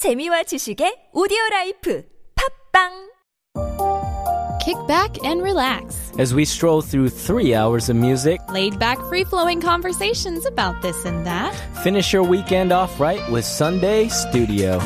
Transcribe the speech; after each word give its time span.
재미와 0.00 0.43
지식의 0.43 1.09
오디오 1.13 1.37
라이프 1.51 2.03
팝빵 2.73 3.11
Kick 4.63 4.77
back 4.87 5.17
and 5.25 5.41
relax. 5.41 5.97
As 6.19 6.35
we 6.35 6.45
stroll 6.45 6.81
through 6.81 7.09
three 7.09 7.55
hours 7.55 7.89
of 7.89 7.97
music, 7.97 8.39
Laid 8.53 8.77
back, 8.77 8.97
free 9.09 9.23
flowing 9.23 9.59
conversations 9.59 10.45
about 10.45 10.81
this 10.81 11.03
and 11.05 11.25
that. 11.25 11.53
finish 11.83 12.13
your 12.13 12.21
weekend 12.23 12.71
off 12.71 12.99
right 12.99 13.21
with 13.31 13.43
Sunday 13.45 14.07
Studio. 14.09 14.77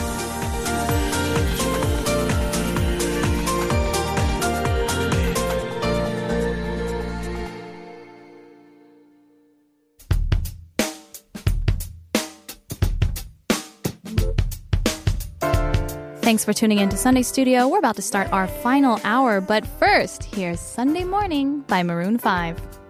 Thanks 16.26 16.44
for 16.44 16.54
tuning 16.54 16.80
in 16.80 16.90
to 16.90 16.98
Sunday 16.98 17.22
Studio. 17.22 17.68
We're 17.68 17.78
about 17.78 17.98
to 17.98 18.02
start 18.02 18.34
our 18.34 18.48
final 18.48 19.00
hour, 19.04 19.40
but 19.42 19.64
first, 19.64 20.24
here's 20.24 20.60
Sunday 20.60 21.04
Morning 21.04 21.62
by 21.68 21.84
Maroon 21.84 22.18
5. 22.18 22.85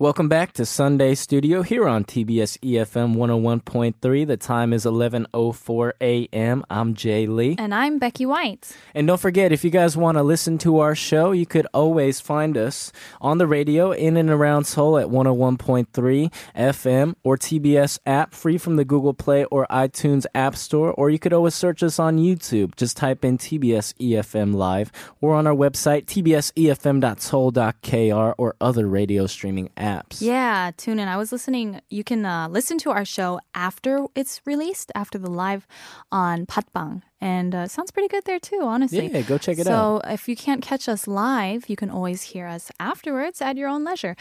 Welcome 0.00 0.28
back 0.28 0.52
to 0.52 0.64
Sunday 0.64 1.16
Studio 1.16 1.62
here 1.62 1.88
on 1.88 2.04
TBS 2.04 2.56
EFM 2.60 3.16
101.3. 3.16 4.26
The 4.28 4.36
time 4.36 4.72
is 4.72 4.84
11:04 4.84 5.92
a.m. 6.00 6.64
I'm 6.70 6.94
Jay 6.94 7.26
Lee. 7.26 7.56
And 7.58 7.74
I'm 7.74 7.98
Becky 7.98 8.24
White. 8.24 8.76
And 8.94 9.08
don't 9.08 9.20
forget, 9.20 9.50
if 9.50 9.64
you 9.64 9.70
guys 9.70 9.96
want 9.96 10.16
to 10.16 10.22
listen 10.22 10.56
to 10.58 10.78
our 10.78 10.94
show, 10.94 11.32
you 11.32 11.46
could 11.46 11.66
always 11.74 12.20
find 12.20 12.56
us 12.56 12.92
on 13.20 13.38
the 13.38 13.48
radio 13.48 13.90
in 13.90 14.16
and 14.16 14.30
around 14.30 14.66
Seoul 14.66 14.98
at 14.98 15.08
101.3 15.08 16.32
FM 16.54 17.16
or 17.24 17.36
TBS 17.36 17.98
app, 18.06 18.32
free 18.32 18.56
from 18.56 18.76
the 18.76 18.84
Google 18.84 19.14
Play 19.14 19.46
or 19.46 19.66
iTunes 19.68 20.26
App 20.32 20.54
Store, 20.54 20.92
or 20.92 21.10
you 21.10 21.18
could 21.18 21.32
always 21.32 21.56
search 21.56 21.82
us 21.82 21.98
on 21.98 22.18
YouTube. 22.18 22.76
Just 22.76 22.96
type 22.96 23.24
in 23.24 23.36
TBS 23.36 23.94
EFM 23.94 24.54
Live 24.54 24.92
or 25.20 25.34
on 25.34 25.48
our 25.48 25.56
website, 25.56 26.04
tbsefm.seoul.kr 26.04 28.34
or 28.38 28.54
other 28.60 28.86
radio 28.86 29.26
streaming 29.26 29.70
apps. 29.76 29.87
Yeah, 30.20 30.70
tune 30.76 30.98
in. 30.98 31.08
I 31.08 31.16
was 31.16 31.32
listening. 31.32 31.80
You 31.88 32.04
can 32.04 32.24
uh, 32.24 32.48
listen 32.48 32.78
to 32.78 32.90
our 32.90 33.04
show 33.04 33.40
after 33.54 34.06
it's 34.14 34.40
released, 34.44 34.92
after 34.94 35.18
the 35.18 35.30
live 35.30 35.66
on 36.12 36.46
Patbang. 36.46 37.02
And 37.20 37.52
uh, 37.52 37.66
sounds 37.66 37.90
pretty 37.90 38.06
good 38.08 38.24
there 38.24 38.38
too, 38.38 38.60
honestly. 38.62 39.08
Yeah, 39.10 39.22
go 39.22 39.38
check 39.38 39.58
it 39.58 39.66
out. 39.66 40.02
so 40.04 40.08
if 40.08 40.28
you 40.28 40.36
can't 40.36 40.62
catch 40.62 40.88
us 40.88 41.08
live, 41.08 41.68
you 41.68 41.74
can 41.74 41.90
always 41.90 42.22
hear 42.22 42.46
us 42.46 42.70
afterwards 42.78 43.42
at 43.42 43.56
your 43.56 43.68
own 43.68 43.82
leisure. 43.82 44.14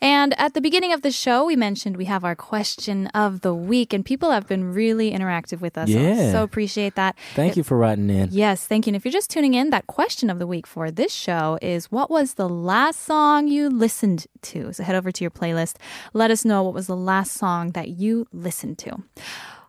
And 0.00 0.38
at 0.40 0.54
the 0.54 0.62
beginning 0.62 0.92
of 0.94 1.02
the 1.02 1.10
show, 1.10 1.44
we 1.44 1.56
mentioned 1.56 1.98
we 1.98 2.06
have 2.06 2.24
our 2.24 2.34
question 2.34 3.08
of 3.08 3.42
the 3.42 3.54
week, 3.54 3.92
and 3.92 4.02
people 4.02 4.30
have 4.30 4.46
been 4.46 4.72
really 4.72 5.12
interactive 5.12 5.60
with 5.60 5.76
us. 5.76 5.90
Yeah. 5.90 6.32
So 6.32 6.42
appreciate 6.42 6.94
that. 6.94 7.16
Thank 7.34 7.56
you 7.58 7.62
for 7.62 7.76
writing 7.76 8.08
in. 8.08 8.30
Yes, 8.32 8.66
thank 8.66 8.86
you. 8.86 8.90
And 8.90 8.96
if 8.96 9.04
you're 9.04 9.12
just 9.12 9.30
tuning 9.30 9.52
in, 9.52 9.68
that 9.70 9.86
question 9.86 10.30
of 10.30 10.38
the 10.38 10.46
week 10.46 10.66
for 10.66 10.90
this 10.90 11.12
show 11.12 11.58
is 11.60 11.92
what 11.92 12.08
was 12.10 12.34
the 12.34 12.48
last 12.48 13.00
song 13.02 13.48
you 13.48 13.68
listened 13.68 14.26
to? 14.42 14.72
So 14.72 14.84
head 14.84 14.96
over 14.96 15.12
to 15.12 15.22
your 15.24 15.30
playlist. 15.30 15.76
Let 16.14 16.30
us 16.30 16.46
know 16.46 16.62
what 16.62 16.72
was 16.72 16.86
the 16.86 16.96
last 16.96 17.32
song 17.32 17.72
that 17.72 17.88
you 17.88 18.26
listened 18.32 18.78
to. 18.78 19.02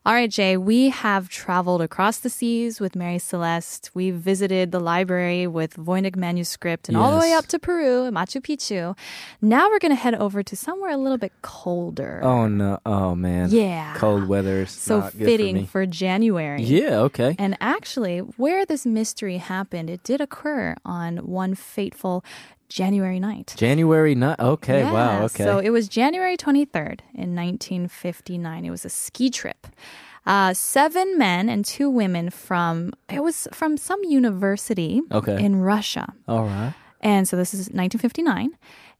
All 0.09 0.15
right, 0.15 0.31
Jay, 0.31 0.57
we 0.57 0.89
have 0.89 1.29
traveled 1.29 1.83
across 1.83 2.17
the 2.17 2.31
seas 2.31 2.79
with 2.79 2.95
Mary 2.95 3.19
Celeste. 3.19 3.91
We 3.93 4.09
visited 4.09 4.71
the 4.71 4.79
library 4.79 5.45
with 5.45 5.75
Voynich 5.75 6.15
manuscript 6.15 6.89
and 6.89 6.97
all 6.97 7.11
the 7.11 7.19
way 7.19 7.33
up 7.33 7.45
to 7.45 7.59
Peru, 7.59 8.09
Machu 8.09 8.41
Picchu. 8.41 8.97
Now 9.39 9.69
we're 9.69 9.77
going 9.77 9.91
to 9.91 10.01
head 10.01 10.15
over 10.15 10.41
to 10.41 10.55
somewhere 10.55 10.89
a 10.89 10.97
little 10.97 11.19
bit 11.19 11.31
colder. 11.43 12.21
Oh, 12.23 12.47
no. 12.47 12.79
Oh, 12.87 13.13
man. 13.13 13.51
Yeah. 13.51 13.93
Cold 13.97 14.27
weather 14.27 14.63
is 14.63 14.71
So 14.71 15.01
not 15.01 15.13
fitting 15.13 15.67
for 15.67 15.83
for. 15.83 15.85
January. 15.85 16.63
Yeah, 16.63 17.01
okay. 17.01 17.35
And 17.37 17.55
actually, 17.61 18.17
where 18.17 18.65
this 18.65 18.87
mystery 18.87 19.37
happened, 19.37 19.91
it 19.91 20.01
did 20.01 20.21
occur 20.21 20.73
on 20.83 21.17
one 21.17 21.53
fateful 21.53 22.25
January 22.69 23.19
night. 23.19 23.55
January 23.57 24.15
night. 24.15 24.39
Okay, 24.39 24.79
Yeah, 24.81 24.91
wow, 24.91 25.23
okay. 25.25 25.43
So 25.43 25.57
it 25.59 25.71
was 25.71 25.87
January 25.87 26.37
23rd 26.37 26.99
in 27.13 27.35
1959. 27.35 28.65
It 28.65 28.69
was 28.69 28.85
a 28.85 28.89
ski 28.89 29.29
trip. 29.29 29.67
Uh, 30.25 30.53
seven 30.53 31.17
men 31.17 31.49
and 31.49 31.65
two 31.65 31.89
women 31.89 32.29
from 32.29 32.93
it 33.09 33.23
was 33.23 33.47
from 33.51 33.77
some 33.77 34.03
university 34.03 35.01
Okay. 35.11 35.43
in 35.43 35.55
Russia, 35.61 36.13
All 36.27 36.43
right. 36.45 36.73
and 37.01 37.27
so 37.27 37.35
this 37.35 37.53
is 37.53 37.61
1959, 37.71 38.51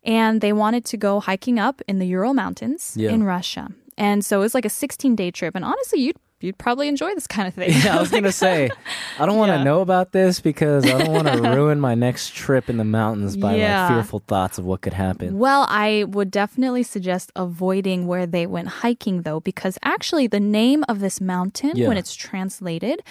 and 0.03 0.41
they 0.41 0.53
wanted 0.53 0.85
to 0.85 0.97
go 0.97 1.19
hiking 1.19 1.59
up 1.59 1.81
in 1.87 1.99
the 1.99 2.07
Ural 2.07 2.33
Mountains 2.33 2.93
Yeah. 2.97 3.11
in 3.11 3.23
Russia, 3.23 3.69
and 3.97 4.25
so 4.25 4.37
it 4.39 4.43
was 4.43 4.55
like 4.55 4.65
a 4.65 4.69
16 4.69 5.15
day 5.15 5.29
trip. 5.29 5.55
And 5.55 5.63
honestly, 5.65 5.99
you'd 5.99 6.17
you'd 6.41 6.57
probably 6.57 6.87
enjoy 6.87 7.13
this 7.15 7.27
kind 7.27 7.47
of 7.47 7.53
thing. 7.53 7.69
Yeah, 7.83 7.97
I 7.97 7.99
was 8.01 8.09
gonna 8.11 8.31
say, 8.31 8.69
I 9.19 9.25
don't 9.25 9.37
want 9.37 9.51
to 9.51 9.57
Yeah. 9.57 9.63
know 9.63 9.81
about 9.81 10.11
this 10.11 10.39
because 10.39 10.85
I 10.85 10.97
don't 11.03 11.11
want 11.13 11.27
to 11.27 11.41
ruin 11.55 11.79
my 11.79 11.95
next 11.95 12.33
trip 12.33 12.69
in 12.69 12.77
the 12.77 12.83
mountains 12.83 13.35
by 13.37 13.55
Yeah. 13.55 13.83
like 13.87 13.93
fearful 13.95 14.23
thoughts 14.27 14.57
of 14.57 14.65
what 14.65 14.81
could 14.81 14.93
happen. 14.93 15.37
Well, 15.37 15.65
I 15.69 16.05
would 16.07 16.31
definitely 16.31 16.83
suggest 16.83 17.31
avoiding 17.35 18.07
where 18.07 18.25
they 18.25 18.45
went 18.47 18.67
hiking, 18.67 19.23
though, 19.23 19.39
because 19.39 19.77
actually 19.83 20.27
the 20.27 20.39
name 20.39 20.83
of 20.87 20.99
this 20.99 21.19
mountain, 21.19 21.71
Yeah. 21.75 21.87
when 21.87 21.97
it's 21.97 22.15
translated, 22.15 23.01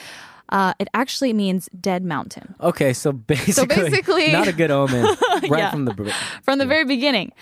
uh, 0.50 0.72
it 0.78 0.88
actually 0.94 1.32
means 1.32 1.68
dead 1.80 2.02
mountain 2.04 2.54
Okay, 2.60 2.92
so 2.92 3.12
basically, 3.34 3.66
basically- 3.90 4.32
not 4.32 4.48
a 4.48 4.52
good 4.52 4.70
omen 4.70 5.04
right 5.48 5.58
Yeah. 5.58 5.70
from 5.70 5.84
the 5.84 6.14
from 6.42 6.58
the 6.58 6.66
very 6.66 6.84
beginning. 6.84 7.32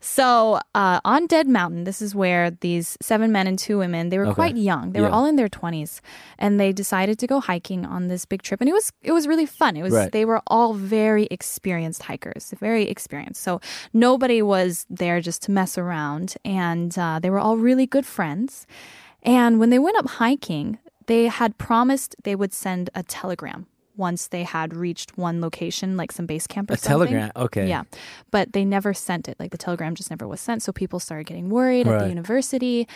So 0.00 0.60
uh, 0.74 1.00
on 1.04 1.26
Dead 1.26 1.48
Mountain, 1.48 1.84
this 1.84 2.00
is 2.00 2.14
where 2.14 2.50
these 2.50 2.96
seven 3.00 3.32
men 3.32 3.46
and 3.46 3.58
two 3.58 3.78
women, 3.78 4.08
they 4.10 4.18
were 4.18 4.26
Okay. 4.26 4.34
quite 4.34 4.56
young. 4.56 4.92
They 4.92 5.00
were 5.00 5.08
all 5.08 5.26
in 5.26 5.36
their 5.36 5.48
20s 5.48 6.00
and 6.38 6.60
they 6.60 6.72
decided 6.72 7.18
to 7.18 7.26
go 7.26 7.40
hiking 7.40 7.84
on 7.84 8.08
this 8.08 8.24
big 8.24 8.42
trip. 8.42 8.60
And 8.60 8.68
it 8.68 8.72
was, 8.72 8.92
it 9.02 9.12
was 9.12 9.26
really 9.26 9.46
fun. 9.46 9.76
It 9.76 9.82
was, 9.82 9.92
Right. 9.92 10.12
they 10.12 10.24
were 10.24 10.42
all 10.46 10.74
very 10.74 11.26
experienced 11.30 12.02
hikers, 12.04 12.54
very 12.60 12.84
experienced. 12.88 13.42
So 13.42 13.60
nobody 13.92 14.42
was 14.42 14.86
there 14.90 15.20
just 15.20 15.42
to 15.42 15.50
mess 15.50 15.76
around. 15.78 16.36
And 16.44 16.96
uh, 16.98 17.18
they 17.20 17.30
were 17.30 17.40
all 17.40 17.56
really 17.56 17.86
good 17.86 18.06
friends. 18.06 18.66
And 19.22 19.58
when 19.58 19.70
they 19.70 19.78
went 19.80 19.96
up 19.96 20.08
hiking, 20.08 20.78
they 21.06 21.26
had 21.26 21.56
promised 21.58 22.16
they 22.24 22.34
would 22.34 22.52
send 22.52 22.90
a 22.94 23.02
telegram 23.02 23.66
once 23.96 24.28
they 24.28 24.42
had 24.42 24.74
reached 24.74 25.16
one 25.16 25.40
location, 25.40 25.96
like 25.96 26.12
some 26.12 26.26
base 26.26 26.46
camp 26.46 26.70
or 26.70 26.74
A 26.74 26.76
something. 26.76 27.08
telegram, 27.08 27.30
okay. 27.34 27.66
Yeah. 27.66 27.84
But 28.30 28.52
they 28.52 28.64
never 28.64 28.92
sent 28.92 29.26
it. 29.26 29.36
Like 29.40 29.52
the 29.52 29.58
telegram 29.58 29.94
just 29.94 30.10
never 30.10 30.28
was 30.28 30.40
sent. 30.40 30.62
So 30.62 30.70
people 30.72 31.00
started 31.00 31.24
getting 31.26 31.48
worried 31.48 31.86
at 31.88 31.92
the 31.92 31.96
Right. 32.04 32.08
university. 32.08 32.86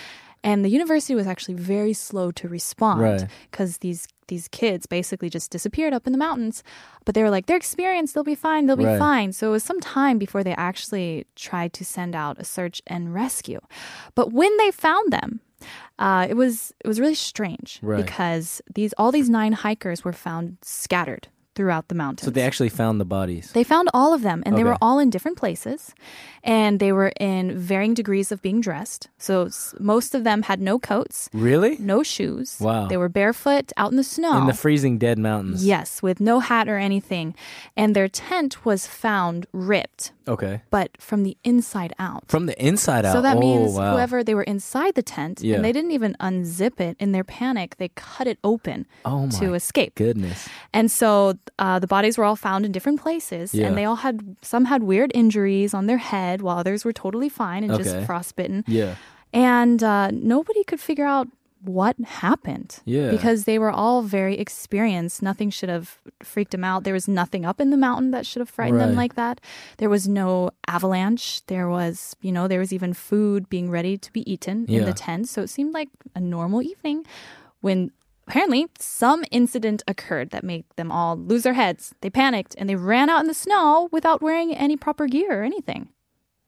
And 0.45 0.63
the 0.65 0.69
university 0.71 1.15
was 1.15 1.27
actually 1.27 1.55
very 1.55 1.93
slow 1.93 2.31
to 2.33 2.49
respond 2.49 3.29
because 3.51 3.79
these 3.79 4.07
these 4.29 4.47
kids 4.47 4.87
basically 4.87 5.29
just 5.29 5.51
disappeared 5.51 5.93
up 5.93 6.07
in 6.07 6.13
the 6.13 6.19
mountains. 6.19 6.63
But 7.05 7.17
they 7.17 7.23
were 7.25 7.31
like, 7.31 7.47
they're 7.47 7.57
experienced, 7.57 8.15
they'll 8.15 8.23
be 8.23 8.37
fine, 8.37 8.67
they'll 8.67 8.77
be 8.77 8.85
Right. 8.85 8.97
fine. 8.99 9.33
So 9.33 9.49
it 9.49 9.51
was 9.51 9.65
some 9.65 9.81
time 9.81 10.19
before 10.19 10.45
they 10.45 10.55
actually 10.55 11.27
tried 11.35 11.73
to 11.73 11.85
send 11.85 12.15
out 12.15 12.39
a 12.39 12.45
search 12.45 12.81
and 12.87 13.13
rescue. 13.13 13.59
But 14.15 14.33
when 14.33 14.57
they 14.59 14.71
found 14.71 15.13
them, 15.13 15.41
uh, 15.99 16.27
it 16.29 16.35
was 16.35 16.73
it 16.85 16.89
was 16.89 16.99
really 17.01 17.15
strange 17.15 17.79
Right. 17.83 18.05
because 18.05 18.63
these 18.75 18.93
all 18.99 19.13
these 19.13 19.29
nine 19.31 19.53
hikers 19.53 20.05
were 20.05 20.13
found 20.13 20.57
scattered 20.63 21.29
throughout 21.57 21.89
the 21.89 21.95
mountains. 21.97 22.25
So 22.25 22.31
they 22.31 22.43
actually 22.43 22.69
found 22.69 23.01
the 23.01 23.05
bodies. 23.05 23.51
They 23.53 23.65
found 23.65 23.89
all 23.93 24.15
of 24.15 24.23
them, 24.23 24.43
and 24.47 24.57
they 24.57 24.63
were 24.65 24.79
all 24.81 24.99
in 25.01 25.11
different 25.11 25.37
places, 25.37 25.93
and 26.45 26.79
they 26.79 26.93
were 26.93 27.13
in 27.21 27.59
varying 27.59 27.93
degrees 27.93 28.31
of 28.33 28.41
being 28.41 28.61
dressed. 28.61 29.09
So 29.19 29.51
most 29.81 30.15
of 30.15 30.23
them 30.23 30.43
had 30.43 30.61
no 30.61 30.79
coats, 30.79 31.29
Really? 31.35 31.77
no 31.81 32.03
shoes. 32.05 32.57
Wow. 32.61 32.87
They 32.87 32.97
were 32.97 33.09
barefoot 33.11 33.73
out 33.77 33.91
in 33.91 33.97
the 33.97 34.05
snow. 34.05 34.39
In 34.41 34.47
the 34.47 34.55
freezing 34.55 34.97
dead 34.97 35.19
mountains. 35.19 35.67
yes, 35.67 36.01
with 36.03 36.21
no 36.21 36.39
hat 36.39 36.69
or 36.69 36.79
anything, 36.79 37.35
and 37.77 37.97
their 37.97 38.09
tent 38.09 38.65
was 38.65 38.87
found 38.87 39.47
ripped, 39.53 40.13
Okay. 40.31 40.63
but 40.71 40.91
from 41.01 41.23
the 41.25 41.37
inside 41.45 41.93
out. 41.99 42.25
From 42.29 42.47
the 42.47 42.57
inside 42.65 43.05
out. 43.05 43.13
So 43.13 43.21
that 43.23 43.37
oh, 43.37 43.41
means 43.41 43.73
wow. 43.75 43.93
whoever 43.93 44.23
they 44.25 44.35
were 44.35 44.45
inside 44.55 44.95
the 44.95 45.03
tent, 45.03 45.41
Yeah. 45.43 45.57
and 45.57 45.65
they 45.65 45.73
didn't 45.73 45.91
even 45.91 46.17
unzip 46.21 46.81
it. 46.81 46.97
In 47.01 47.13
their 47.13 47.25
panic, 47.25 47.77
they 47.77 47.89
cut 47.97 48.27
it 48.27 48.39
open 48.45 48.87
Oh 49.05 49.29
to 49.39 49.51
my 49.51 49.57
escape. 49.57 49.95
Goodness. 49.97 50.49
And 50.73 50.91
so 50.91 51.35
uh, 51.59 51.79
the 51.79 51.87
bodies 51.87 52.17
were 52.17 52.25
all 52.25 52.37
found 52.37 52.65
in 52.65 52.73
different 52.73 53.01
places, 53.01 53.53
Yeah. 53.53 53.67
and 53.67 53.77
they 53.77 53.85
all 53.85 53.97
had 54.07 54.37
some 54.43 54.65
had 54.67 54.83
weird 54.83 55.11
injuries 55.15 55.75
on 55.75 55.87
their 55.87 55.99
head, 55.99 56.43
while 56.43 56.59
others 56.59 56.85
were 56.85 56.93
totally 56.93 57.29
fine 57.29 57.65
and 57.65 57.73
Okay. 57.73 57.83
just 57.85 58.07
frostbitten. 58.07 58.65
Yeah. 58.67 58.95
And 59.33 59.83
uh, 59.83 60.11
nobody 60.13 60.65
could 60.65 60.81
figure 60.81 61.07
out 61.07 61.29
what 61.63 61.97
happened. 62.01 62.81
Yeah. 62.85 63.11
Because 63.11 63.45
they 63.45 63.59
were 63.59 63.71
all 63.71 64.03
very 64.03 64.39
experienced. 64.39 65.23
Nothing 65.23 65.51
should 65.51 65.69
have 65.69 65.99
freaked 66.23 66.53
them 66.53 66.65
out. 66.65 66.85
There 66.85 66.95
was 66.95 67.09
nothing 67.09 67.45
up 67.45 67.61
in 67.61 67.71
the 67.71 67.77
mountain 67.77 68.11
that 68.13 68.27
should 68.27 68.41
have 68.41 68.49
frightened 68.49 68.81
them 68.81 68.95
like 68.95 69.15
that. 69.15 69.41
There 69.77 69.91
was 69.91 70.09
no 70.09 70.51
avalanche. 70.67 71.45
There 71.47 71.69
was, 71.69 72.17
you 72.23 72.33
know, 72.33 72.49
there 72.49 72.61
was 72.61 72.73
even 72.73 72.95
food 72.95 73.49
being 73.49 73.71
ready 73.71 73.99
to 73.99 74.13
be 74.13 74.31
eaten 74.31 74.67
in 74.67 74.85
the 74.85 74.93
tent. 74.93 75.29
So 75.29 75.43
it 75.43 75.51
seemed 75.51 75.75
like 75.75 75.89
a 76.15 76.21
normal 76.21 76.63
evening 76.63 77.05
when 77.61 77.91
apparently 78.27 78.69
some 78.79 79.25
incident 79.31 79.83
occurred 79.89 80.31
that 80.31 80.45
made 80.45 80.65
them 80.77 80.93
all 80.93 81.17
lose 81.17 81.43
their 81.43 81.55
heads. 81.55 81.95
They 82.01 82.11
panicked 82.11 82.55
and 82.57 82.69
they 82.69 82.77
ran 82.77 83.11
out 83.11 83.21
in 83.21 83.27
the 83.27 83.35
snow 83.35 83.89
without 83.91 84.23
wearing 84.23 84.55
any 84.55 84.77
proper 84.77 85.07
gear 85.09 85.41
or 85.41 85.45
anything. 85.45 85.89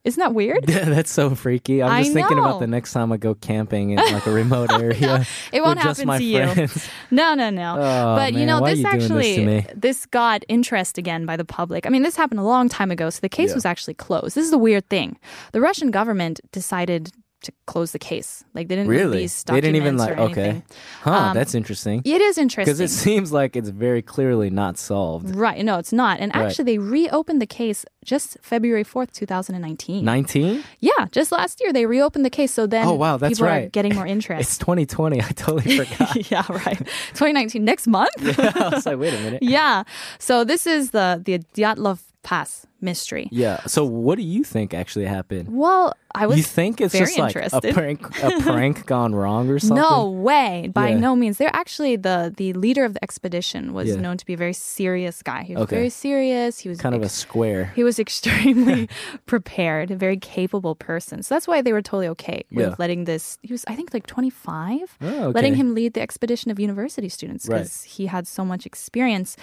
Isn't 0.05 0.19
that 0.21 0.35
weird? 0.35 0.65
Yeah, 0.73 0.87
that's 0.87 1.13
so 1.13 1.35
freaky. 1.35 1.83
I'm 1.83 1.91
I 1.93 2.03
just 2.03 2.13
thinking 2.15 2.37
know. 2.39 2.45
about 2.45 2.61
the 2.61 2.67
next 2.67 2.93
time 2.93 3.13
I 3.13 3.19
go 3.19 3.35
camping 3.35 3.91
in 3.91 3.97
like 3.99 4.27
a 4.27 4.33
remote 4.33 4.73
area. 4.81 5.25
It 5.53 5.63
won't 5.63 5.79
happen 5.79 6.09
to 6.09 6.23
you. 6.25 6.47
friends. 6.49 6.89
No, 7.11 7.35
no, 7.35 7.51
no. 7.51 7.77
Oh, 7.79 8.17
but 8.17 8.33
you 8.33 8.45
know, 8.47 8.65
this 8.65 8.79
you 8.79 8.85
doing 8.85 8.95
this 8.99 9.05
actually 9.11 9.67
this 9.75 10.07
got 10.07 10.45
interest 10.49 10.99
again 10.99 11.27
by 11.27 11.37
the 11.37 11.45
public. 11.45 11.87
I 11.87 11.91
mean, 11.91 12.03
this 12.03 12.17
happened 12.17 12.41
a 12.41 12.45
long 12.45 12.69
time 12.69 12.91
ago, 12.91 13.11
so 13.11 13.21
the 13.21 13.29
case 13.29 13.51
Yeah. 13.51 13.55
was 13.57 13.65
actually 13.67 13.95
closed. 13.95 14.35
This 14.35 14.45
is 14.45 14.51
the 14.51 14.59
weird 14.59 14.89
thing. 14.89 15.19
The 15.53 15.61
Russian 15.61 15.91
government 15.91 16.41
decided 16.53 17.13
to 17.43 17.53
close 17.67 17.93
the 17.93 17.99
case. 17.99 18.45
Like 18.55 18.69
they 18.69 18.77
didn't 18.77 18.89
Really? 18.91 19.05
release 19.19 19.43
They 19.45 19.61
didn't 19.61 19.77
even 19.77 19.97
like. 19.97 20.19
Okay, 20.19 20.63
huh? 21.03 21.11
Um, 21.13 21.35
that's 21.35 21.55
interesting. 21.55 22.03
It 22.05 22.21
is 22.21 22.39
interesting 22.39 22.73
Because 22.75 22.81
it 22.81 22.89
seems 23.05 23.33
like 23.33 23.57
it's 23.57 23.69
very 23.69 24.03
clearly 24.03 24.51
not 24.51 24.79
solved. 24.79 25.35
Right. 25.35 25.65
No, 25.65 25.79
it's 25.79 25.93
not. 25.93 26.21
And 26.21 26.33
Right. 26.35 26.47
actually, 26.47 26.65
they 26.65 26.79
reopened 26.79 27.41
the 27.43 27.47
case 27.47 27.85
just 28.05 28.37
February 28.43 28.85
4th, 28.85 29.13
2019. 29.13 30.05
Nineteen? 30.05 30.65
Yeah, 30.81 31.07
just 31.13 31.31
last 31.33 31.61
year 31.61 31.73
they 31.73 31.87
reopened 31.87 32.25
the 32.25 32.31
case. 32.31 32.53
So 32.53 32.67
then 32.67 32.87
Oh, 32.87 32.95
wow, 32.95 33.17
that's 33.17 33.35
people 33.39 33.47
are 33.47 33.51
right. 33.61 33.73
getting 33.73 33.95
more 33.95 34.07
interest. 34.17 34.41
It's 34.41 34.59
2020. 34.59 35.21
I 35.21 35.25
totally 35.35 35.79
forgot. 35.85 36.31
yeah, 36.31 36.45
right. 36.49 36.79
2019, 37.15 37.65
next 37.65 37.87
month? 37.87 38.11
I 38.19 38.69
was 38.73 38.87
like, 38.87 38.99
wait 38.99 39.15
a 39.15 39.21
minute. 39.21 39.43
yeah. 39.43 39.85
So 40.19 40.45
this 40.45 40.67
is 40.67 40.91
the, 40.91 41.21
the 41.25 41.39
Dyatlov 41.55 42.01
Pass 42.23 42.67
mystery. 42.83 43.29
Yeah. 43.31 43.61
So, 43.67 43.85
what 43.85 44.17
do 44.17 44.23
you 44.25 44.45
think 44.45 44.75
actually 44.75 45.07
happened? 45.07 45.49
Well, 45.51 45.95
I 46.15 46.27
was 46.27 46.37
you 46.37 46.43
think 46.43 46.81
it's 46.81 46.93
very 46.93 47.07
just 47.07 47.19
like 47.19 47.35
interested. 47.37 47.71
a 47.71 47.73
prank, 47.73 48.23
a 48.23 48.41
prank 48.43 48.85
gone 48.87 49.15
wrong 49.15 49.49
or 49.49 49.59
something? 49.59 49.77
No 49.77 50.11
way. 50.11 50.69
By 50.73 50.91
Yeah. 50.91 50.99
no 50.99 51.17
means. 51.17 51.39
They're 51.39 51.55
actually 51.55 51.97
the 51.97 52.33
the 52.37 52.53
leader 52.53 52.85
of 52.85 52.93
the 52.95 53.03
expedition 53.03 53.73
was 53.73 53.89
Yeah. 53.89 53.97
known 53.97 54.17
to 54.19 54.27
be 54.27 54.35
a 54.35 54.37
very 54.37 54.53
serious 54.53 55.23
guy. 55.23 55.43
He 55.45 55.55
was 55.55 55.63
Okay. 55.65 55.77
very 55.77 55.89
serious. 55.91 56.59
He 56.59 56.69
was 56.69 56.79
Kind 56.79 56.95
of 56.95 57.03
a 57.03 57.09
square. 57.09 57.73
he 57.75 57.85
was 57.85 57.99
extremely 57.99 58.89
prepared, 59.27 59.91
a 59.91 59.97
very 59.97 60.17
capable 60.19 60.75
person. 60.75 61.23
So 61.23 61.35
that's 61.35 61.47
why 61.49 61.63
they 61.63 61.73
were 61.73 61.83
totally 61.83 62.09
okay 62.09 62.45
with 62.51 62.67
Yeah. 62.71 62.75
letting 62.79 63.05
this. 63.05 63.39
He 63.43 63.53
was, 63.53 63.65
I 63.69 63.75
think, 63.77 63.95
like 63.95 64.07
25, 64.07 64.99
Oh, 65.01 65.33
letting 65.35 65.55
him 65.55 65.75
lead 65.75 65.95
the 65.95 66.01
expedition 66.03 66.51
of 66.51 66.59
university 66.61 67.09
students 67.09 67.47
Right. 67.49 67.59
because 67.59 67.85
he 67.85 68.07
had 68.07 68.27
so 68.27 68.45
much 68.45 68.67
experience. 68.67 69.37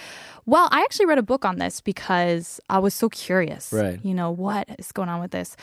Well, 0.46 0.68
I 0.70 0.80
actually 0.82 1.06
read 1.06 1.18
a 1.18 1.22
book 1.22 1.44
on 1.44 1.58
this 1.58 1.80
because 1.80 2.60
I 2.68 2.78
was 2.78 2.94
so 2.94 3.08
curious. 3.08 3.29
Right. 3.72 3.98
You 4.02 4.14
know, 4.14 4.30
what 4.30 4.68
is 4.78 4.92
going 4.92 5.08
on 5.08 5.20
with 5.20 5.30
this? 5.30 5.56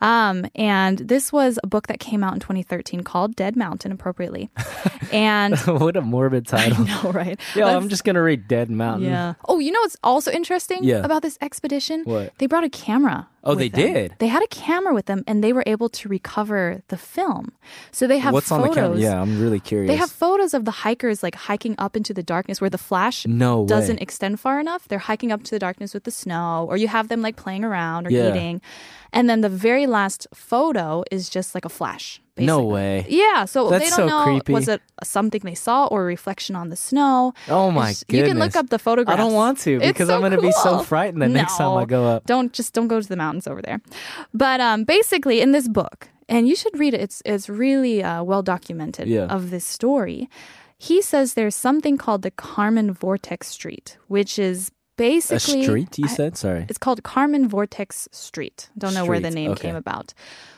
Um, 0.00 0.46
and 0.54 0.98
this 0.98 1.32
was 1.32 1.58
a 1.64 1.66
book 1.66 1.88
that 1.88 1.98
came 1.98 2.22
out 2.22 2.32
in 2.34 2.38
2013 2.40 3.02
called 3.02 3.34
Dead 3.34 3.56
Mountain, 3.56 3.90
appropriately. 3.90 4.48
and 5.12 5.58
what 5.66 5.96
a 5.96 6.00
morbid 6.00 6.46
title. 6.46 6.84
no, 6.84 7.10
right? 7.12 7.38
Yeah, 7.56 7.76
I'm 7.76 7.88
just 7.88 8.04
gonna 8.04 8.22
read 8.22 8.46
Dead 8.46 8.70
Mountain. 8.70 9.08
yeah. 9.08 9.34
Oh, 9.48 9.58
you 9.58 9.72
know 9.72 9.80
what's 9.80 9.96
also 10.04 10.30
interesting 10.30 10.84
Yeah. 10.84 11.04
about 11.04 11.22
this 11.22 11.36
expedition? 11.40 12.02
What? 12.04 12.32
They 12.38 12.46
brought 12.46 12.64
a 12.64 12.70
camera. 12.70 13.28
Oh, 13.48 13.54
they 13.54 13.68
them. 13.68 13.92
did? 13.92 14.14
They 14.18 14.26
had 14.28 14.42
a 14.42 14.46
camera 14.48 14.92
with 14.94 15.06
them, 15.06 15.24
and 15.26 15.42
they 15.42 15.52
were 15.52 15.64
able 15.66 15.88
to 15.90 16.08
recover 16.08 16.82
the 16.88 16.96
film. 16.96 17.52
So 17.90 18.06
they 18.06 18.18
have 18.18 18.32
What's 18.32 18.52
on 18.52 18.60
photos. 18.60 18.74
the 18.74 18.80
camera? 18.80 18.98
Yeah, 18.98 19.20
I'm 19.20 19.40
really 19.40 19.60
curious. 19.60 19.88
They 19.90 19.96
have 19.96 20.10
photos 20.10 20.54
of 20.54 20.64
the 20.64 20.70
hikers 20.86 21.22
like 21.22 21.34
hiking 21.34 21.74
up 21.78 21.96
into 21.96 22.12
the 22.14 22.22
darkness 22.22 22.60
where 22.60 22.70
the 22.70 22.78
flash 22.78 23.26
No 23.26 23.66
doesn't 23.66 24.00
extend 24.00 24.38
far 24.40 24.60
enough. 24.60 24.86
They're 24.88 24.98
hiking 25.10 25.32
up 25.32 25.42
to 25.44 25.50
the 25.50 25.58
darkness 25.58 25.94
with 25.94 26.04
the 26.04 26.10
snow, 26.10 26.66
or 26.68 26.76
you 26.76 26.88
have 26.88 27.08
them 27.08 27.22
like 27.22 27.36
playing 27.36 27.64
around 27.64 28.06
or 28.06 28.10
Yeah. 28.10 28.30
eating. 28.30 28.60
And 29.12 29.28
then 29.30 29.40
the 29.40 29.48
very 29.48 29.86
last 29.86 30.26
photo 30.34 31.02
is 31.10 31.28
just 31.30 31.54
like 31.54 31.64
a 31.64 31.70
flash. 31.70 32.20
No 32.46 32.62
way. 32.62 33.06
Yeah, 33.08 33.44
so 33.44 33.68
That's 33.70 33.90
they 33.90 33.96
don't 33.96 34.08
know 34.08 34.24
creepy. 34.24 34.52
was 34.52 34.68
it 34.68 34.80
something 35.02 35.40
they 35.44 35.54
saw 35.54 35.86
or 35.86 36.02
a 36.02 36.04
reflection 36.04 36.56
on 36.56 36.68
the 36.68 36.76
snow. 36.76 37.32
Oh 37.48 37.70
my 37.70 37.90
It's- 37.90 38.04
You 38.08 38.24
can 38.24 38.38
look 38.38 38.56
up 38.56 38.68
the 38.70 38.78
photographs. 38.78 39.18
I 39.18 39.22
don't 39.22 39.32
want 39.34 39.58
to 39.60 39.78
because 39.80 40.08
so 40.08 40.14
I'm 40.14 40.20
going 40.20 40.32
to 40.32 40.40
be 40.40 40.52
so 40.52 40.80
frightened 40.80 41.22
the 41.22 41.28
next 41.28 41.56
time 41.56 41.76
I 41.76 41.84
go 41.84 42.04
up. 42.06 42.26
Don't 42.26 42.52
just 42.52 42.74
don't 42.74 42.88
go 42.88 43.00
to 43.00 43.08
the 43.08 43.16
mountains 43.16 43.46
over 43.46 43.62
there. 43.62 43.80
But 44.34 44.60
um, 44.60 44.84
basically, 44.84 45.40
in 45.40 45.52
this 45.52 45.68
book, 45.68 46.08
and 46.28 46.46
you 46.48 46.54
should 46.56 46.78
read 46.78 46.94
it. 46.94 47.00
It's 47.00 47.22
it's 47.24 47.48
really 47.48 48.02
uh, 48.02 48.22
well 48.22 48.42
documented 48.42 49.08
Yeah. 49.08 49.26
of 49.26 49.50
this 49.50 49.64
story. 49.64 50.28
He 50.80 51.02
says 51.02 51.34
there's 51.34 51.56
something 51.56 51.96
called 51.98 52.22
the 52.22 52.30
Kármán 52.30 52.92
Vortex 52.96 53.48
Street, 53.48 53.96
which 54.06 54.38
is 54.38 54.70
A 54.98 55.02
basically 55.10 55.62
street, 55.62 55.98
you 55.98 56.06
I- 56.06 56.08
said? 56.08 56.36
Sorry. 56.36 56.66
It's 56.68 56.78
called 56.78 57.02
Kármán 57.02 57.46
Vortex 57.46 58.08
Street. 58.12 58.68
Don't 58.76 58.94
know 58.94 59.04
where 59.06 59.20
the 59.20 59.30
name 59.30 59.52
okay. 59.52 59.68
came 59.68 59.76
about. 59.76 60.12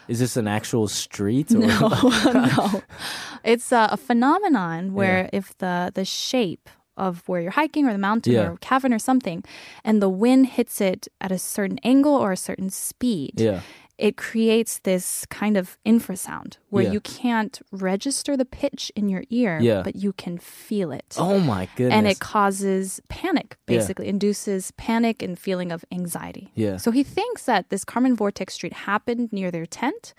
Is 0.09 0.19
this 0.19 0.37
an 0.37 0.49
actual 0.49 0.89
street? 0.89 1.51
Or 1.53 1.59
No, 1.59 1.89
no. 2.57 2.83
It's 3.45 3.71
a, 3.73 3.89
a 3.93 3.97
phenomenon 3.97 4.95
where 4.95 5.29
if 5.33 5.57
the 5.59 5.93
the 5.95 6.05
shape 6.05 6.69
of 6.97 7.23
where 7.29 7.41
you're 7.41 7.53
hiking 7.53 7.87
or 7.87 7.93
the 7.93 7.99
mountain 7.99 8.33
Yeah. 8.35 8.51
or 8.51 8.57
cavern 8.61 8.93
or 8.93 8.99
something, 8.99 9.43
and 9.85 10.03
the 10.03 10.09
wind 10.09 10.47
hits 10.59 10.81
it 10.81 11.09
at 11.21 11.31
a 11.33 11.39
certain 11.39 11.79
angle 11.85 12.15
or 12.15 12.33
a 12.33 12.37
certain 12.37 12.71
speed, 12.71 13.41
Yeah. 13.41 13.61
It 14.01 14.17
creates 14.17 14.79
this 14.81 15.27
kind 15.29 15.57
of 15.57 15.77
infrasound 15.85 16.57
where 16.71 16.85
Yeah. 16.85 16.93
you 16.93 17.01
can't 17.01 17.61
register 17.71 18.37
the 18.37 18.45
pitch 18.47 18.91
in 18.97 19.09
your 19.09 19.25
ear, 19.29 19.59
Yeah. 19.61 19.83
but 19.83 19.95
you 19.97 20.13
can 20.15 20.39
feel 20.39 20.91
it. 20.91 21.15
Oh 21.19 21.39
my 21.39 21.69
goodness. 21.77 21.95
and 21.97 22.07
it 22.07 22.19
causes 22.19 23.01
panic, 23.09 23.57
Yeah. 23.69 23.77
basically, 23.77 24.09
induces 24.09 24.71
panic 24.79 25.23
and 25.23 25.39
feeling 25.39 25.71
of 25.71 25.85
anxiety. 25.93 26.51
Yeah. 26.55 26.79
So 26.79 26.91
he 26.91 27.03
thinks 27.03 27.45
that 27.45 27.69
this 27.69 27.85
Kármán 27.85 28.17
Vortex 28.17 28.55
Street 28.55 28.73
happened 28.73 29.33
near 29.33 29.51
their 29.51 29.67
tent 29.67 30.15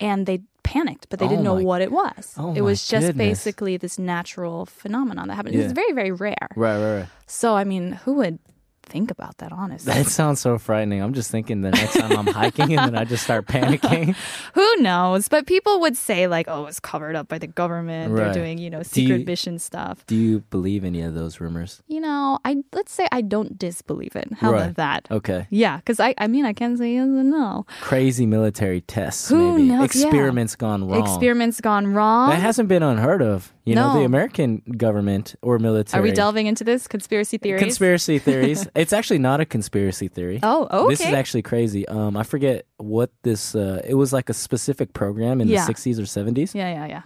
and 0.00 0.24
they 0.26 0.38
panicked, 0.62 1.08
but 1.10 1.18
they 1.20 1.28
didn't 1.28 1.46
Oh 1.46 1.54
know 1.58 1.62
what 1.64 1.80
it 1.82 1.92
was. 1.92 2.34
Oh 2.38 2.54
it 2.54 2.62
was 2.62 2.88
just 2.88 3.08
goodness. 3.08 3.28
basically 3.28 3.76
this 3.76 3.98
natural 3.98 4.66
phenomenon 4.66 5.28
that 5.28 5.34
happened. 5.34 5.54
Yeah. 5.54 5.64
It's 5.64 5.72
very, 5.72 5.92
very 5.92 6.10
rare. 6.10 6.48
Right, 6.56 6.78
right, 6.82 6.94
right. 7.00 7.08
So, 7.26 7.54
I 7.54 7.64
mean, 7.64 7.92
who 8.04 8.14
would 8.14 8.38
think 8.86 9.10
about 9.10 9.38
that, 9.38 9.52
honestly? 9.52 9.92
That 9.92 10.06
sounds 10.06 10.40
so 10.40 10.58
frightening. 10.58 11.02
I'm 11.02 11.12
just 11.12 11.30
thinking 11.30 11.60
the 11.62 11.70
next 11.72 11.94
time 11.94 12.16
I'm 12.16 12.26
hiking 12.26 12.72
and 12.76 12.86
then 12.86 12.96
I 12.96 13.04
just 13.04 13.24
start 13.24 13.46
panicking. 13.48 14.14
Who 14.54 14.76
knows? 14.76 15.28
But 15.28 15.46
people 15.46 15.80
would 15.80 15.96
say, 15.96 16.26
like, 16.26 16.46
oh, 16.48 16.66
it's 16.66 16.80
covered 16.80 17.16
up 17.16 17.28
by 17.28 17.38
the 17.38 17.46
government. 17.46 18.14
They're 18.14 18.32
doing, 18.32 18.58
you 18.58 18.70
know, 18.70 18.82
secret 18.82 19.20
you- 19.20 19.26
mission 19.26 19.58
stuff. 19.58 20.04
Do 20.06 20.14
you 20.16 20.40
believe 20.50 20.84
any 20.84 21.02
of 21.02 21.14
those 21.14 21.40
rumors? 21.40 21.82
You 21.88 22.00
know, 22.00 22.38
I 22.44 22.56
let's 22.72 22.92
say 22.92 23.06
I 23.12 23.20
don't 23.20 23.58
disbelieve 23.58 24.14
it. 24.16 24.28
How 24.38 24.52
Right. 24.52 24.62
about 24.62 24.76
that? 24.76 25.08
Okay. 25.10 25.46
Yeah, 25.50 25.76
because 25.78 26.00
I, 26.00 26.14
I 26.18 26.26
mean, 26.26 26.44
I 26.46 26.52
can't 26.52 26.78
say 26.78 26.94
yes 26.94 27.04
and 27.04 27.30
no. 27.30 27.66
Crazy 27.80 28.26
military 28.26 28.80
tests, 28.82 29.28
Who 29.28 29.52
maybe. 29.52 29.68
knows? 29.68 29.94
Yeah. 29.94 30.06
Experiments 30.06 30.56
gone 30.56 30.86
wrong. 30.88 31.00
Experiments 31.02 31.60
gone 31.60 31.88
wrong. 31.92 32.30
That 32.30 32.40
hasn't 32.40 32.68
been 32.68 32.82
unheard 32.82 33.22
of. 33.22 33.52
You 33.64 33.74
know, 33.74 33.94
the 33.98 34.04
American 34.04 34.62
government 34.76 35.34
or 35.42 35.58
military. 35.58 35.98
Are 35.98 36.02
we 36.04 36.12
delving 36.12 36.46
into 36.46 36.62
this 36.62 36.86
conspiracy 36.86 37.36
theories? 37.36 37.60
Conspiracy 37.60 38.20
theories. 38.20 38.68
it's 38.76 38.92
actually 38.92 39.18
not 39.18 39.40
a 39.40 39.44
conspiracy 39.44 40.08
theory. 40.08 40.40
Oh, 40.42 40.66
okay. 40.70 40.92
This 40.92 41.00
is 41.00 41.12
actually 41.14 41.42
crazy. 41.42 41.86
Um, 41.88 42.16
I 42.16 42.22
forget 42.22 42.66
what 42.76 43.10
this. 43.22 43.54
Uh, 43.54 43.80
it 43.84 43.94
was 43.94 44.12
like 44.12 44.28
a 44.28 44.34
specific 44.34 44.92
program 44.92 45.40
in 45.40 45.48
Yeah. 45.48 45.64
the 45.66 45.72
60s 45.72 45.98
or 45.98 46.02
70s, 46.02 46.54
yeah, 46.54 46.72
yeah, 46.72 46.86
yeah. 46.86 47.02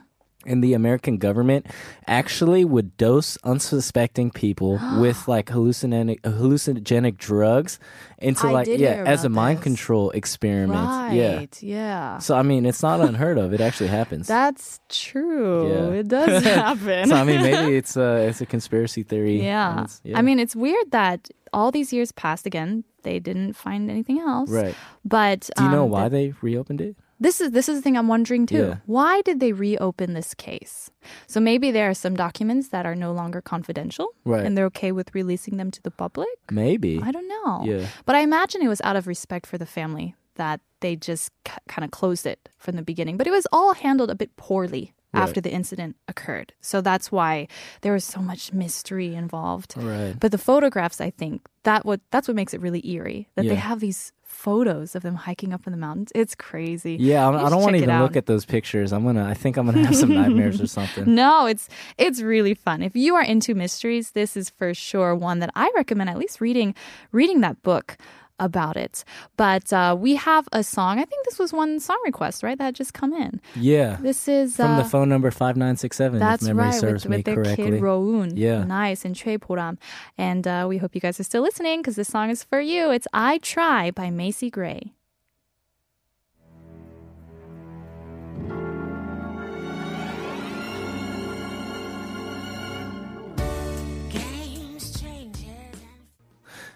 And 0.47 0.65
the 0.65 0.73
American 0.75 1.19
government 1.19 1.67
actually 2.07 2.65
would 2.65 2.97
dose 2.97 3.37
unsuspecting 3.45 4.31
people 4.31 4.81
with 5.01 5.29
like 5.29 5.47
hallucinogenic 5.47 6.21
hallucinogenic 6.23 7.19
drugs 7.19 7.79
into 8.19 8.47
I 8.47 8.51
like 8.53 8.65
did 8.67 8.81
yeah 8.81 8.95
hear 8.97 9.05
as 9.05 9.25
a 9.25 9.27
about 9.27 9.35
mind 9.35 9.59
this. 9.59 9.65
control 9.65 10.11
experiment. 10.11 11.15
Yeah. 11.15 11.37
Right. 11.37 11.63
Yeah. 11.63 12.19
So 12.19 12.35
I 12.37 12.43
mean, 12.43 12.65
it's 12.67 12.83
not 12.83 13.01
unheard 13.09 13.39
of. 13.39 13.53
It 13.53 13.61
actually 13.61 13.89
happens. 13.89 14.27
That's 14.29 14.81
true. 14.89 15.69
Yeah. 15.93 16.01
It 16.01 16.09
does 16.09 16.43
happen. 16.65 17.09
so 17.09 17.17
I 17.17 17.25
mean, 17.25 17.43
maybe 17.43 17.77
it's 17.81 17.97
a 17.97 18.27
it's 18.29 18.41
a 18.41 18.47
conspiracy 18.47 19.03
theory. 19.03 19.43
yeah. 19.43 19.83
it's-. 19.85 20.01
I 20.15 20.23
mean, 20.23 20.39
it's 20.39 20.57
weird 20.57 20.91
that 20.93 21.29
all 21.53 21.71
these 21.71 21.93
years 21.93 22.13
passed. 22.13 22.47
Again, 22.47 22.85
they 23.03 23.19
didn't 23.19 23.55
find 23.55 23.91
anything 23.91 24.21
else. 24.21 24.49
right. 24.51 24.75
But 25.05 25.51
Do 25.57 25.65
you 25.65 25.71
know 25.71 25.85
um, 25.85 25.91
why 25.91 26.09
the- 26.09 26.17
they 26.17 26.35
reopened 26.43 26.81
it? 26.81 26.97
This 27.21 27.41
is 27.41 27.51
this 27.53 27.69
is 27.69 27.77
the 27.79 27.83
thing 27.83 27.97
I'm 27.97 28.09
wondering 28.09 28.47
too. 28.47 28.57
Yeah. 28.69 28.77
Why 28.87 29.21
did 29.23 29.39
they 29.41 29.53
reopen 29.53 30.15
this 30.15 30.35
case? 30.35 30.91
So 31.27 31.39
maybe 31.41 31.71
there 31.71 31.89
are 31.91 31.95
some 31.95 32.15
documents 32.17 32.69
that 32.69 32.87
are 32.87 32.95
no 32.97 33.13
longer 33.13 33.41
confidential, 33.41 34.09
Right. 34.25 34.45
and 34.45 34.57
they're 34.57 34.67
okay 34.67 34.91
with 34.93 35.15
releasing 35.15 35.57
them 35.59 35.71
to 35.71 35.83
the 35.83 35.91
public. 35.91 36.29
Maybe. 36.51 37.01
I 37.03 37.11
don't 37.13 37.29
know. 37.29 37.63
Yeah. 37.65 37.87
But 38.07 38.17
I 38.17 38.21
imagine 38.21 38.63
it 38.63 38.69
was 38.69 38.81
out 38.83 38.97
of 38.97 39.07
respect 39.07 39.47
for 39.47 39.59
the 39.59 39.67
family 39.67 40.15
that 40.37 40.61
they 40.81 40.97
just 40.97 41.31
k- 41.45 41.59
kind 41.69 41.85
of 41.85 41.91
closed 41.91 42.25
it 42.27 42.49
from 42.59 42.77
the 42.77 42.83
beginning. 42.83 43.17
But 43.19 43.27
it 43.27 43.31
was 43.33 43.47
all 43.53 43.75
handled 43.75 44.11
a 44.11 44.15
bit 44.15 44.35
poorly 44.37 44.95
Right. 45.13 45.23
after 45.25 45.41
the 45.41 45.51
incident 45.53 45.97
occurred. 46.07 46.53
So 46.61 46.81
that's 46.81 47.11
why 47.11 47.49
there 47.83 47.93
was 47.93 48.05
so 48.05 48.21
much 48.21 48.53
mystery 48.53 49.15
involved. 49.17 49.75
Right. 49.77 50.15
But 50.19 50.31
the 50.31 50.39
photographs, 50.39 51.01
I 51.01 51.11
think 51.11 51.43
that 51.65 51.85
what 51.85 52.01
that's 52.13 52.29
what 52.29 52.37
makes 52.37 52.55
it 52.55 52.61
really 52.61 52.81
eerie 52.89 53.29
that 53.35 53.45
they 53.45 53.57
have 53.57 53.81
these 53.81 54.13
photos 54.31 54.95
of 54.95 55.03
them 55.03 55.17
hiking 55.17 55.53
up 55.53 55.67
in 55.67 55.73
the 55.73 55.77
mountains. 55.77 56.13
It's 56.15 56.35
crazy. 56.35 56.97
Yeah, 56.99 57.29
I, 57.29 57.47
I 57.47 57.51
don't 57.51 57.61
want 57.61 57.77
to 57.77 57.83
even 57.83 58.01
look 58.01 58.17
at 58.17 58.27
those 58.27 58.45
pictures. 58.45 58.93
I'm 58.93 59.05
gonna. 59.05 59.25
I 59.25 59.35
think 59.35 59.57
I'm 59.57 59.67
gonna 59.67 59.85
have 59.85 59.97
some 59.97 60.15
nightmares 60.15 60.61
or 60.61 60.67
something. 60.67 61.15
No, 61.21 61.47
it's 61.47 61.69
it's 61.99 62.23
really 62.23 62.55
fun. 62.55 62.83
If 62.83 62.95
you 62.95 63.15
are 63.17 63.23
into 63.23 63.55
mysteries, 63.55 64.13
this 64.13 64.37
is 64.37 64.49
for 64.49 64.73
sure 64.73 65.15
one 65.15 65.41
that 65.41 65.51
I 65.55 65.71
recommend 65.75 66.09
at 66.09 66.19
least 66.19 66.41
reading 66.41 66.75
reading 67.13 67.41
that 67.41 67.63
book 67.63 67.99
about 68.41 68.77
it. 68.77 69.05
But 69.37 69.73
uh, 69.73 69.97
we 69.99 70.17
have 70.17 70.49
a 70.53 70.65
song. 70.65 70.99
I 70.99 71.05
think 71.05 71.25
this 71.27 71.39
was 71.39 71.53
one 71.53 71.79
song 71.79 72.01
request, 72.05 72.43
right? 72.43 72.59
That 72.59 72.75
just 72.75 72.93
come 72.95 73.13
in. 73.13 73.41
Yeah, 73.55 73.99
This 74.01 74.27
is 74.27 74.57
from 74.57 74.77
the 74.77 74.83
uh, 74.83 74.89
phone 74.89 75.09
number 75.09 75.31
five 75.31 75.57
nine 75.57 75.77
six 75.77 75.97
seven. 75.97 76.19
That's 76.19 76.43
if 76.43 76.49
memory 76.49 76.65
right, 76.71 76.75
serves 76.75 77.05
with, 77.05 77.11
me 77.11 77.17
with 77.19 77.27
their 77.27 77.35
correctly. 77.37 77.71
kid 77.71 77.81
Rowoon. 77.81 78.33
Yeah. 78.35 78.65
Nice, 78.65 79.05
and 79.05 79.15
Choi 79.15 79.37
Poram. 79.37 79.77
And 80.19 80.47
uh, 80.47 80.67
we 80.69 80.79
hope 80.79 80.95
you 80.95 81.01
guys 81.01 81.21
are 81.21 81.25
still 81.25 81.43
listening 81.43 81.81
because 81.81 81.97
this 81.97 82.09
song 82.09 82.31
is 82.31 82.43
for 82.43 82.61
you. 82.61 82.91
It's 82.91 83.07
I 83.13 83.39
Try 83.39 83.91
by 83.91 84.11
Macy 84.11 84.51
Gray. 84.51 84.95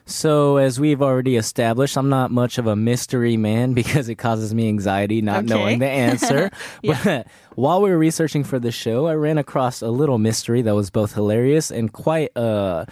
So, 0.07 0.59
as 0.59 0.79
we've 0.79 1.01
already 1.01 1.37
established, 1.37 1.97
I'm 1.97 2.11
not 2.11 2.31
much 2.31 2.59
of 2.59 2.67
a 2.67 2.77
mystery 2.77 3.37
man 3.39 3.73
because 3.81 4.09
it 4.09 4.17
causes 4.17 4.55
me 4.55 4.69
anxiety 4.69 5.23
not 5.23 5.45
Okay. 5.45 5.47
knowing 5.55 5.79
the 5.79 5.89
answer. 5.89 6.51
But 6.85 7.27
while 7.55 7.81
we 7.81 7.91
were 7.91 7.97
researching 7.99 8.45
for 8.45 8.59
the 8.59 8.71
show, 8.71 9.07
I 9.07 9.15
ran 9.15 9.39
across 9.39 9.81
a 9.81 9.89
little 9.91 10.19
mystery 10.19 10.61
that 10.63 10.75
was 10.75 10.91
both 10.91 11.15
hilarious 11.15 11.71
and 11.71 11.91
quite, 11.93 12.37
uh, 12.37 12.85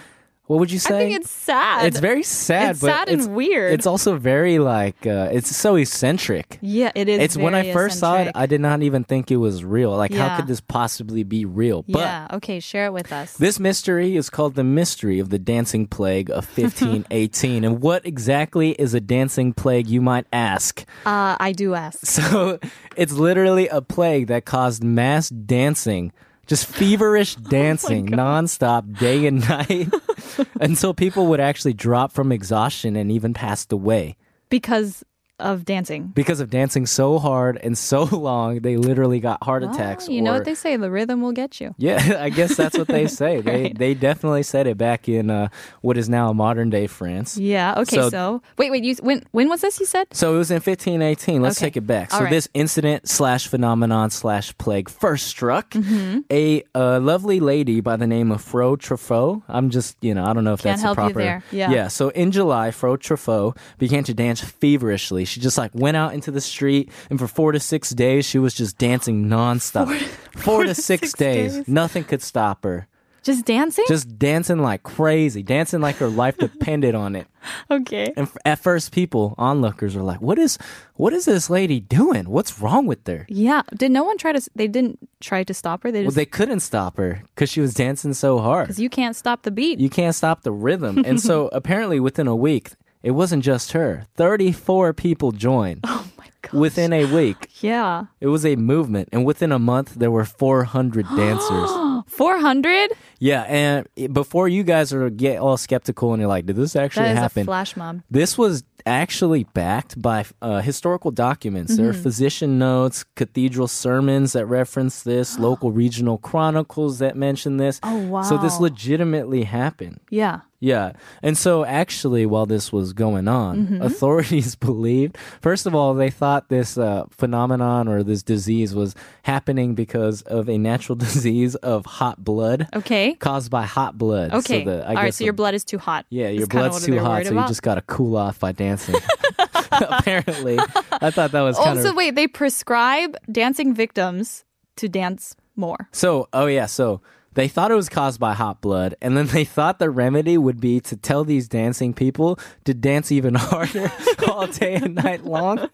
what 0.52 0.61
would 0.61 0.71
you 0.71 0.78
say? 0.78 0.94
I 0.97 0.99
think 0.99 1.21
it's 1.23 1.30
sad. 1.30 1.87
It's 1.87 1.99
very 1.99 2.23
sad, 2.23 2.73
It's 2.73 2.80
but 2.82 2.88
sad 2.88 3.09
and 3.09 3.21
it's, 3.21 3.26
weird. 3.26 3.73
It's 3.73 3.87
also 3.87 4.16
very 4.18 4.59
like 4.59 5.06
uh, 5.06 5.30
it's 5.32 5.56
so 5.56 5.76
eccentric. 5.76 6.59
yeah, 6.61 6.92
it 6.94 7.09
is. 7.09 7.21
It's 7.21 7.37
when 7.38 7.54
I 7.54 7.73
first 7.73 7.99
saw 7.99 8.18
it. 8.18 8.32
I 8.35 8.44
did 8.44 8.61
not 8.61 8.82
even 8.82 9.02
think 9.02 9.30
it 9.30 9.38
was 9.38 9.64
real. 9.64 9.97
Like, 9.97 10.12
how 10.12 10.37
could 10.37 10.49
this 10.49 10.61
possibly 10.61 11.23
be 11.25 11.47
real? 11.47 11.85
But 11.88 12.00
yeah. 12.00 12.26
Okay, 12.35 12.61
share 12.61 12.85
it 12.85 12.92
with 12.92 13.11
us. 13.14 13.32
this 13.38 13.59
mystery 13.59 14.14
is 14.14 14.28
called 14.28 14.54
the 14.54 14.62
mystery 14.64 15.18
of 15.21 15.30
the 15.30 15.38
dancing 15.38 15.87
plague 15.87 16.28
of 16.28 16.47
1518. 16.59 17.64
and 17.64 17.80
what 17.80 18.04
exactly 18.04 18.73
is 18.73 18.92
a 18.92 19.00
dancing 19.00 19.54
plague, 19.54 19.87
you 19.87 20.02
might 20.02 20.26
ask? 20.35 20.85
Uh, 21.06 21.35
I 21.40 21.52
do 21.52 21.73
ask. 21.73 22.04
So 22.04 22.59
it's 22.97 23.14
literally 23.14 23.68
a 23.68 23.80
plague 23.80 24.26
that 24.26 24.44
caused 24.44 24.85
mass 24.85 25.30
dancing, 25.30 26.12
just 26.52 26.66
feverish 26.66 27.35
oh 27.47 27.49
dancing 27.49 28.09
nonstop, 28.09 28.99
day 28.99 29.25
and 29.25 29.49
night, 29.49 29.88
until 30.61 30.92
people 30.92 31.28
would 31.28 31.40
actually 31.40 31.73
drop 31.73 32.12
from 32.12 32.30
exhaustion 32.30 32.94
and 32.94 33.11
even 33.11 33.32
passed 33.32 33.73
away. 33.73 34.16
because 34.50 35.02
of 35.39 35.65
dancing. 35.65 36.07
Because 36.15 36.41
of 36.41 36.51
dancing 36.51 36.87
so 36.87 37.19
hard 37.19 37.57
and 37.62 37.77
so 37.77 38.05
long, 38.17 38.61
they 38.61 38.77
literally 38.77 39.19
got 39.21 39.43
heart 39.43 39.62
attacks. 39.65 40.09
You 40.09 40.23
know 40.23 40.33
what 40.33 40.45
they 40.45 40.55
say: 40.55 40.77
the 40.77 40.91
rhythm 40.91 41.21
will 41.21 41.33
get 41.33 41.61
you. 41.61 41.75
Yeah, 41.79 42.19
I 42.21 42.29
guess 42.31 42.57
that's 42.57 42.77
what 42.79 42.89
they 42.89 43.07
say. 43.09 43.41
They 43.43 43.62
Right. 43.62 43.79
they 43.79 43.95
definitely 43.95 44.43
said 44.45 44.67
it 44.67 44.77
back 44.79 45.09
in 45.09 45.31
uh, 45.31 45.49
what 45.81 45.97
is 45.99 46.09
now 46.09 46.33
modern 46.33 46.71
day 46.71 46.87
France. 46.87 47.37
Yeah. 47.39 47.75
Okay. 47.79 47.97
So- 47.97 48.11
So, 48.11 48.43
wait, 48.59 48.71
wait. 48.71 48.85
You 48.85 48.95
when 49.03 49.25
when 49.33 49.49
was 49.49 49.61
this? 49.62 49.81
You 49.81 49.87
said. 49.87 50.07
So 50.12 50.35
it 50.35 50.39
was 50.39 50.51
in 50.51 50.57
1518. 50.61 51.43
Let's 51.43 51.59
Okay. 51.59 51.67
take 51.67 51.77
it 51.77 51.87
back. 51.87 52.11
So 52.12 52.21
right. 52.21 52.31
this 52.31 52.49
incident 52.55 53.09
slash 53.09 53.49
phenomenon 53.49 54.11
slash 54.11 54.57
plague 54.59 54.89
first 54.89 55.27
struck 55.27 55.71
Mm-hmm. 55.71 56.21
a, 56.31 56.62
uh 56.75 57.01
lovely 57.01 57.41
lady 57.41 57.81
by 57.81 57.97
the 57.97 58.07
name 58.07 58.31
of 58.33 58.41
Frau 58.43 58.77
Troffea. 58.77 59.43
I'm 59.49 59.71
just 59.71 59.97
you 60.03 60.15
know 60.15 60.25
I 60.25 60.33
don't 60.35 60.45
know 60.45 60.53
if 60.55 60.62
Can't 60.62 60.81
that's 60.81 60.83
the 60.83 60.87
help 60.87 60.99
you 60.99 61.15
proper. 61.15 61.19
there. 61.19 61.43
Yeah. 61.51 61.71
Yeah. 61.71 61.89
So 61.89 62.11
in 62.11 62.31
July, 62.31 62.71
Frau 62.71 62.97
Troffea 62.97 63.57
began 63.79 64.05
to 64.05 64.15
dance 64.15 64.41
feverishly. 64.41 65.22
She 65.25 65.41
just 65.41 65.59
like 65.59 65.71
went 65.75 65.97
out 65.97 66.14
into 66.14 66.31
the 66.31 66.41
street 66.41 66.91
and 67.11 67.19
for 67.19 67.26
four 67.29 67.52
to 67.52 67.61
six 67.61 67.91
days 67.91 68.25
she 68.26 68.38
was 68.38 68.55
just 68.55 68.79
dancing 68.79 69.26
nonstop. 69.26 69.97
Four, 70.37 70.64
to 70.64 70.75
six, 70.75 70.85
six 71.09 71.12
days. 71.12 71.57
days. 71.57 71.69
Nothing 71.69 72.05
could 72.05 72.23
stop 72.23 72.64
her. 72.64 72.87
Just 73.23 73.45
dancing. 73.45 73.85
Just 73.87 74.19
dancing 74.19 74.59
like 74.59 74.83
crazy, 74.83 75.45
dancing 75.45 75.81
like 75.81 75.97
her 75.99 76.09
life 76.09 76.37
depended 76.38 76.97
on 76.97 77.14
it. 77.14 77.29
okay. 77.71 78.12
And 78.17 78.29
at 78.45 78.59
first, 78.59 78.91
people 78.91 79.37
onlookers 79.38 79.95
were 79.95 80.02
like, 80.02 80.21
"What 80.21 80.41
is, 80.41 80.59
what 80.95 81.12
is 81.12 81.25
this 81.26 81.49
lady 81.49 81.79
doing? 81.79 82.29
What's 82.29 82.59
wrong 82.59 82.87
with 82.87 83.07
her?" 83.07 83.25
Yeah. 83.29 83.62
Did 83.76 83.93
no 83.93 84.02
one 84.02 84.19
try 84.19 84.33
to? 84.33 84.50
They 84.57 84.67
didn't 84.67 84.99
try 85.21 85.45
to 85.45 85.55
stop 85.55 85.85
her. 85.85 85.93
They 85.93 86.02
just, 86.02 86.17
Well, 86.17 86.21
they 86.21 86.26
couldn't 86.26 86.61
stop 86.61 86.97
her 86.97 87.23
because 87.35 87.49
she 87.49 87.61
was 87.61 87.75
dancing 87.75 88.12
so 88.14 88.41
hard. 88.41 88.67
because 88.67 88.81
you 88.81 88.91
can't 88.91 89.14
stop 89.14 89.43
the 89.43 89.52
beat. 89.52 89.79
You 89.79 89.88
can't 89.91 90.17
stop 90.17 90.43
the 90.43 90.50
rhythm. 90.50 91.05
and 91.07 91.21
so, 91.21 91.49
apparently, 91.52 92.00
within 92.00 92.26
a 92.26 92.35
week, 92.35 92.73
it 93.02 93.12
wasn't 93.12 93.42
just 93.44 93.73
her. 93.73 94.06
Thirty-four 94.16 94.92
people 94.94 95.32
joined 95.32 95.80
oh 95.85 96.06
my 96.18 96.26
god. 96.42 96.61
within 96.61 96.92
a 96.92 97.04
week. 97.06 97.49
yeah. 97.61 98.06
It 98.21 98.28
was 98.28 98.44
a 98.47 98.56
movement, 98.56 99.09
and 99.12 99.25
within 99.25 99.52
a 99.52 99.59
month, 99.59 99.94
there 99.97 100.11
were 100.11 100.25
four 100.25 100.64
hundred 100.64 101.06
dancers. 101.16 101.71
Four 102.06 102.38
hundred. 102.40 102.90
Yeah, 103.21 103.42
and 103.42 103.87
before 104.12 104.49
you 104.49 104.62
guys 104.64 104.92
are 104.92 105.09
get 105.11 105.38
all 105.38 105.56
skeptical 105.56 106.12
and 106.12 106.21
you're 106.21 106.28
like, 106.28 106.47
"Did 106.47 106.56
this 106.56 106.75
actually 106.76 107.04
That 107.04 107.12
is 107.12 107.18
happen?" 107.18 107.42
a 107.42 107.44
flash 107.44 107.76
mob. 107.76 108.02
This 108.11 108.37
was 108.37 108.64
actually 108.87 109.45
backed 109.45 110.01
by 110.01 110.25
uh, 110.41 110.61
historical 110.61 111.11
documents. 111.11 111.77
There 111.77 111.89
are 111.89 111.93
Mm-hmm. 111.93 112.03
physician 112.03 112.59
notes, 112.59 113.05
cathedral 113.17 113.69
sermons 113.69 114.33
that 114.33 114.47
reference 114.47 115.03
this, 115.03 115.39
local 115.39 115.73
regional 115.73 116.19
chronicles 116.19 116.99
that 117.01 117.17
mention 117.17 117.57
this. 117.59 117.81
Oh, 117.83 117.99
wow. 118.07 118.23
So 118.23 118.39
this 118.39 118.59
legitimately 118.61 119.45
happened. 119.45 120.01
Yeah. 120.11 120.41
Yeah. 120.61 120.93
And 121.25 121.37
so 121.37 121.65
actually, 121.65 122.25
while 122.25 122.47
this 122.47 122.73
was 122.73 122.93
going 122.93 123.27
on, 123.27 123.53
Mm-hmm. 123.67 123.83
authorities 123.83 124.55
believed, 124.69 125.19
first 125.41 125.67
of 125.67 125.75
all, 125.75 125.93
they 125.95 126.09
thought 126.11 126.49
this 126.51 126.79
uh, 126.79 127.05
phenomenon 127.11 127.89
or 127.89 128.05
this 128.05 128.23
disease 128.23 128.73
was 128.73 128.95
happening 129.25 129.75
because 129.75 130.23
of 130.23 130.49
a 130.49 130.59
natural 130.59 130.95
disease 131.09 131.57
of 131.57 131.85
hot 131.87 132.23
blood 132.23 132.69
Okay. 132.77 133.15
caused 133.15 133.51
by 133.51 133.65
hot 133.65 133.99
blood. 133.99 134.33
Okay. 134.33 134.65
So 134.65 134.71
the, 134.71 134.85
I 134.87 134.89
All 134.91 134.95
right. 134.95 135.12
So 135.15 135.19
the- 135.19 135.25
your 135.25 135.33
blood 135.33 135.55
is 135.55 135.65
too 135.65 135.79
hot. 135.79 136.07
yeah, 136.11 136.29
your 136.29 136.47
blood's 136.47 136.85
too 136.87 136.99
hot, 137.01 137.27
so 137.27 137.33
you 137.35 137.47
just 137.49 137.62
got 137.62 137.75
to 137.75 137.83
cool 137.83 138.17
off 138.17 138.39
by 138.39 138.53
dancing. 138.73 138.95
Apparently, 139.73 140.59
I 140.91 141.11
thought 141.11 141.33
that 141.33 141.41
was 141.43 141.57
kind 141.57 141.79
Also, 141.79 141.91
of 141.91 141.97
wait. 141.97 142.14
They 142.14 142.26
prescribe 142.26 143.17
dancing 143.31 143.75
victims 143.75 144.45
to 144.76 144.88
dance 144.88 145.37
more. 145.57 145.88
so. 145.93 146.29
Oh 146.33 146.47
yeah, 146.47 146.67
so 146.67 147.00
they 147.35 147.49
thought 147.49 147.71
it 147.71 147.75
was 147.75 147.88
caused 147.88 148.21
by 148.21 148.35
hot 148.35 148.61
blood, 148.61 148.95
and 149.00 149.17
then 149.17 149.26
they 149.29 149.45
thought 149.45 149.79
the 149.79 149.91
remedy 149.91 150.37
would 150.38 150.61
be 150.61 150.81
to 150.81 150.97
tell 150.97 151.25
these 151.25 151.49
dancing 151.49 151.95
people 151.95 152.38
to 152.64 152.75
dance 152.75 153.11
even 153.12 153.35
harder 153.37 153.91
all 154.29 154.47
day 154.47 154.75
and 154.75 154.95
night 154.97 155.25
long, 155.25 155.69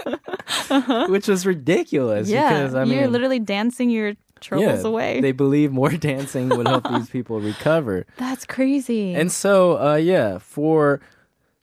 which 1.09 1.28
was 1.28 1.47
ridiculous. 1.47 2.28
Yeah. 2.28 2.49
because, 2.52 2.75
I 2.75 2.85
you're 2.85 3.02
mean, 3.02 3.12
literally 3.12 3.38
dancing 3.40 3.90
your 3.90 4.14
troubles 4.40 4.85
away. 4.85 5.21
They 5.21 5.33
believe 5.33 5.73
more 5.73 5.90
dancing 5.90 6.49
would 6.50 6.69
help 6.69 6.88
these 6.88 7.11
people 7.17 7.40
recover. 7.40 8.07
That's 8.19 8.45
crazy. 8.47 9.14
And 9.14 9.33
so, 9.33 9.78
uh, 9.81 9.95
yeah, 9.97 10.38
for 10.38 11.00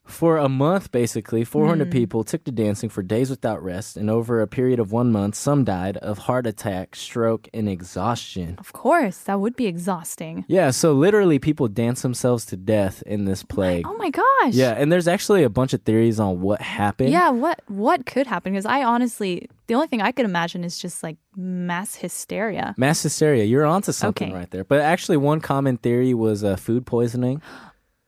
for 0.06 0.38
a 0.38 0.48
month, 0.48 0.90
basically, 0.92 1.44
400 1.44 1.90
people 1.90 2.24
took 2.24 2.44
to 2.44 2.52
dancing 2.52 2.88
for 2.88 3.02
days 3.02 3.28
without 3.30 3.62
rest, 3.62 3.96
and 3.96 4.08
over 4.08 4.40
a 4.40 4.46
period 4.46 4.78
of 4.78 4.92
one 4.92 5.10
month, 5.12 5.34
some 5.34 5.64
died 5.64 5.96
of 5.98 6.18
heart 6.18 6.46
attack, 6.46 6.96
stroke, 6.96 7.48
and 7.52 7.68
exhaustion. 7.68 8.56
of 8.58 8.72
course, 8.72 9.18
that 9.18 9.40
would 9.40 9.56
be 9.56 9.66
exhausting. 9.66 10.44
Yeah, 10.48 10.70
so 10.70 10.92
literally, 10.92 11.38
people 11.38 11.68
dance 11.68 12.02
themselves 12.02 12.46
to 12.46 12.56
death 12.56 13.02
in 13.06 13.24
this 13.24 13.42
plague. 13.42 13.86
Oh 13.86 13.96
my 13.96 14.10
gosh. 14.10 14.54
Yeah, 14.54 14.72
and 14.72 14.90
there's 14.92 15.08
actually 15.08 15.42
a 15.42 15.50
bunch 15.50 15.72
of 15.72 15.82
theories 15.82 16.20
on 16.20 16.40
what 16.40 16.60
happened. 16.62 17.10
Yeah, 17.10 17.30
what 17.30 17.60
what 17.68 18.06
could 18.06 18.26
happen? 18.26 18.52
Because 18.52 18.66
I 18.66 18.84
honestly, 18.84 19.48
the 19.66 19.74
only 19.74 19.88
thing 19.88 20.02
I 20.02 20.12
could 20.12 20.24
imagine 20.24 20.64
is 20.64 20.78
just 20.78 21.02
like 21.02 21.16
mass 21.36 21.96
hysteria. 21.96 22.74
Mass 22.78 23.02
hysteria, 23.02 23.44
you're 23.44 23.66
onto 23.66 23.92
something 23.92 24.28
Okay. 24.28 24.36
right 24.38 24.50
there. 24.50 24.64
But 24.64 24.80
actually, 24.80 25.16
one 25.16 25.40
common 25.40 25.76
theory 25.76 26.14
was 26.14 26.44
uh, 26.44 26.56
food 26.56 26.86
poisoning. 26.86 27.42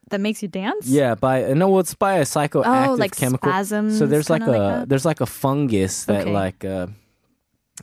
That 0.09 0.21
makes 0.21 0.41
you 0.41 0.47
dance. 0.49 0.87
Yeah, 0.87 1.15
by 1.15 1.43
uh, 1.45 1.53
no, 1.53 1.77
it's 1.79 1.93
by 1.95 2.15
a 2.15 2.23
psychoactive 2.23 2.87
Oh, 2.89 2.93
like 2.95 3.15
chemical. 3.15 3.51
spasms, 3.51 3.97
So 3.97 4.07
there's 4.07 4.29
like 4.29 4.41
a 4.47 4.51
like 4.51 4.89
there's 4.89 5.05
like 5.05 5.21
a 5.21 5.25
fungus 5.25 6.05
that 6.05 6.21
Okay. 6.21 6.33
like 6.33 6.65
uh, 6.65 6.87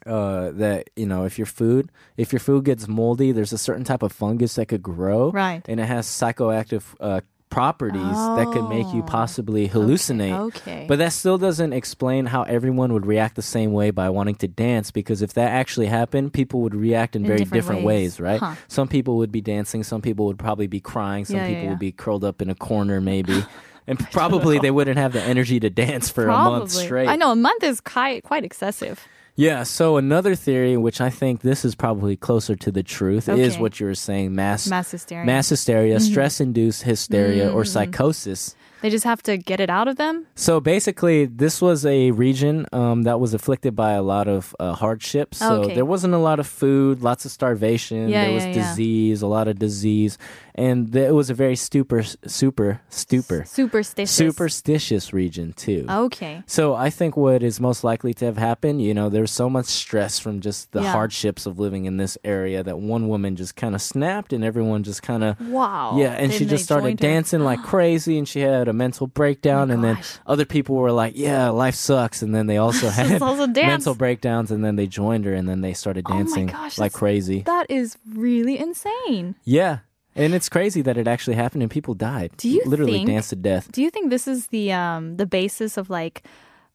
uh 0.05 0.51
that 0.53 0.91
you 0.95 1.07
know 1.07 1.25
if 1.25 1.39
your 1.39 1.47
food 1.47 1.91
if 2.17 2.33
your 2.33 2.41
food 2.41 2.65
gets 2.65 2.87
moldy, 2.89 3.33
there's 3.33 3.53
a 3.53 3.59
certain 3.59 3.85
type 3.85 4.03
of 4.03 4.13
fungus 4.13 4.55
that 4.57 4.67
could 4.67 4.83
grow, 4.83 5.31
Right. 5.31 5.63
And 5.69 5.81
it 5.81 5.87
has 5.87 6.07
psychoactive 6.07 6.83
uh, 7.01 7.21
properties 7.57 8.03
that 8.37 8.51
could 8.53 8.69
make 8.69 8.87
you 8.93 9.01
Oh. 9.01 9.07
possibly 9.07 9.67
hallucinate. 9.67 10.39
Okay. 10.49 10.85
But 10.87 10.99
that 10.99 11.13
still 11.15 11.39
doesn't 11.39 11.73
explain 11.73 12.27
how 12.27 12.43
everyone 12.43 12.93
would 12.93 13.07
react 13.07 13.35
the 13.35 13.41
same 13.57 13.73
way 13.73 13.91
by 13.91 14.11
wanting 14.11 14.35
to 14.37 14.49
dance 14.49 14.91
because 14.91 15.23
if 15.23 15.33
that 15.35 15.51
actually 15.51 15.87
happened, 15.87 16.35
people 16.35 16.61
would 16.61 16.75
react 16.75 17.17
in, 17.17 17.23
In 17.23 17.27
very 17.27 17.39
different 17.39 17.55
different, 17.63 17.85
ways. 17.85 18.21
ways. 18.21 18.21
right? 18.21 18.41
Huh. 18.41 18.55
Some 18.69 18.89
people 18.89 19.17
would 19.17 19.33
be 19.33 19.41
dancing, 19.41 19.83
some 19.85 20.03
people 20.03 20.27
would 20.27 20.39
probably 20.39 20.67
be 20.67 20.81
crying, 20.81 21.25
some 21.25 21.37
Yeah, 21.37 21.49
people 21.49 21.63
yeah. 21.65 21.71
would 21.71 21.79
be 21.79 21.93
curled 21.93 22.25
up 22.25 22.43
in 22.43 22.51
a 22.51 22.55
corner 22.55 23.01
maybe. 23.01 23.43
and 23.87 23.99
probably 24.11 24.59
they 24.59 24.71
wouldn't 24.71 24.99
have 24.99 25.15
the 25.15 25.23
energy 25.23 25.59
to 25.61 25.71
dance 25.71 26.11
for 26.11 26.25
a 26.29 26.37
month 26.37 26.73
straight. 26.73 27.09
I 27.09 27.17
know 27.17 27.33
a 27.33 27.37
month 27.37 27.63
is 27.65 27.81
quite 27.81 28.23
quite 28.23 28.45
excessive. 28.45 29.01
Yeah, 29.39 29.65
so 29.65 29.99
another 29.99 30.35
theory, 30.35 30.79
which 30.79 30.99
I 30.99 31.11
think 31.11 31.43
this 31.43 31.63
is 31.65 31.75
probably 31.75 32.17
closer 32.17 32.57
to 32.57 32.71
the 32.73 32.83
truth, 32.83 33.29
is 33.29 33.59
what 33.59 33.79
you 33.79 33.85
were 33.87 33.95
saying 33.95 34.35
mass 34.35 34.67
Mass 34.67 34.91
hysteria. 34.91 35.27
mass 35.27 35.51
hysteria, 35.51 36.01
stress 36.01 36.41
induced 36.41 36.83
hysteria, 36.85 37.51
or 37.53 37.63
Mm-hmm. 37.63 37.69
psychosis. 37.73 38.57
They 38.83 38.91
just 38.91 39.05
have 39.05 39.23
to 39.25 39.37
get 39.39 39.59
it 39.61 39.71
out 39.71 39.89
of 39.89 39.97
them. 39.97 40.27
So 40.35 40.61
basically, 40.61 41.25
this 41.25 41.63
was 41.63 41.87
a 41.87 42.11
region 42.11 42.67
um, 42.73 43.03
that 43.03 43.19
was 43.21 43.33
afflicted 43.35 43.75
by 43.75 43.93
a 43.93 44.03
lot 44.03 44.29
of 44.29 44.55
uh, 44.61 44.75
hardships. 44.75 45.39
So 45.39 45.63
Okay. 45.63 45.75
there 45.75 45.85
wasn't 45.87 46.15
a 46.15 46.19
lot 46.19 46.39
of 46.39 46.47
food, 46.47 47.03
lots 47.03 47.25
of 47.25 47.31
starvation. 47.33 48.09
Yeah, 48.11 48.25
there 48.27 48.33
was 48.35 48.45
yeah, 48.45 48.49
yeah. 48.55 48.69
disease, 48.71 49.23
a 49.23 49.27
lot 49.27 49.49
of 49.49 49.59
disease, 49.59 50.19
and 50.55 50.93
th- 50.93 51.09
it 51.09 51.13
was 51.13 51.31
a 51.31 51.35
very 51.35 51.57
super, 51.57 52.03
super, 52.27 52.81
stupor, 52.91 53.45
Superstitious. 53.47 54.15
superstitious 54.15 55.13
region 55.13 55.53
too. 55.55 55.87
Okay. 55.89 56.43
So 56.47 56.75
I 56.75 56.91
think 56.91 57.17
what 57.17 57.43
is 57.43 57.61
most 57.61 57.83
likely 57.83 58.15
to 58.15 58.25
have 58.27 58.37
happened, 58.37 58.83
you 58.83 58.95
know, 58.95 59.09
there's 59.09 59.31
so 59.31 59.49
much 59.51 59.67
stress 59.67 60.19
from 60.19 60.41
just 60.41 60.73
the 60.73 60.83
Yeah. 60.83 60.93
hardships 60.93 61.47
of 61.47 61.59
living 61.59 61.87
in 61.87 61.97
this 61.97 62.17
area 62.25 62.63
that 62.63 62.79
one 62.79 63.09
woman 63.09 63.37
just 63.37 63.57
kind 63.57 63.75
of 63.75 63.83
snapped 63.83 64.33
and 64.33 64.45
everyone 64.45 64.83
just 64.83 65.03
kind 65.03 65.25
of 65.25 65.41
Wow. 65.41 65.97
yeah, 65.99 66.13
and 66.13 66.33
she 66.33 66.45
just 66.45 66.65
started 66.65 66.89
joined 66.89 67.01
her. 67.01 67.07
dancing 67.09 67.41
like 67.41 67.63
crazy, 67.73 68.19
and 68.19 68.29
she 68.29 68.41
had 68.41 68.66
a 68.69 68.73
mental 68.73 69.07
breakdown. 69.07 69.71
and 69.71 69.83
then 69.85 69.99
other 70.27 70.45
people 70.45 70.77
were 70.77 70.93
like, 70.93 71.15
"Yeah, 71.17 71.49
life 71.51 71.75
sucks," 71.75 72.23
and 72.23 72.35
then 72.35 72.47
they 72.47 72.57
also 72.59 72.89
had 72.99 73.21
also 73.23 73.47
mental 73.47 73.95
breakdowns, 73.95 74.51
and 74.51 74.65
then 74.65 74.77
they 74.77 74.87
joined 74.87 75.25
her, 75.25 75.35
and 75.35 75.49
then 75.49 75.61
they 75.61 75.73
started 75.75 76.05
Oh 76.09 76.13
dancing 76.15 76.47
gosh, 76.47 76.79
like 76.79 76.93
crazy. 76.93 77.43
That 77.43 77.67
is 77.71 77.97
really 78.15 78.59
insane. 78.59 79.35
yeah, 79.45 79.79
and 80.15 80.35
it's 80.35 80.49
crazy 80.49 80.83
that 80.83 80.97
it 80.97 81.07
actually 81.09 81.37
happened, 81.37 81.63
and 81.63 81.71
people 81.71 81.95
died. 81.95 82.33
Do 82.37 82.49
you 82.49 82.63
literally 82.67 82.93
think- 82.93 83.09
danced 83.09 83.31
to 83.31 83.37
death? 83.37 83.71
Do 83.73 83.83
you 83.83 83.91
think 83.91 84.11
this 84.11 84.27
is 84.27 84.49
the 84.49 84.73
um 84.73 85.17
the 85.17 85.27
basis 85.27 85.77
of 85.77 85.91
like 85.91 86.23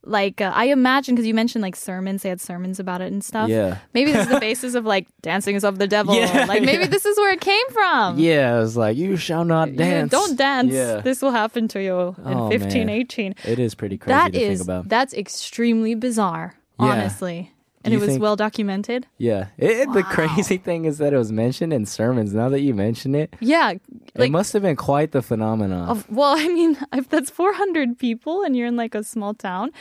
like 0.03 0.41
uh, 0.41 0.51
I 0.55 0.65
imagine 0.65 1.13
because 1.15 1.27
you 1.27 1.33
mentioned 1.33 1.61
like 1.61 1.75
sermons, 1.75 2.23
they 2.23 2.29
had 2.29 2.41
sermons 2.41 2.79
about 2.79 3.01
it 3.01 3.11
and 3.11 3.23
stuff. 3.23 3.49
Yeah. 3.49 3.77
Maybe 3.93 4.11
this 4.11 4.25
is 4.27 4.33
the 4.33 4.39
basis 4.49 4.73
of 4.75 4.83
like 4.85 5.07
dancing 5.21 5.55
is 5.55 5.63
of 5.63 5.77
the 5.77 5.87
devil. 5.87 6.15
Yeah, 6.15 6.45
like 6.45 6.63
maybe 6.63 6.83
yeah. 6.83 6.89
this 6.89 7.05
is 7.05 7.17
where 7.17 7.33
it 7.33 7.41
came 7.41 7.69
from. 7.71 8.17
Yeah, 8.17 8.55
it 8.57 8.59
was 8.59 8.75
like 8.75 8.97
you 8.97 9.15
shall 9.17 9.45
not 9.45 9.69
You 9.71 9.77
dance. 9.77 10.11
don't 10.11 10.35
dance. 10.37 10.73
Yeah, 10.73 11.01
This 11.01 11.21
will 11.21 11.31
happen 11.31 11.67
to 11.69 11.81
you 11.81 12.15
in 12.25 12.33
Oh, 12.33 12.49
15, 12.49 12.87
man. 12.87 12.89
18. 12.89 13.35
it 13.45 13.59
is 13.59 13.75
pretty 13.75 13.97
crazy 13.97 14.13
That 14.17 14.33
to 14.33 14.39
is 14.39 14.59
think 14.59 14.67
about. 14.69 14.89
that's 14.89 15.13
extremely 15.13 15.93
bizarre, 15.95 16.55
Yeah. 16.79 16.85
honestly. 16.87 17.51
And 17.83 17.93
it 17.93 17.97
was 17.99 18.09
think- 18.09 18.21
well 18.21 18.35
documented. 18.35 19.07
yeah, 19.17 19.47
it, 19.57 19.71
it- 19.71 19.93
the 19.93 20.03
crazy 20.03 20.57
thing 20.67 20.85
is 20.85 20.97
that 20.99 21.13
it 21.13 21.17
was 21.17 21.31
mentioned 21.31 21.73
in 21.73 21.85
sermons. 21.85 22.33
Now 22.33 22.49
that 22.49 22.61
you 22.61 22.73
mention 22.73 23.15
it, 23.15 23.33
Yeah. 23.39 23.73
Like 24.15 24.27
it 24.27 24.31
must 24.31 24.53
have 24.53 24.61
been 24.61 24.75
quite 24.75 25.11
the 25.13 25.21
phenomenon. 25.21 25.87
of, 25.89 26.09
well, 26.11 26.35
I 26.37 26.47
mean, 26.47 26.77
if 26.93 27.09
that's 27.09 27.29
400 27.29 27.97
people 27.97 28.43
and 28.43 28.55
you're 28.55 28.67
in 28.67 28.75
like 28.75 28.93
a 28.93 29.03
small 29.03 29.33
town, 29.33 29.71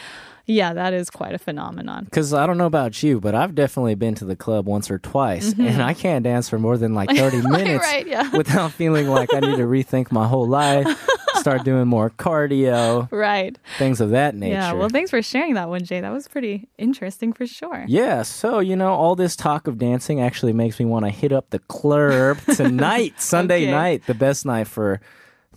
yeah, 0.47 0.73
that 0.73 0.93
is 0.95 1.11
quite 1.11 1.35
a 1.35 1.39
phenomenon. 1.39 2.05
Because 2.07 2.33
I 2.35 2.47
don't 2.47 2.59
know 2.59 2.67
about 2.67 3.03
you, 3.03 3.21
but 3.21 3.35
I've 3.35 3.55
definitely 3.55 3.95
been 3.95 4.15
to 4.17 4.25
the 4.25 4.35
club 4.35 4.67
once 4.67 4.91
or 4.91 4.99
twice, 4.99 5.53
and 5.53 5.81
I 5.83 5.95
can't 5.95 6.25
dance 6.25 6.49
for 6.49 6.59
more 6.59 6.77
than 6.77 6.93
like 6.95 7.11
30 7.11 7.43
minutes 7.49 7.85
Mm-hmm. 7.87 7.95
right, 7.97 8.07
yeah. 8.07 8.31
without 8.37 8.73
feeling 8.73 9.09
like 9.09 9.33
I 9.33 9.41
need 9.41 9.57
to 9.57 9.63
rethink 9.65 10.11
my 10.11 10.27
whole 10.27 10.47
life, 10.49 10.87
start 11.41 11.65
doing 11.65 11.89
more 11.89 12.11
cardio, 12.11 13.09
Right. 13.13 13.57
things 13.79 14.01
of 14.01 14.11
that 14.11 14.35
nature. 14.35 14.53
Yeah. 14.55 14.73
Well, 14.75 14.89
thanks 14.89 15.11
for 15.11 15.21
sharing 15.23 15.55
that 15.55 15.69
one, 15.69 15.85
Jay. 15.85 16.01
That 16.01 16.13
was 16.13 16.29
pretty 16.29 16.69
interesting 16.79 17.33
for 17.33 17.47
sure. 17.47 17.85
Yeah, 17.89 18.23
so 18.23 18.61
you 18.61 18.77
know, 18.77 18.91
all 18.93 19.17
this 19.17 19.35
talk 19.37 19.67
of 19.67 19.79
dancing 19.79 20.21
actually 20.21 20.53
makes 20.53 20.79
me 20.79 20.85
want 20.87 21.05
to 21.07 21.11
hit 21.11 21.33
up 21.33 21.51
the 21.51 21.59
club 21.61 22.39
tonight, 22.55 23.21
Sunday 23.21 23.63
Okay. 23.63 23.71
night, 23.71 24.07
the 24.07 24.15
best 24.15 24.47
night 24.47 24.67
for 24.69 25.01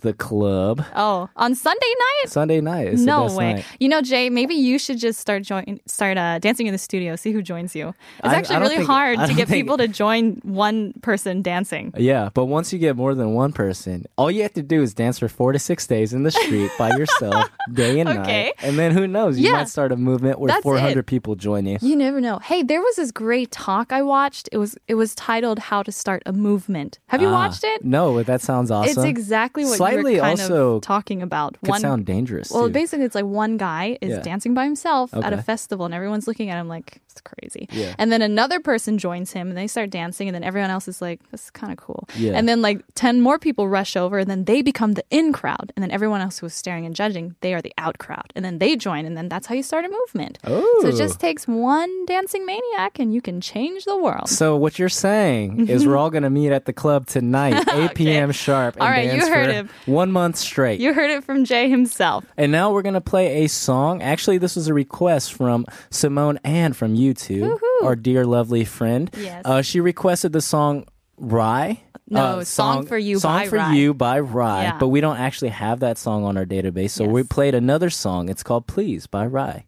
the 0.04 0.12
club. 0.14 0.84
Oh, 0.94 1.28
on 1.36 1.54
Sunday 1.56 1.92
night? 1.98 2.30
Sunday 2.30 2.60
night 2.60 2.86
is 2.88 3.04
no 3.04 3.26
way. 3.34 3.54
night. 3.54 3.64
You 3.80 3.88
know, 3.88 4.00
Jay, 4.02 4.30
maybe 4.30 4.54
you 4.54 4.78
should 4.78 4.98
just 4.98 5.18
start 5.18 5.42
join 5.42 5.80
start 5.86 6.16
uh, 6.16 6.38
dancing 6.38 6.66
in 6.68 6.72
the 6.72 6.78
studio, 6.78 7.16
see 7.16 7.32
who 7.32 7.42
joins 7.42 7.74
you. 7.74 7.88
It's 7.88 8.28
I- 8.28 8.34
actually 8.36 8.56
I 8.56 8.60
really 8.60 8.76
think- 8.76 8.86
hard 8.88 9.18
to 9.18 9.26
get 9.34 9.48
think- 9.48 9.50
people 9.50 9.76
to 9.78 9.88
join 9.88 10.40
one 10.44 10.92
person 11.02 11.42
dancing. 11.42 11.92
Yeah, 11.96 12.28
but 12.34 12.44
once 12.44 12.72
you 12.72 12.78
get 12.78 12.94
more 12.96 13.14
than 13.14 13.34
one 13.34 13.52
person, 13.52 14.04
all 14.16 14.30
you 14.30 14.42
have 14.42 14.52
to 14.54 14.62
do 14.62 14.80
is 14.82 14.94
dance 14.94 15.18
for 15.18 15.28
four 15.28 15.52
to 15.52 15.58
six 15.58 15.86
days 15.86 16.12
in 16.12 16.22
the 16.22 16.30
street 16.30 16.70
by 16.78 16.90
yourself, 16.96 17.48
day 17.72 17.98
and 17.98 18.08
Okay. 18.08 18.44
night. 18.44 18.52
And 18.62 18.78
then 18.78 18.92
who 18.92 19.06
knows? 19.08 19.38
You 19.38 19.46
Yeah. 19.46 19.52
might 19.58 19.68
start 19.68 19.90
a 19.90 19.96
movement 19.96 20.38
where 20.38 20.48
That's 20.48 20.62
400 20.62 20.98
it. 21.00 21.06
people 21.06 21.34
join 21.34 21.66
you. 21.66 21.78
You 21.80 21.96
never 21.96 22.20
know. 22.20 22.38
Hey, 22.38 22.62
there 22.62 22.80
was 22.80 22.96
this 22.96 23.10
great 23.10 23.50
talk 23.50 23.92
I 23.92 24.02
watched. 24.02 24.48
It 24.52 24.58
was 24.58 24.76
it 24.86 24.94
was 24.94 25.14
titled 25.14 25.58
"How 25.58 25.82
to 25.82 25.90
Start 25.90 26.22
a 26.26 26.32
Movement." 26.32 26.98
Have 27.08 27.22
you 27.22 27.28
Ah, 27.28 27.32
watched 27.32 27.64
it? 27.64 27.84
No, 27.84 28.14
but 28.14 28.26
that 28.26 28.40
sounds 28.42 28.70
awesome. 28.70 28.90
It's 28.90 29.04
exactly 29.08 29.64
what 29.64 29.76
Slightly 29.76 29.93
kind 30.02 30.40
also 30.40 30.76
of 30.76 30.82
talking 30.82 31.22
about. 31.22 31.56
Could 31.64 31.76
sound 31.76 32.06
dangerous. 32.06 32.50
Well, 32.50 32.66
too. 32.66 32.72
basically, 32.72 33.04
it's 33.04 33.14
like 33.14 33.24
one 33.24 33.56
guy 33.56 33.98
is 34.00 34.10
Yeah. 34.10 34.20
dancing 34.20 34.54
by 34.54 34.64
himself 34.64 35.14
at 35.14 35.32
a 35.32 35.42
festival, 35.42 35.84
and 35.86 35.94
everyone's 35.94 36.26
looking 36.26 36.50
at 36.50 36.58
him 36.58 36.68
like 36.68 37.00
it's 37.14 37.20
crazy. 37.20 37.68
Yeah. 37.70 37.94
And 37.96 38.10
then 38.10 38.22
another 38.22 38.58
person 38.58 38.98
joins 38.98 39.32
him, 39.32 39.48
and 39.48 39.56
they 39.56 39.68
start 39.68 39.90
dancing, 39.90 40.26
and 40.26 40.34
then 40.34 40.42
everyone 40.42 40.70
else 40.70 40.88
is 40.88 41.00
like, 41.00 41.20
"This 41.30 41.44
is 41.44 41.50
kind 41.50 41.72
of 41.72 41.78
cool." 41.78 42.08
Yeah. 42.16 42.32
And 42.32 42.48
then 42.48 42.60
like 42.60 42.82
ten 42.94 43.20
more 43.20 43.38
people 43.38 43.68
rush 43.68 43.96
over, 43.96 44.18
and 44.18 44.28
then 44.28 44.44
they 44.44 44.62
become 44.62 44.92
the 44.92 45.04
in 45.10 45.32
crowd, 45.32 45.72
and 45.76 45.82
then 45.82 45.92
everyone 45.92 46.20
else 46.20 46.38
who 46.40 46.46
was 46.46 46.54
staring 46.54 46.84
and 46.84 46.94
judging, 46.94 47.36
they 47.40 47.54
are 47.54 47.62
the 47.62 47.72
out 47.78 47.98
crowd, 47.98 48.32
and 48.34 48.44
then 48.44 48.58
they 48.58 48.74
join, 48.74 49.06
and 49.06 49.16
then 49.16 49.28
that's 49.28 49.46
how 49.46 49.54
you 49.54 49.62
start 49.62 49.84
a 49.84 49.88
movement. 49.88 50.38
So 50.44 50.88
it 50.88 50.96
just 50.96 51.16
oh. 51.16 51.20
takes 51.20 51.46
one 51.46 52.06
dancing 52.06 52.44
maniac, 52.44 52.98
and 52.98 53.14
you 53.14 53.22
can 53.22 53.40
change 53.40 53.84
the 53.84 53.96
world. 53.96 54.28
So 54.28 54.56
what 54.56 54.78
you're 54.78 54.88
saying 54.88 55.68
is 55.68 55.86
we're 55.86 55.96
all 55.96 56.10
going 56.10 56.24
to 56.24 56.30
meet 56.30 56.50
at 56.50 56.64
the 56.64 56.72
club 56.72 57.06
tonight, 57.06 57.62
8 57.72 57.94
p.m. 57.94 58.32
sharp, 58.32 58.74
and 58.74 58.82
All 58.82 58.88
right, 58.88 59.14
you 59.14 59.20
heard 59.28 59.50
him. 59.50 59.70
one 59.86 60.10
month 60.10 60.36
straight. 60.36 60.80
You 60.80 60.92
heard 60.92 61.10
it 61.10 61.22
from 61.22 61.44
Jay 61.44 61.68
himself. 61.70 62.24
and 62.36 62.50
now 62.50 62.72
we're 62.72 62.82
going 62.82 62.94
to 62.94 63.00
play 63.00 63.44
a 63.44 63.48
song. 63.48 64.02
Actually, 64.02 64.38
this 64.38 64.56
was 64.56 64.66
a 64.66 64.74
request 64.74 65.32
from 65.32 65.64
Simone 65.90 66.38
Ann 66.42 66.72
from 66.72 66.94
YouTube, 67.04 67.58
our 67.82 67.96
dear 67.96 68.24
lovely 68.24 68.64
friend. 68.64 69.10
Yes. 69.18 69.42
Uh, 69.44 69.62
she 69.62 69.80
requested 69.80 70.32
the 70.32 70.40
song 70.40 70.86
Rye. 71.16 71.80
No, 72.08 72.40
uh, 72.40 72.44
Song 72.44 72.86
for 72.86 72.98
You 72.98 73.18
Song 73.18 73.38
by 73.38 73.48
for 73.48 73.56
Rye. 73.56 73.74
You 73.74 73.94
by 73.94 74.20
Rye. 74.20 74.62
Yeah. 74.64 74.78
But 74.78 74.88
we 74.88 75.00
don't 75.00 75.16
actually 75.16 75.48
have 75.50 75.80
that 75.80 75.96
song 75.96 76.24
on 76.24 76.36
our 76.36 76.44
database. 76.44 76.90
So 76.90 77.04
we 77.06 77.22
played 77.22 77.54
another 77.54 77.88
song. 77.88 78.28
It's 78.28 78.42
called 78.42 78.66
Please 78.66 79.06
by 79.06 79.26
Rye. 79.26 79.64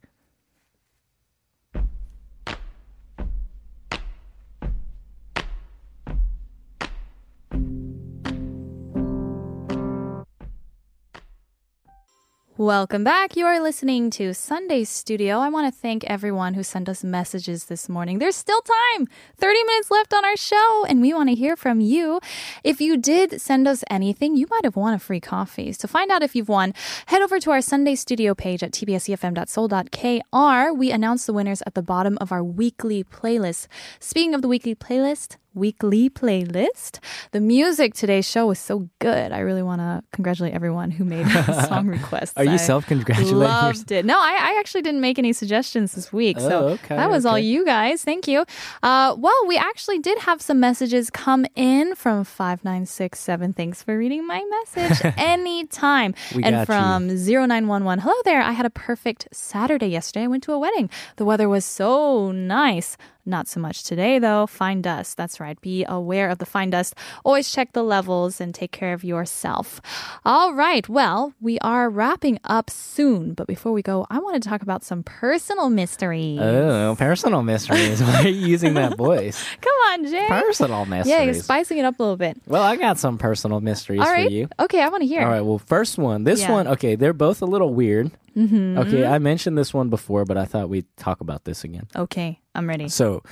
Welcome 12.58 13.04
back. 13.04 13.36
You 13.36 13.44
are 13.44 13.60
listening 13.60 14.08
to 14.12 14.32
Sunday 14.32 14.84
Studio. 14.84 15.40
I 15.40 15.50
want 15.50 15.70
to 15.70 15.78
thank 15.78 16.04
everyone 16.04 16.54
who 16.54 16.62
sent 16.62 16.88
us 16.88 17.04
messages 17.04 17.66
this 17.66 17.86
morning. 17.86 18.18
There's 18.18 18.34
still 18.34 18.62
time. 18.62 19.06
30 19.36 19.62
minutes 19.64 19.90
left 19.90 20.14
on 20.14 20.24
our 20.24 20.38
show, 20.38 20.86
and 20.88 21.02
we 21.02 21.12
want 21.12 21.28
to 21.28 21.34
hear 21.34 21.54
from 21.54 21.80
you. 21.80 22.18
If 22.64 22.80
you 22.80 22.96
did 22.96 23.42
send 23.42 23.68
us 23.68 23.84
anything, 23.90 24.36
you 24.36 24.46
might 24.48 24.64
have 24.64 24.74
won 24.74 24.94
a 24.94 24.98
free 24.98 25.20
coffee. 25.20 25.70
So 25.72 25.86
find 25.86 26.10
out 26.10 26.22
if 26.22 26.34
you've 26.34 26.48
won. 26.48 26.72
Head 27.04 27.20
over 27.20 27.38
to 27.40 27.50
our 27.50 27.60
Sunday 27.60 27.94
Studio 27.94 28.34
page 28.34 28.62
at 28.62 28.72
tbsefm.seoul.kr. 28.72 30.72
We 30.72 30.90
announce 30.90 31.26
the 31.26 31.34
winners 31.34 31.62
at 31.66 31.74
the 31.74 31.82
bottom 31.82 32.16
of 32.22 32.32
our 32.32 32.42
weekly 32.42 33.04
playlist. 33.04 33.66
Speaking 34.00 34.32
of 34.32 34.40
the 34.40 34.48
weekly 34.48 34.74
playlist, 34.74 35.36
weekly 35.56 36.08
playlist. 36.08 37.00
The 37.32 37.40
music 37.40 37.94
today's 37.94 38.28
show 38.28 38.46
was 38.46 38.58
so 38.58 38.88
good. 39.00 39.32
I 39.32 39.40
really 39.40 39.62
want 39.62 39.80
to 39.80 40.02
congratulate 40.12 40.52
everyone 40.54 40.90
who 40.92 41.04
made 41.04 41.26
song 41.68 41.88
requests. 41.88 42.34
Are 42.36 42.44
you 42.44 42.58
self-congratulating 42.58 43.36
Loved 43.38 43.90
yourself? 43.90 43.90
it. 43.90 44.04
No, 44.06 44.18
I, 44.18 44.38
I 44.40 44.56
actually 44.60 44.82
didn't 44.82 45.00
make 45.00 45.18
any 45.18 45.32
suggestions 45.32 45.92
this 45.94 46.12
week. 46.12 46.38
So 46.38 46.46
Oh, 46.56 46.68
okay, 46.74 46.94
that 46.96 47.10
was 47.10 47.26
all 47.26 47.38
you 47.38 47.64
guys. 47.64 48.04
Thank 48.04 48.28
you. 48.28 48.44
Uh, 48.82 49.14
well, 49.18 49.34
we 49.48 49.56
actually 49.56 49.98
did 49.98 50.18
have 50.20 50.40
some 50.40 50.60
messages 50.60 51.10
come 51.10 51.46
in 51.56 51.94
from 51.96 52.22
5967. 52.24 53.52
Thanks 53.54 53.82
for 53.82 53.96
reading 53.96 54.26
my 54.26 54.44
message 54.74 55.14
anytime. 55.16 56.14
We 56.34 56.42
and 56.42 56.54
got 56.54 56.60
you. 56.60 56.66
from 56.66 57.08
0911. 57.08 58.00
Hello 58.00 58.14
there. 58.24 58.42
I 58.42 58.52
had 58.52 58.66
a 58.66 58.70
perfect 58.70 59.28
Saturday 59.32 59.88
yesterday. 59.88 60.24
I 60.24 60.26
went 60.28 60.42
to 60.44 60.52
a 60.52 60.58
wedding. 60.58 60.90
The 61.16 61.24
weather 61.24 61.48
was 61.48 61.64
so 61.64 62.32
nice. 62.32 62.96
Not 63.28 63.48
so 63.48 63.58
much 63.58 63.82
today, 63.82 64.18
though. 64.20 64.46
Fine 64.46 64.82
dust. 64.82 65.16
That's 65.16 65.40
right. 65.40 65.60
Be 65.60 65.84
aware 65.88 66.28
of 66.30 66.38
the 66.38 66.46
fine 66.46 66.70
dust. 66.70 66.94
Always 67.24 67.50
check 67.50 67.72
the 67.72 67.82
levels 67.82 68.40
and 68.40 68.54
take 68.54 68.70
care 68.70 68.92
of 68.92 69.02
yourself. 69.02 69.80
All 70.24 70.54
right. 70.54 70.88
Well, 70.88 71.34
we 71.40 71.58
are 71.58 71.90
wrapping 71.90 72.38
up 72.44 72.70
soon. 72.70 73.34
But 73.34 73.48
before 73.48 73.72
we 73.72 73.82
go, 73.82 74.06
I 74.10 74.20
want 74.20 74.40
to 74.40 74.48
talk 74.48 74.62
about 74.62 74.84
some 74.84 75.02
personal 75.02 75.70
mysteries. 75.70 76.38
Oh, 76.40 76.94
personal 76.96 77.42
mysteries. 77.42 78.00
Why 78.02 78.22
are 78.24 78.28
you 78.28 78.46
using 78.46 78.74
that 78.74 78.96
voice? 78.96 79.44
Come 79.60 79.74
on, 79.90 80.06
Jay. 80.06 80.26
Personal 80.28 80.84
mysteries. 80.86 81.10
yeah, 81.10 81.22
you're 81.22 81.34
spicing 81.34 81.78
it 81.78 81.84
up 81.84 81.98
a 81.98 82.02
little 82.02 82.16
bit. 82.16 82.40
Well, 82.46 82.62
I 82.62 82.76
got 82.76 82.98
some 82.98 83.18
personal 83.18 83.60
mysteries 83.60 84.00
All 84.02 84.06
right. 84.12 84.26
for 84.28 84.32
you. 84.32 84.48
Okay, 84.60 84.80
I 84.82 84.88
want 84.88 85.00
to 85.02 85.06
hear. 85.08 85.22
All 85.22 85.28
right. 85.30 85.40
Well, 85.40 85.58
first 85.58 85.98
one. 85.98 86.22
This 86.22 86.42
Yeah. 86.42 86.52
one. 86.52 86.68
Okay, 86.68 86.94
they're 86.94 87.12
both 87.12 87.42
a 87.42 87.46
little 87.46 87.74
weird. 87.74 88.12
Mm-hmm. 88.36 88.76
Okay, 88.78 89.06
I 89.06 89.18
mentioned 89.18 89.56
this 89.56 89.72
one 89.72 89.88
before, 89.88 90.26
but 90.26 90.36
I 90.36 90.44
thought 90.44 90.68
we'd 90.68 90.84
talk 90.98 91.22
about 91.22 91.44
this 91.46 91.64
again. 91.64 91.88
Okay, 91.96 92.38
I'm 92.56 92.68
ready. 92.68 92.88
So, 92.88 93.22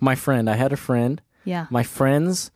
my 0.00 0.14
friend, 0.14 0.50
I 0.50 0.56
had 0.56 0.72
a 0.72 0.76
friend. 0.76 1.20
Yeah. 1.44 1.66
My 1.70 1.82
friends, 1.82 2.50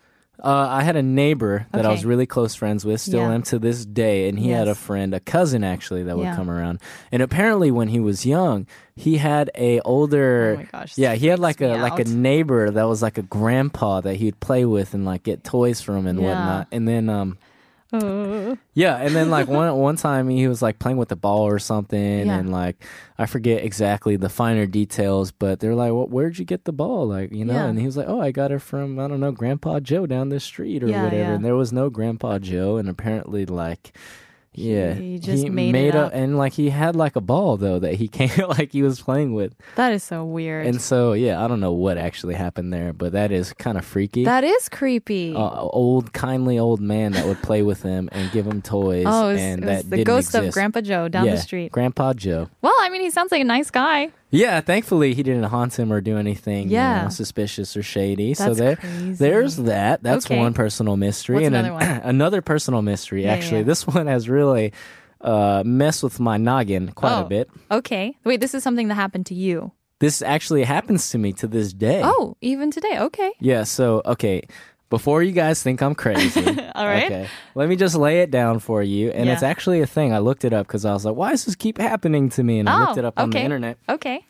uh, 0.45 0.49
I 0.69 0.83
had 0.83 0.97
a 0.97 1.03
neighbor 1.03 1.67
that 1.73 1.87
I 1.87 1.91
was 1.91 2.01
Okay. 2.01 2.09
really 2.09 2.27
close 2.27 2.55
friends 2.55 2.85
with, 2.85 3.01
still 3.01 3.21
Yeah. 3.21 3.33
am 3.35 3.43
to 3.45 3.59
this 3.59 3.87
day, 3.87 4.29
and 4.29 4.39
he 4.39 4.51
had 4.51 4.67
a 4.67 4.71
Yes. 4.71 4.79
friend, 4.79 5.15
a 5.15 5.21
cousin 5.21 5.65
actually, 5.65 6.03
that 6.05 6.17
would 6.17 6.25
Yeah. 6.25 6.37
come 6.37 6.51
around. 6.51 6.79
And 7.11 7.23
apparently, 7.23 7.71
when 7.71 7.89
he 7.89 8.01
was 8.01 8.27
young, 8.27 8.67
he 8.95 9.17
had 9.19 9.51
a 9.57 9.81
older, 9.81 10.53
Oh 10.55 10.57
my 10.62 10.69
gosh, 10.81 10.99
yeah, 10.99 11.15
he 11.15 11.29
had 11.29 11.39
like 11.39 11.59
freaks 11.59 11.73
a 11.73 11.77
me 11.77 11.81
like 11.83 11.99
a 11.99 12.03
out. 12.03 12.09
neighbor 12.09 12.71
that 12.71 12.85
was 12.85 13.01
like 13.03 13.19
a 13.19 13.23
grandpa 13.23 14.01
that 14.03 14.17
he'd 14.17 14.39
play 14.41 14.65
with 14.65 14.93
and 14.95 15.05
like 15.05 15.23
get 15.23 15.43
toys 15.45 15.81
from 15.81 16.07
and 16.07 16.21
Yeah. 16.21 16.27
whatnot. 16.27 16.67
And 16.73 16.87
then, 16.87 17.09
um. 17.09 17.39
Yeah, 18.75 18.97
and 18.97 19.15
then 19.15 19.31
like 19.31 19.49
one 19.49 19.75
one 19.77 19.97
time 19.97 20.29
he 20.29 20.49
was 20.49 20.61
like 20.61 20.79
playing 20.79 20.99
with 20.99 21.09
the 21.09 21.17
ball 21.17 21.47
or 21.47 21.59
something, 21.59 22.27
Yeah. 22.27 22.39
and 22.39 22.53
like 22.53 22.85
I 23.19 23.25
forget 23.27 23.65
exactly 23.65 24.17
the 24.17 24.29
finer 24.29 24.67
details, 24.67 25.31
but 25.33 25.61
they're 25.61 25.75
like, 25.75 25.93
well, 25.93 26.07
"Where'd 26.07 26.39
you 26.39 26.45
get 26.45 26.65
the 26.65 26.73
ball?" 26.73 27.07
Like 27.09 27.33
you 27.33 27.45
know, 27.45 27.55
Yeah. 27.55 27.67
and 27.67 27.79
he 27.79 27.87
was 27.87 27.97
like, 27.97 28.09
"Oh, 28.09 28.21
I 28.21 28.33
got 28.33 28.53
it 28.53 28.61
from 28.61 28.99
I 28.99 29.09
don't 29.09 29.21
know, 29.21 29.33
Grandpa 29.33 29.81
Joe 29.81 30.07
down 30.07 30.29
the 30.29 30.41
street 30.41 30.83
or 30.85 30.89
Yeah, 30.89 31.05
whatever." 31.05 31.33
And 31.33 31.45
there 31.45 31.57
was 31.57 31.73
no 31.73 31.89
Grandpa 31.91 32.39
Joe, 32.39 32.77
and 32.77 32.89
apparently 32.89 33.47
like. 33.47 33.97
Yeah, 34.57 34.95
He 34.95 35.19
just 35.19 35.45
he 35.45 35.51
made 35.51 35.75
it 35.88 35.95
a- 35.95 36.07
up. 36.07 36.12
and 36.14 36.38
like 36.38 36.53
he 36.55 36.71
had 36.71 36.97
like 36.97 37.14
a 37.16 37.21
ball 37.21 37.57
though 37.57 37.79
that 37.79 37.95
he 37.95 38.09
came 38.16 38.31
like 38.49 38.73
he 38.73 38.83
was 38.83 39.01
playing 39.01 39.35
with, 39.35 39.55
That 39.77 39.92
is 39.92 40.03
so 40.03 40.25
weird. 40.25 40.66
and 40.66 40.81
so 40.81 41.12
yeah, 41.12 41.42
I 41.45 41.47
don't 41.49 41.61
know 41.61 41.73
what 41.73 41.99
actually 41.99 42.35
happened 42.35 42.73
there, 42.73 42.92
but 42.92 43.12
that 43.12 43.31
is 43.33 43.53
kind 43.53 43.77
of 43.79 43.85
freaky. 43.85 44.25
that 44.25 44.45
is 44.45 44.69
creepy. 44.69 45.35
uh, 45.35 45.38
old 45.61 46.12
kindly 46.12 46.59
old 46.59 46.81
man 46.81 47.12
that 47.12 47.27
would 47.27 47.42
play 47.42 47.62
with 47.62 47.83
him 47.83 48.09
and 48.12 48.31
give 48.33 48.47
him 48.47 48.62
toys, 48.62 49.05
oh, 49.07 49.29
it 49.29 49.33
was, 49.35 49.40
and 49.42 49.62
that 49.64 49.88
the 49.90 50.03
ghost 50.05 50.35
of 50.35 50.45
exist. 50.45 50.55
Grandpa 50.55 50.81
Joe 50.81 51.09
down 51.09 51.27
yeah, 51.27 51.35
the 51.35 51.40
street. 51.40 51.71
Grandpa 51.73 52.14
Joe. 52.14 52.49
Well, 52.62 52.75
I 52.81 52.88
mean, 52.88 53.03
he 53.03 53.11
sounds 53.11 53.31
like 53.31 53.42
a 53.42 53.45
nice 53.45 53.71
guy. 53.71 54.11
Yeah, 54.31 54.61
thankfully 54.61 55.15
he 55.15 55.23
didn't 55.23 55.45
haunt 55.45 55.79
him 55.79 55.93
or 55.93 56.01
do 56.01 56.19
anything 56.19 56.69
you 56.69 56.77
know, 56.77 57.09
suspicious 57.11 57.77
or 57.77 57.83
shady. 57.83 58.35
so 58.35 58.55
there, 58.55 58.77
crazy. 58.77 59.12
there's 59.12 59.57
that. 59.59 60.03
That's 60.03 60.27
Okay. 60.27 60.39
one 60.39 60.53
personal 60.53 60.97
mystery, 60.97 61.37
What's 61.37 61.47
and 61.47 61.57
another 61.57 61.85
an- 61.85 62.01
another 62.05 62.43
personal 62.43 62.83
mystery. 62.83 63.25
Yeah, 63.25 63.33
actually, 63.35 63.59
yeah. 63.59 63.65
this 63.67 63.87
one 63.87 64.07
has 64.09 64.29
really 64.29 64.73
uh, 65.21 65.62
messed 65.65 66.03
with 66.03 66.19
my 66.21 66.37
noggin 66.37 66.93
quite 66.93 67.12
a 67.21 67.25
Oh. 67.25 67.29
bit. 67.29 67.49
Okay. 67.71 68.17
Wait, 68.25 68.41
this 68.41 68.53
is 68.55 68.62
something 68.62 68.89
that 68.89 68.95
happened 68.95 69.27
to 69.27 69.35
you. 69.35 69.73
This 70.01 70.21
actually 70.23 70.65
happens 70.65 71.09
to 71.11 71.19
me 71.19 71.33
to 71.35 71.47
this 71.47 71.73
day. 71.73 72.03
Oh, 72.05 72.37
even 72.43 72.71
today. 72.71 72.99
Okay. 72.99 73.33
Yeah, 73.41 73.62
so 73.65 74.03
okay, 74.05 74.43
before 74.88 75.22
you 75.22 75.33
guys 75.33 75.62
think 75.62 75.83
I'm 75.83 75.94
crazy, 75.94 76.44
All 76.75 76.87
right. 76.87 77.05
okay, 77.05 77.29
let 77.55 77.68
me 77.68 77.77
just 77.77 77.94
lay 77.96 78.20
it 78.20 78.31
down 78.31 78.59
for 78.61 78.83
you. 78.83 79.11
And 79.11 79.29
it's 79.29 79.42
actually 79.42 79.81
a 79.81 79.87
thing. 79.87 80.12
I 80.12 80.18
looked 80.18 80.44
it 80.44 80.53
up 80.53 80.66
because 80.66 80.85
I 80.85 80.92
was 80.92 81.05
like, 81.05 81.16
why 81.16 81.31
does 81.31 81.44
this 81.44 81.57
keep 81.57 81.79
happening 81.79 82.29
to 82.31 82.42
me? 82.42 82.59
And 82.61 82.68
I 82.68 82.77
Oh, 82.77 82.85
looked 82.87 82.99
it 82.99 83.05
up 83.05 83.18
on 83.18 83.31
the 83.31 83.40
internet. 83.40 83.79
Okay. 83.88 84.25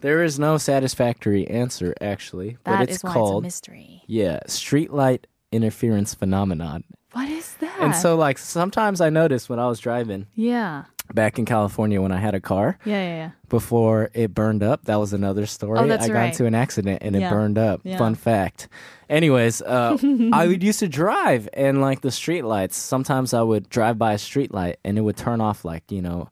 There 0.00 0.22
is 0.24 0.38
no 0.38 0.56
satisfactory 0.56 1.46
answer, 1.48 1.94
actually, 2.00 2.56
but 2.64 2.80
it's 2.82 2.96
is 2.96 3.04
why 3.04 3.12
called 3.12 3.44
it's 3.44 3.56
a 3.58 3.70
mystery. 3.70 4.02
yeah, 4.06 4.40
streetlight 4.46 5.24
interference 5.52 6.14
phenomenon. 6.14 6.84
What 7.12 7.28
is 7.28 7.54
that? 7.56 7.76
And 7.80 7.94
so, 7.94 8.16
like, 8.16 8.38
sometimes 8.38 9.00
I 9.00 9.10
noticed 9.10 9.50
when 9.50 9.58
I 9.58 9.66
was 9.66 9.78
driving 9.80 10.26
yeah. 10.34 10.84
Back 11.14 11.38
in 11.38 11.44
California 11.44 12.00
when 12.00 12.12
I 12.12 12.18
had 12.18 12.34
a 12.34 12.40
car 12.40 12.78
Yeah, 12.84 13.02
yeah, 13.02 13.16
yeah. 13.16 13.30
before 13.48 14.10
it 14.14 14.34
burned 14.34 14.62
up. 14.62 14.84
That 14.84 14.96
was 14.96 15.12
another 15.12 15.46
story. 15.46 15.78
Oh, 15.78 15.86
that's 15.86 16.04
I 16.04 16.08
got 16.08 16.14
right. 16.14 16.26
into 16.26 16.46
an 16.46 16.54
accident 16.54 17.02
and 17.02 17.16
it 17.16 17.28
burned 17.30 17.58
up. 17.58 17.80
Yeah. 17.84 17.98
Fun 17.98 18.14
fact. 18.14 18.68
Anyways, 19.08 19.62
uh, 19.62 19.96
I 20.32 20.46
would 20.46 20.62
used 20.62 20.80
to 20.80 20.88
drive 20.88 21.48
and 21.52 21.80
like 21.80 22.00
the 22.00 22.10
street 22.10 22.42
lights. 22.42 22.76
Sometimes 22.76 23.34
I 23.34 23.42
would 23.42 23.68
drive 23.68 23.98
by 23.98 24.12
a 24.14 24.18
street 24.18 24.52
light 24.52 24.78
and 24.84 24.96
it 24.98 25.02
would 25.02 25.16
turn 25.16 25.40
off 25.40 25.64
like, 25.64 25.90
you 25.90 26.02
know, 26.02 26.28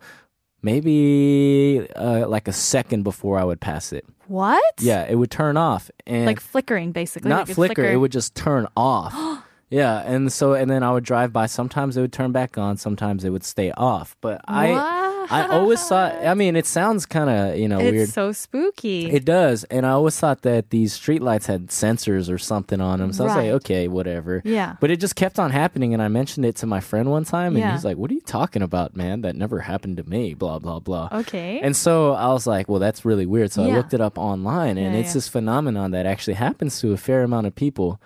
maybe 0.63 1.87
uh, 1.97 2.27
like 2.29 2.49
a 2.49 2.53
second 2.53 3.03
before 3.03 3.39
I 3.39 3.45
would 3.45 3.61
pass 3.61 3.93
it. 3.93 4.05
What? 4.27 4.63
Yeah, 4.81 5.07
it 5.09 5.15
would 5.15 5.31
turn 5.31 5.57
off 5.57 5.91
and 6.07 6.27
Like 6.27 6.41
flickering, 6.41 6.93
basically. 6.93 7.29
not 7.31 7.49
like 7.49 7.55
flicker, 7.55 7.85
it 7.85 7.97
would 7.97 8.13
just 8.13 8.35
turn 8.35 8.67
off. 8.77 9.15
yeah, 9.71 10.03
and 10.07 10.33
so 10.33 10.55
and 10.55 10.71
then 10.71 10.83
I 10.83 10.93
would 10.93 11.05
drive 11.05 11.33
by. 11.33 11.47
Sometimes 11.47 11.97
it 11.97 12.01
would 12.01 12.13
turn 12.13 12.33
back 12.33 12.57
on. 12.57 12.77
Sometimes 12.77 13.25
it 13.25 13.31
would 13.31 13.45
stay 13.45 13.71
off. 13.73 14.17
But 14.21 14.41
I, 14.49 14.73
I 15.31 15.47
always 15.49 15.83
thought. 15.87 16.15
I 16.25 16.35
mean, 16.35 16.57
it 16.57 16.65
sounds 16.67 17.05
kind 17.07 17.29
of 17.29 17.59
you 17.59 17.69
know 17.69 17.79
It's 17.79 17.93
weird. 17.93 18.09
so 18.09 18.33
spooky. 18.33 19.11
It 19.11 19.25
does, 19.25 19.65
and 19.65 19.85
I 19.85 19.91
always 19.91 20.19
thought 20.19 20.43
that 20.43 20.71
these 20.71 20.99
streetlights 20.99 21.47
had 21.47 21.69
sensors 21.69 22.33
or 22.33 22.39
something 22.39 22.81
on 22.81 22.99
them. 22.99 23.13
So 23.13 23.25
I 23.25 23.27
was 23.27 23.37
like, 23.37 23.51
okay, 23.63 23.89
whatever. 23.89 24.41
Yeah. 24.45 24.77
But 24.81 24.91
it 24.91 25.01
just 25.01 25.17
kept 25.17 25.39
on 25.39 25.51
happening, 25.51 25.93
and 25.93 26.03
I 26.03 26.09
mentioned 26.09 26.47
it 26.47 26.57
to 26.57 26.67
my 26.67 26.81
friend 26.81 27.11
one 27.11 27.25
time, 27.25 27.49
and 27.55 27.59
Yeah. 27.59 27.73
he's 27.73 27.85
like, 27.85 27.97
"What 27.99 28.11
are 28.11 28.15
you 28.15 28.21
talking 28.23 28.63
about, 28.63 28.97
man? 28.97 29.21
That 29.21 29.37
never 29.37 29.61
happened 29.61 29.99
to 29.99 30.05
me." 30.09 30.35
Blah 30.35 30.61
blah 30.61 30.81
blah. 30.81 31.09
okay. 31.13 31.61
And 31.61 31.77
so 31.77 32.13
I 32.15 32.29
was 32.33 32.47
like, 32.47 32.69
well, 32.69 32.81
that's 32.81 33.05
really 33.05 33.27
weird. 33.27 33.53
So 33.53 33.63
I 33.65 33.67
looked 33.69 33.93
it 33.95 34.01
up 34.01 34.17
online, 34.19 34.79
and 34.79 34.95
Yeah, 34.95 35.01
it's 35.01 35.11
yeah. 35.11 35.15
this 35.15 35.29
phenomenon 35.29 35.91
that 35.91 36.07
actually 36.07 36.35
happens 36.35 36.81
to 36.81 36.93
a 36.93 36.97
fair 36.97 37.23
amount 37.23 37.47
of 37.47 37.55
people. 37.55 38.01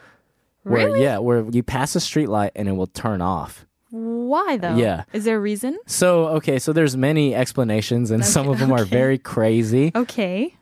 Where, 0.62 0.86
Really? 0.86 1.02
Yeah, 1.02 1.18
where 1.18 1.44
you 1.50 1.62
pass 1.62 1.94
a 1.96 2.00
street 2.00 2.28
light 2.28 2.52
and 2.54 2.68
it 2.68 2.72
will 2.72 2.86
turn 2.86 3.20
off. 3.20 3.66
Why 3.90 4.56
though? 4.56 4.76
Yeah. 4.76 5.04
Is 5.12 5.24
there 5.24 5.36
a 5.36 5.40
reason? 5.40 5.78
So, 5.86 6.28
okay, 6.28 6.58
so 6.58 6.72
there's 6.72 6.96
many 6.96 7.34
explanations, 7.34 8.10
and 8.10 8.24
some 8.24 8.48
of 8.48 8.58
them 8.58 8.72
are 8.72 8.84
very 8.86 9.18
crazy. 9.18 9.92
Okay. 9.94 10.54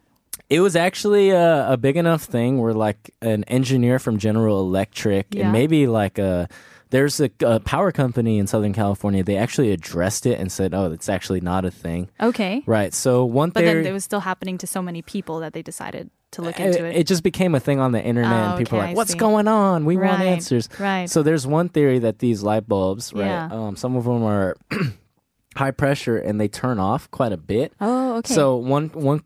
It 0.49 0.61
was 0.61 0.75
actually 0.75 1.31
a, 1.31 1.73
a 1.73 1.77
big 1.77 1.97
enough 1.97 2.25
thing 2.25 2.59
where, 2.59 2.75
like, 2.75 3.15
an 3.23 3.45
engineer 3.45 4.01
from 4.01 4.19
General 4.19 4.59
Electric 4.61 5.33
Yeah. 5.33 5.45
and 5.45 5.53
maybe 5.53 5.87
like 5.87 6.19
a 6.19 6.49
there's 6.91 7.21
a, 7.21 7.31
a 7.41 7.61
power 7.61 7.93
company 7.93 8.39
in 8.39 8.47
Southern 8.47 8.73
California. 8.73 9.23
They 9.25 9.37
actually 9.37 9.73
addressed 9.73 10.27
it 10.27 10.39
and 10.41 10.51
said, 10.53 10.75
"Oh, 10.75 10.91
it's 10.93 11.09
actually 11.09 11.41
not 11.41 11.65
a 11.65 11.71
thing." 11.71 12.11
Okay. 12.21 12.63
Right. 12.67 12.93
So 12.93 13.25
one 13.25 13.51
But 13.51 13.61
theory. 13.65 13.83
then 13.83 13.87
it 13.91 13.93
was 13.93 14.05
still 14.05 14.21
happening 14.21 14.59
to 14.59 14.67
so 14.67 14.83
many 14.83 15.01
people 15.03 15.41
that 15.41 15.53
they 15.53 15.63
decided 15.63 16.11
to 16.33 16.43
look 16.43 16.61
into 16.61 16.85
it. 16.85 16.95
it 16.97 17.07
just 17.09 17.25
became 17.25 17.57
a 17.57 17.61
thing 17.61 17.81
on 17.81 17.91
the 17.93 18.01
internet, 18.03 18.31
Oh, 18.33 18.49
and 18.51 18.59
people 18.59 18.79
were 18.79 18.85
okay, 18.85 18.91
like, 18.93 18.97
"What's 18.97 19.15
going 19.15 19.49
on? 19.49 19.85
We 19.85 19.97
want 19.97 20.21
answers." 20.23 20.69
right. 20.79 21.09
So 21.11 21.23
there's 21.23 21.47
one 21.47 21.69
theory 21.69 21.99
that 22.01 22.19
these 22.21 22.43
light 22.43 22.69
bulbs, 22.69 23.13
right? 23.13 23.25
Yeah. 23.27 23.49
Um, 23.51 23.77
some 23.77 23.97
of 23.97 24.05
them 24.05 24.23
are 24.23 24.57
high 25.57 25.71
pressure 25.73 26.17
and 26.19 26.41
they 26.41 26.49
turn 26.49 26.79
off 26.79 27.11
quite 27.11 27.33
a 27.33 27.37
bit. 27.37 27.73
oh, 27.81 28.19
okay. 28.19 28.33
So 28.35 28.57
one 28.57 28.89
one 28.91 29.23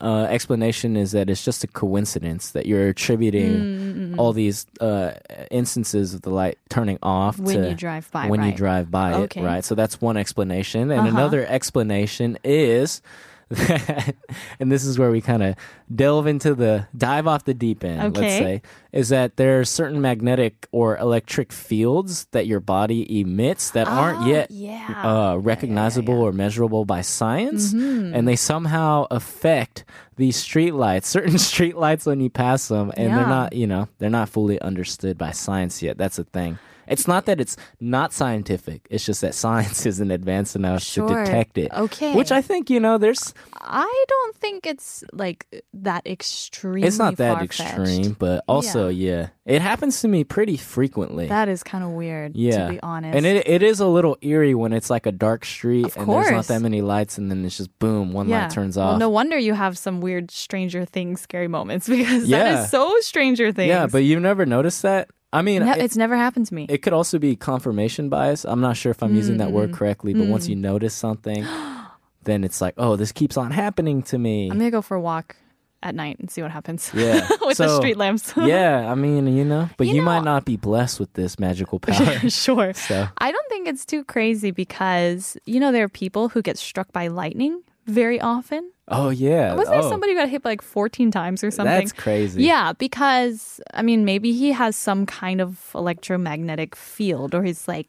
uh, 0.00 0.26
explanation 0.30 0.96
is 0.96 1.12
that 1.12 1.28
it's 1.30 1.44
just 1.44 1.64
a 1.64 1.66
coincidence 1.66 2.50
that 2.52 2.66
you're 2.66 2.88
attributing 2.88 3.66
Mm, 3.66 4.18
all 4.18 4.32
these 4.32 4.66
uh, 4.80 5.12
instances 5.50 6.14
of 6.14 6.22
the 6.22 6.30
light 6.30 6.58
turning 6.68 6.98
off 7.02 7.38
when 7.38 7.62
to 7.62 7.68
you 7.70 7.74
drive 7.74 8.10
by, 8.12 8.28
when 8.28 8.42
you 8.42 8.52
drive 8.52 8.90
by 8.90 9.12
Okay. 9.14 9.40
it, 9.40 9.44
right? 9.44 9.64
So 9.64 9.74
that's 9.74 10.00
one 10.00 10.16
explanation, 10.16 10.90
and 10.90 11.00
Uh-huh. 11.06 11.08
another 11.08 11.44
explanation 11.46 12.38
is 12.44 13.02
and 14.58 14.72
this 14.72 14.84
is 14.84 14.98
where 14.98 15.10
we 15.10 15.20
kind 15.20 15.42
of 15.42 15.54
delve 15.94 16.26
into 16.26 16.54
the 16.54 16.86
dive 16.96 17.26
off 17.26 17.44
the 17.44 17.54
deep 17.54 17.84
end. 17.84 18.16
Let's 18.16 18.34
say 18.34 18.62
is 18.92 19.10
that 19.10 19.36
there 19.36 19.60
are 19.60 19.64
certain 19.64 20.00
magnetic 20.00 20.66
or 20.72 20.96
electric 20.96 21.52
fields 21.52 22.26
that 22.32 22.46
your 22.46 22.60
body 22.60 23.20
emits 23.20 23.70
that 23.72 23.86
aren't 23.86 24.22
Oh, 24.22 24.26
yet 24.26 24.50
yeah. 24.50 25.02
uh, 25.04 25.36
recognizable 25.36 26.20
or 26.20 26.32
measurable 26.32 26.84
by 26.84 27.02
science, 27.02 27.72
Mm-hmm. 27.72 28.14
and 28.14 28.26
they 28.26 28.36
somehow 28.36 29.06
affect 29.10 29.84
these 30.16 30.36
street 30.36 30.72
lights, 30.74 31.08
certain 31.16 31.38
street 31.38 31.76
lights 31.76 32.06
when 32.06 32.20
you 32.20 32.30
pass 32.30 32.68
them, 32.68 32.90
and 32.96 33.12
they're 33.12 33.26
not, 33.26 33.52
you 33.52 33.66
know, 33.66 33.88
they're 33.98 34.10
not 34.10 34.28
fully 34.28 34.60
understood 34.60 35.18
by 35.18 35.30
science 35.30 35.82
yet. 35.82 35.98
That's 35.98 36.16
the 36.16 36.24
thing. 36.24 36.58
It's 36.88 37.08
not 37.08 37.26
that 37.26 37.40
it's 37.40 37.56
not 37.80 38.12
scientific. 38.12 38.86
It's 38.90 39.04
just 39.04 39.20
that 39.22 39.34
science 39.44 39.86
isn't 39.86 40.10
advanced 40.10 40.56
enough 40.56 40.82
Sure. 40.82 41.08
to 41.08 41.14
detect 41.24 41.58
it. 41.58 41.72
Okay. 41.72 42.14
Which 42.14 42.32
I 42.32 42.42
think, 42.42 42.70
you 42.70 42.80
know, 42.80 42.98
there's 42.98 43.34
I 43.54 44.04
don't 44.08 44.36
think 44.36 44.66
it's 44.66 45.02
like 45.12 45.46
that 45.74 46.06
extreme. 46.06 46.84
it's 46.84 46.98
not 46.98 47.16
that 47.16 47.42
extreme, 47.42 48.14
but 48.18 48.44
also, 48.48 48.88
yeah. 48.88 49.28
It 49.44 49.62
happens 49.62 50.00
to 50.00 50.08
me 50.08 50.24
pretty 50.24 50.56
frequently. 50.56 51.28
That 51.28 51.48
is 51.48 51.62
kind 51.62 51.84
of 51.84 51.90
weird. 51.90 52.34
yeah. 52.36 52.66
To 52.66 52.72
be 52.72 52.80
honest. 52.82 53.16
And 53.16 53.24
it, 53.24 53.46
it 53.48 53.62
is 53.62 53.78
a 53.80 53.86
little 53.86 54.16
eerie 54.20 54.54
when 54.56 54.72
it's 54.72 54.90
like 54.90 55.06
a 55.06 55.12
dark 55.12 55.44
street 55.44 55.86
Of 55.86 55.96
and 55.96 56.08
there's 56.08 56.30
not 56.32 56.46
that 56.48 56.62
many 56.62 56.82
lights 56.82 57.16
and 57.18 57.30
then 57.30 57.44
it's 57.44 57.56
just 57.56 57.76
boom, 57.78 58.12
one 58.12 58.28
yeah. 58.28 58.42
light 58.42 58.50
turns 58.50 58.76
Well, 58.76 58.90
off. 58.94 58.98
no 58.98 59.08
wonder 59.08 59.38
you 59.38 59.54
have 59.54 59.78
some 59.78 60.00
weird 60.00 60.30
Stranger 60.30 60.84
Things 60.84 61.20
scary 61.20 61.46
moments 61.48 61.88
because 61.88 62.24
Yeah. 62.26 62.42
that 62.42 62.64
is 62.64 62.70
so 62.70 62.92
Stranger 63.00 63.52
Things. 63.52 63.68
Yeah, 63.68 63.86
but 63.86 63.98
you've 63.98 64.22
never 64.22 64.46
noticed 64.46 64.82
that? 64.82 65.08
I 65.32 65.42
mean, 65.42 65.62
it, 65.62 65.78
it's 65.78 65.96
never 65.96 66.16
happened 66.16 66.46
to 66.46 66.54
me. 66.54 66.66
it 66.68 66.78
could 66.82 66.92
also 66.92 67.18
be 67.18 67.36
confirmation 67.36 68.08
bias. 68.08 68.44
I'm 68.44 68.60
not 68.60 68.76
sure 68.76 68.90
if 68.90 69.02
I'm 69.02 69.14
using 69.14 69.38
that 69.38 69.48
Mm, 69.48 69.52
word 69.52 69.72
correctly, 69.72 70.14
but 70.14 70.26
once 70.26 70.48
you 70.48 70.56
notice 70.56 70.94
something, 70.94 71.44
then 72.24 72.44
it's 72.44 72.60
like, 72.60 72.74
oh, 72.78 72.96
this 72.96 73.12
keeps 73.12 73.36
on 73.36 73.50
happening 73.50 74.02
to 74.04 74.18
me. 74.18 74.50
I'm 74.50 74.58
gonna 74.58 74.70
go 74.70 74.82
for 74.82 74.96
a 74.96 75.00
walk 75.00 75.36
at 75.82 75.94
night 75.94 76.18
and 76.18 76.30
see 76.30 76.42
what 76.42 76.50
happens. 76.50 76.90
Yeah. 76.94 77.28
with 77.42 77.58
the 77.58 77.76
street 77.76 77.96
lamps. 77.96 78.32
yeah, 78.36 78.90
I 78.90 78.94
mean, 78.94 79.26
you 79.26 79.44
know, 79.44 79.68
but 79.76 79.86
you, 79.88 79.96
You 79.96 80.02
might 80.02 80.24
not 80.24 80.44
be 80.44 80.56
blessed 80.56 80.98
with 81.00 81.12
this 81.12 81.38
magical 81.38 81.78
power. 81.80 82.30
sure. 82.30 82.72
so, 82.72 83.06
I 83.18 83.30
don't 83.30 83.48
think 83.48 83.68
it's 83.68 83.84
too 83.84 84.04
crazy 84.04 84.50
because 84.52 85.36
you 85.44 85.60
know 85.60 85.70
there 85.72 85.84
are 85.84 85.88
people 85.88 86.28
who 86.30 86.40
get 86.42 86.56
struck 86.56 86.92
by 86.92 87.08
lightning 87.08 87.62
very 87.86 88.20
often. 88.20 88.70
oh 88.88 89.10
yeah. 89.10 89.54
Was 89.54 89.68
there 89.68 89.78
oh, 89.82 89.90
somebody 89.90 90.12
who 90.12 90.18
got 90.18 90.28
hit 90.28 90.44
like 90.44 90.62
14 90.62 91.10
times 91.10 91.42
or 91.42 91.50
something? 91.50 91.72
That's 91.74 91.92
crazy. 91.92 92.44
Yeah, 92.44 92.72
because 92.72 93.60
I 93.74 93.82
mean, 93.82 94.04
maybe 94.04 94.32
he 94.32 94.52
has 94.52 94.76
some 94.76 95.06
kind 95.06 95.40
of 95.40 95.70
electromagnetic 95.74 96.76
field, 96.76 97.34
or 97.34 97.42
he's 97.42 97.66
like 97.68 97.88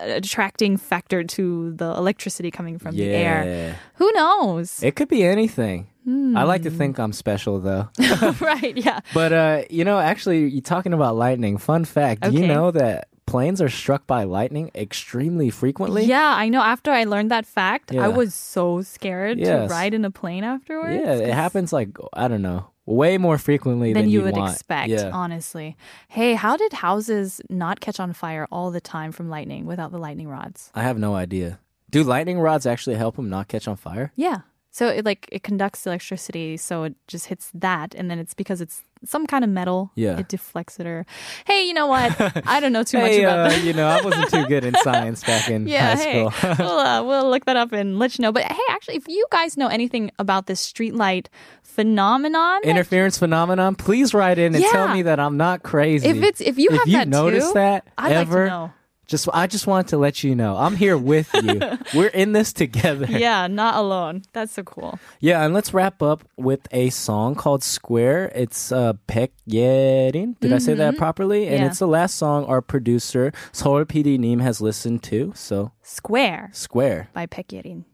attracting 0.00 0.76
factor 0.76 1.24
to 1.24 1.72
the 1.72 1.90
electricity 1.96 2.50
coming 2.50 2.78
from 2.78 2.94
the 2.96 3.10
air. 3.10 3.76
Who 3.94 4.10
knows? 4.12 4.82
It 4.82 4.96
could 4.96 5.08
be 5.08 5.22
anything. 5.24 5.88
I 6.08 6.44
like 6.44 6.62
Hmm. 6.62 6.68
to 6.68 6.70
think 6.70 6.98
I'm 6.98 7.12
special 7.12 7.60
though. 7.60 7.88
right? 8.40 8.74
Yeah. 8.76 9.00
But 9.12 9.32
uh, 9.32 9.62
you 9.68 9.84
know, 9.84 9.98
actually, 9.98 10.48
you 10.48 10.62
talking 10.62 10.94
about 10.94 11.16
lightning. 11.16 11.58
Fun 11.58 11.84
fact: 11.84 12.22
Do 12.22 12.32
you 12.32 12.46
know 12.46 12.70
that 12.70 13.08
planes 13.28 13.60
are 13.62 13.68
struck 13.68 14.06
by 14.06 14.24
lightning 14.24 14.70
extremely 14.74 15.50
frequently? 15.50 16.04
Yeah, 16.04 16.34
I 16.36 16.48
know. 16.48 16.62
After 16.62 16.90
I 16.90 17.04
learned 17.04 17.30
that 17.30 17.46
fact, 17.46 17.92
Yeah. 17.92 18.04
I 18.04 18.08
was 18.08 18.34
so 18.34 18.82
scared 18.82 19.38
Yes. 19.38 19.68
to 19.68 19.74
ride 19.74 19.94
in 19.94 20.04
a 20.04 20.10
plane 20.10 20.44
afterwards. 20.44 20.94
Yeah, 21.04 21.12
it 21.14 21.24
'cause- 21.26 21.34
happens 21.34 21.72
like 21.72 21.90
I 22.12 22.28
don't 22.28 22.42
know 22.42 22.66
way 22.86 23.18
more 23.18 23.36
frequently 23.36 23.92
than 23.92 24.04
than, 24.04 24.10
you 24.10 24.22
would 24.22 24.34
want. 24.36 24.50
expect, 24.52 24.88
Yeah. 24.88 25.10
honestly. 25.12 25.76
Hey, 26.08 26.34
how 26.34 26.56
did 26.56 26.72
houses 26.72 27.40
not 27.50 27.80
catch 27.80 28.00
on 28.00 28.14
fire 28.14 28.46
all 28.50 28.70
the 28.70 28.80
time 28.80 29.12
from 29.12 29.28
lightning 29.28 29.66
without 29.66 29.92
the 29.92 29.98
lightning 29.98 30.28
rods? 30.28 30.70
I 30.74 30.82
have 30.82 30.98
no 30.98 31.14
idea. 31.14 31.58
Do 31.90 32.02
lightning 32.02 32.38
rods 32.40 32.64
actually 32.66 32.96
help 32.96 33.16
them 33.16 33.28
not 33.28 33.48
catch 33.48 33.68
on 33.68 33.76
fire? 33.76 34.12
Yeah. 34.16 34.38
So 34.78 34.86
it 34.86 35.04
like 35.04 35.28
it 35.32 35.42
conducts 35.42 35.88
electricity, 35.88 36.56
so 36.56 36.84
it 36.84 36.94
just 37.08 37.26
hits 37.26 37.50
that, 37.52 37.96
and 37.96 38.08
then 38.08 38.20
it's 38.20 38.32
because 38.32 38.60
it's 38.60 38.84
some 39.04 39.26
kind 39.26 39.42
of 39.42 39.50
metal. 39.50 39.90
Yeah. 39.96 40.20
It 40.20 40.28
deflects 40.28 40.78
it, 40.78 40.86
or 40.86 41.04
hey, 41.46 41.66
you 41.66 41.74
know 41.74 41.88
what? 41.88 42.14
I 42.46 42.60
don't 42.60 42.72
know 42.72 42.84
too 42.90 42.98
much 42.98 43.18
about 43.18 43.38
uh, 43.40 43.48
that. 43.48 43.64
you 43.64 43.72
know, 43.72 43.88
I 43.88 44.00
wasn't 44.02 44.30
too 44.30 44.46
good 44.46 44.64
in 44.64 44.74
science 44.84 45.24
back 45.24 45.50
in 45.50 45.66
Yeah, 45.66 45.96
high 45.96 46.02
hey, 46.04 46.30
school. 46.30 46.54
we'll, 46.60 46.78
uh, 46.78 47.02
we'll 47.02 47.28
look 47.28 47.44
that 47.46 47.56
up 47.56 47.72
and 47.72 47.98
let 47.98 48.16
you 48.16 48.22
know. 48.22 48.30
But 48.30 48.44
hey, 48.44 48.62
actually, 48.70 48.98
if 48.98 49.08
you 49.08 49.26
guys 49.32 49.56
know 49.56 49.66
anything 49.66 50.12
about 50.20 50.46
this 50.46 50.64
streetlight 50.72 51.26
phenomenon, 51.64 52.60
Interference 52.62 53.18
phenomenon. 53.18 53.74
Please 53.74 54.14
write 54.14 54.38
in 54.38 54.54
and 54.54 54.64
tell 54.64 54.94
me 54.94 55.02
that 55.02 55.18
I'm 55.18 55.36
not 55.36 55.64
crazy. 55.64 56.08
if 56.08 56.22
it's 56.22 56.40
if 56.40 56.56
you 56.56 56.68
if 56.70 56.78
have 56.78 56.86
you 56.86 56.98
that 56.98 57.08
noticed 57.08 57.48
too, 57.48 57.54
that 57.54 57.84
I'd 57.98 58.12
ever, 58.12 58.44
like 58.44 58.52
to 58.52 58.56
know. 58.56 58.72
Just 59.08 59.28
I 59.32 59.46
just 59.48 59.66
wanted 59.66 59.88
to 59.88 59.98
let 59.98 60.22
you 60.22 60.34
know 60.36 60.56
I'm 60.56 60.76
here 60.76 60.96
with 60.96 61.28
you. 61.34 61.60
We're 61.98 62.08
in 62.08 62.32
this 62.32 62.52
together. 62.52 63.06
Yeah, 63.08 63.46
not 63.48 63.74
alone. 63.76 64.22
That's 64.34 64.52
so 64.52 64.62
cool. 64.62 64.98
Yeah, 65.18 65.44
and 65.44 65.52
let's 65.54 65.74
wrap 65.74 66.02
up 66.02 66.22
with 66.36 66.60
a 66.70 66.90
song 66.90 67.34
called 67.34 67.64
Square. 67.64 68.30
It's 68.34 68.70
uh 68.70 68.92
Baekyerin. 69.08 70.38
Did 70.40 70.52
I 70.52 70.58
say 70.58 70.74
that 70.74 70.96
properly? 70.96 71.44
And 71.48 71.54
Mm-hmm. 71.56 71.62
Yeah. 71.64 71.70
it's 71.70 71.78
the 71.80 71.88
last 71.88 72.14
song 72.16 72.44
our 72.44 72.60
producer 72.62 73.32
Seoul 73.50 73.84
PD 73.86 74.18
Neem 74.18 74.40
has 74.40 74.60
listened 74.60 75.02
to. 75.04 75.32
So 75.34 75.72
Square 75.82 76.50
Square. 76.52 77.08
by 77.14 77.26
Baekyerin. 77.26 77.84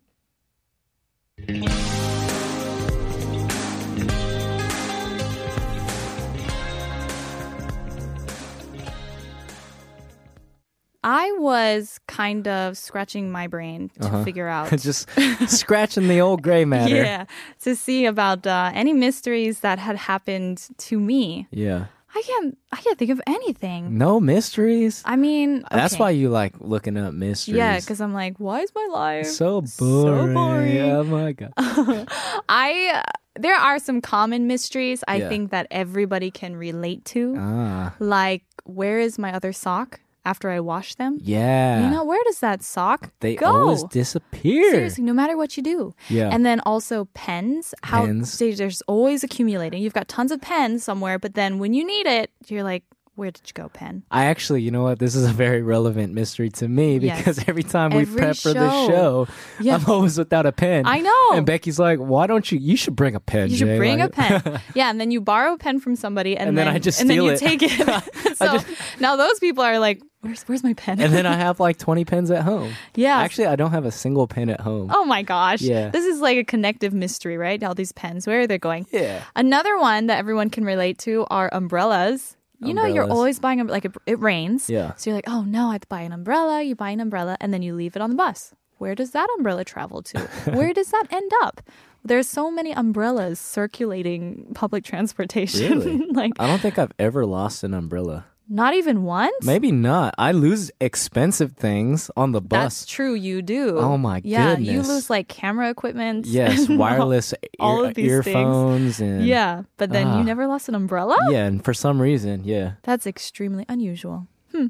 I 11.06 11.30
was 11.38 12.00
kind 12.08 12.48
of 12.48 12.78
scratching 12.78 13.30
my 13.30 13.46
brain 13.46 13.90
to 14.00 14.24
figure 14.24 14.48
out 14.56 14.70
just 14.78 15.06
scratching 15.46 16.08
the 16.08 16.20
old 16.20 16.42
gray 16.42 16.64
matter. 16.74 16.96
yeah 16.96 17.26
to 17.62 17.76
see 17.76 18.06
about 18.06 18.46
uh, 18.46 18.70
any 18.74 18.92
mysteries 18.94 19.60
that 19.60 19.78
had 19.78 19.96
happened 19.96 20.66
to 20.78 20.98
me. 20.98 21.46
Yeah. 21.50 21.86
I 22.16 22.22
can't 22.22 22.56
I 22.72 22.76
can't 22.76 22.96
think 22.96 23.10
of 23.10 23.20
anything. 23.26 23.98
No 23.98 24.20
mysteries. 24.20 25.02
I 25.04 25.16
mean, 25.16 25.64
That's 25.70 25.98
why 25.98 26.10
you 26.10 26.30
like 26.30 26.54
looking 26.60 26.96
up 26.96 27.12
mysteries. 27.12 27.56
Yeah, 27.56 27.80
because 27.80 28.00
I'm 28.00 28.14
like, 28.14 28.38
why 28.38 28.60
is 28.60 28.70
my 28.74 28.86
life 28.92 29.26
so 29.26 29.60
boring? 29.60 29.66
so 29.66 30.04
boring. 30.06 30.34
boring. 30.34 30.80
Oh 30.80 31.04
my 31.04 31.32
god. 31.32 31.52
I 32.48 33.02
there 33.36 33.56
are 33.56 33.78
some 33.80 34.00
common 34.00 34.46
mysteries 34.46 35.02
I 35.08 35.16
Yeah. 35.16 35.28
think 35.28 35.50
that 35.50 35.66
everybody 35.72 36.30
can 36.30 36.54
relate 36.56 37.04
to. 37.06 37.34
ah. 37.36 37.94
Like, 37.98 38.44
where 38.62 39.00
is 39.00 39.18
my 39.18 39.32
other 39.34 39.52
sock 39.52 39.98
after 40.24 40.50
I 40.50 40.60
wash 40.60 40.94
them? 40.94 41.18
Yeah. 41.20 41.84
You 41.84 41.90
know, 41.90 42.04
where 42.04 42.22
does 42.24 42.40
that 42.40 42.62
sock 42.62 43.10
they 43.20 43.36
go? 43.36 43.46
always 43.46 43.84
disappear. 43.84 44.70
Seriously, 44.70 45.04
no 45.04 45.12
matter 45.12 45.36
what 45.36 45.56
you 45.56 45.62
do. 45.62 45.94
Yeah. 46.08 46.30
And 46.32 46.44
then 46.44 46.60
also 46.60 47.06
pens. 47.14 47.74
How 47.82 48.06
Pens. 48.06 48.32
say 48.32 48.52
there's 48.54 48.82
always 48.82 49.22
accumulating. 49.24 49.82
You've 49.82 49.94
got 49.94 50.08
tons 50.08 50.32
of 50.32 50.40
pens 50.40 50.84
somewhere, 50.84 51.18
but 51.18 51.34
then 51.34 51.58
when 51.58 51.74
you 51.74 51.86
need 51.86 52.06
it, 52.06 52.30
you're 52.48 52.64
like, 52.64 52.84
where 53.16 53.30
did 53.30 53.42
you 53.46 53.52
go, 53.54 53.68
pen? 53.68 54.02
I 54.10 54.24
actually, 54.26 54.62
you 54.62 54.70
know 54.70 54.82
what? 54.82 54.98
This 54.98 55.14
is 55.14 55.24
a 55.28 55.32
very 55.32 55.62
relevant 55.62 56.14
mystery 56.14 56.50
to 56.50 56.66
me 56.68 56.98
Yes. 56.98 57.18
because 57.18 57.38
every 57.48 57.62
time 57.62 57.90
we 57.90 58.02
Every 58.02 58.18
prep 58.20 58.36
for 58.36 58.52
the 58.52 58.68
show. 58.70 58.88
show, 58.88 59.26
Yeah. 59.60 59.76
I'm 59.76 59.86
always 59.88 60.18
without 60.18 60.46
a 60.46 60.52
pen. 60.52 60.84
I 60.86 60.98
know. 61.00 61.30
And 61.34 61.46
Becky's 61.46 61.78
like, 61.78 61.98
"Why 61.98 62.26
don't 62.26 62.50
you? 62.50 62.58
You 62.58 62.76
should 62.76 62.96
bring 62.96 63.14
a 63.14 63.20
pen. 63.20 63.50
You 63.50 63.56
should 63.56 63.66
Jay." 63.68 63.78
bring 63.78 64.00
a 64.00 64.08
pen. 64.08 64.60
yeah, 64.74 64.90
and 64.90 65.00
then 65.00 65.10
you 65.10 65.20
borrow 65.20 65.52
a 65.54 65.58
pen 65.58 65.78
from 65.80 65.94
somebody, 65.96 66.36
and, 66.36 66.48
And 66.48 66.58
then 66.58 66.66
I 66.68 66.78
just 66.78 67.00
and 67.00 67.08
then 67.08 67.16
you 67.16 67.28
it. 67.28 67.38
take 67.38 67.60
it. 67.62 67.70
so 68.36 68.58
now 69.00 69.16
those 69.16 69.38
people 69.38 69.62
are 69.62 69.78
like, 69.78 70.02
"Where's 70.22 70.42
where's 70.44 70.64
my 70.64 70.74
pen?" 70.74 71.00
and 71.00 71.12
then 71.12 71.24
I 71.26 71.36
have 71.36 71.60
like 71.60 71.78
20 71.78 72.04
pens 72.04 72.30
at 72.30 72.42
home. 72.42 72.72
yeah, 72.96 73.18
Actually, 73.18 73.46
I 73.46 73.56
don't 73.56 73.70
have 73.70 73.84
a 73.84 73.92
single 73.92 74.26
pen 74.26 74.50
at 74.50 74.60
home. 74.60 74.90
Oh 74.92 75.04
my 75.04 75.22
gosh. 75.22 75.60
Yeah. 75.62 75.90
This 75.90 76.04
is 76.04 76.20
like 76.20 76.36
a 76.38 76.44
connective 76.44 76.92
mystery, 76.92 77.36
right? 77.36 77.62
All 77.62 77.74
these 77.74 77.92
pens, 77.92 78.26
where 78.26 78.40
are 78.40 78.46
they 78.46 78.58
going? 78.58 78.86
Yeah. 78.90 79.22
Another 79.36 79.78
one 79.78 80.06
that 80.08 80.18
everyone 80.18 80.50
can 80.50 80.64
relate 80.64 80.98
to 81.06 81.26
are 81.30 81.48
umbrellas. 81.52 82.36
You 82.60 82.74
know, 82.74 82.86
you're 82.86 83.10
always 83.10 83.38
buying, 83.38 83.60
um- 83.60 83.68
like, 83.68 83.84
it, 83.84 83.94
it 84.06 84.18
rains. 84.20 84.70
Yeah. 84.70 84.94
So 84.94 85.10
you're 85.10 85.16
like, 85.16 85.28
oh 85.28 85.42
no, 85.42 85.68
I 85.68 85.72
have 85.72 85.82
to 85.82 85.88
buy 85.88 86.00
an 86.00 86.12
umbrella. 86.12 86.62
You 86.62 86.74
buy 86.74 86.90
an 86.90 87.00
umbrella 87.00 87.36
and 87.40 87.52
then 87.52 87.62
you 87.62 87.74
leave 87.74 87.96
it 87.96 88.02
on 88.02 88.10
the 88.10 88.16
bus. 88.16 88.54
Where 88.78 88.94
does 88.94 89.12
that 89.12 89.28
umbrella 89.36 89.64
travel 89.64 90.02
to? 90.02 90.18
Where 90.52 90.72
does 90.72 90.90
that 90.90 91.06
end 91.10 91.30
up? 91.42 91.60
There's 92.04 92.28
so 92.28 92.50
many 92.50 92.72
umbrellas 92.72 93.40
circulating 93.40 94.52
public 94.54 94.84
transportation. 94.84 95.78
Really? 95.80 96.06
like, 96.12 96.32
I 96.38 96.46
don't 96.46 96.60
think 96.60 96.78
I've 96.78 96.92
ever 96.98 97.24
lost 97.24 97.64
an 97.64 97.72
umbrella. 97.72 98.26
Not 98.48 98.74
even 98.74 99.04
once? 99.04 99.44
Maybe 99.44 99.72
not. 99.72 100.14
I 100.18 100.32
lose 100.32 100.70
expensive 100.80 101.52
things 101.52 102.10
on 102.16 102.32
the 102.32 102.40
bus. 102.40 102.60
That's 102.80 102.86
true, 102.86 103.14
you 103.14 103.40
do. 103.42 103.78
Oh 103.78 103.96
my 103.96 104.20
god. 104.20 104.28
yeah, 104.28 104.56
you 104.58 104.82
lose 104.82 105.08
like 105.10 105.28
camera 105.28 105.70
equipment. 105.70 106.26
Yes, 106.34 106.68
all- 106.68 106.76
wireless 106.76 107.34
all 107.58 107.82
ear- 107.82 107.88
of 107.88 107.94
these 107.94 108.10
things. 108.24 108.26
earphones 108.36 109.00
and 109.00 109.24
Yeah, 109.26 109.62
but 109.76 109.90
then 109.90 110.06
Ah. 110.08 110.18
you 110.18 110.24
never 110.24 110.46
lost 110.46 110.68
an 110.68 110.74
umbrella? 110.74 111.16
yeah, 111.30 111.46
and 111.46 111.64
for 111.64 111.72
some 111.74 112.00
reason, 112.00 112.44
yeah. 112.44 112.72
That's 112.82 113.06
extremely 113.06 113.64
unusual. 113.68 114.26
Hmm. 114.52 114.66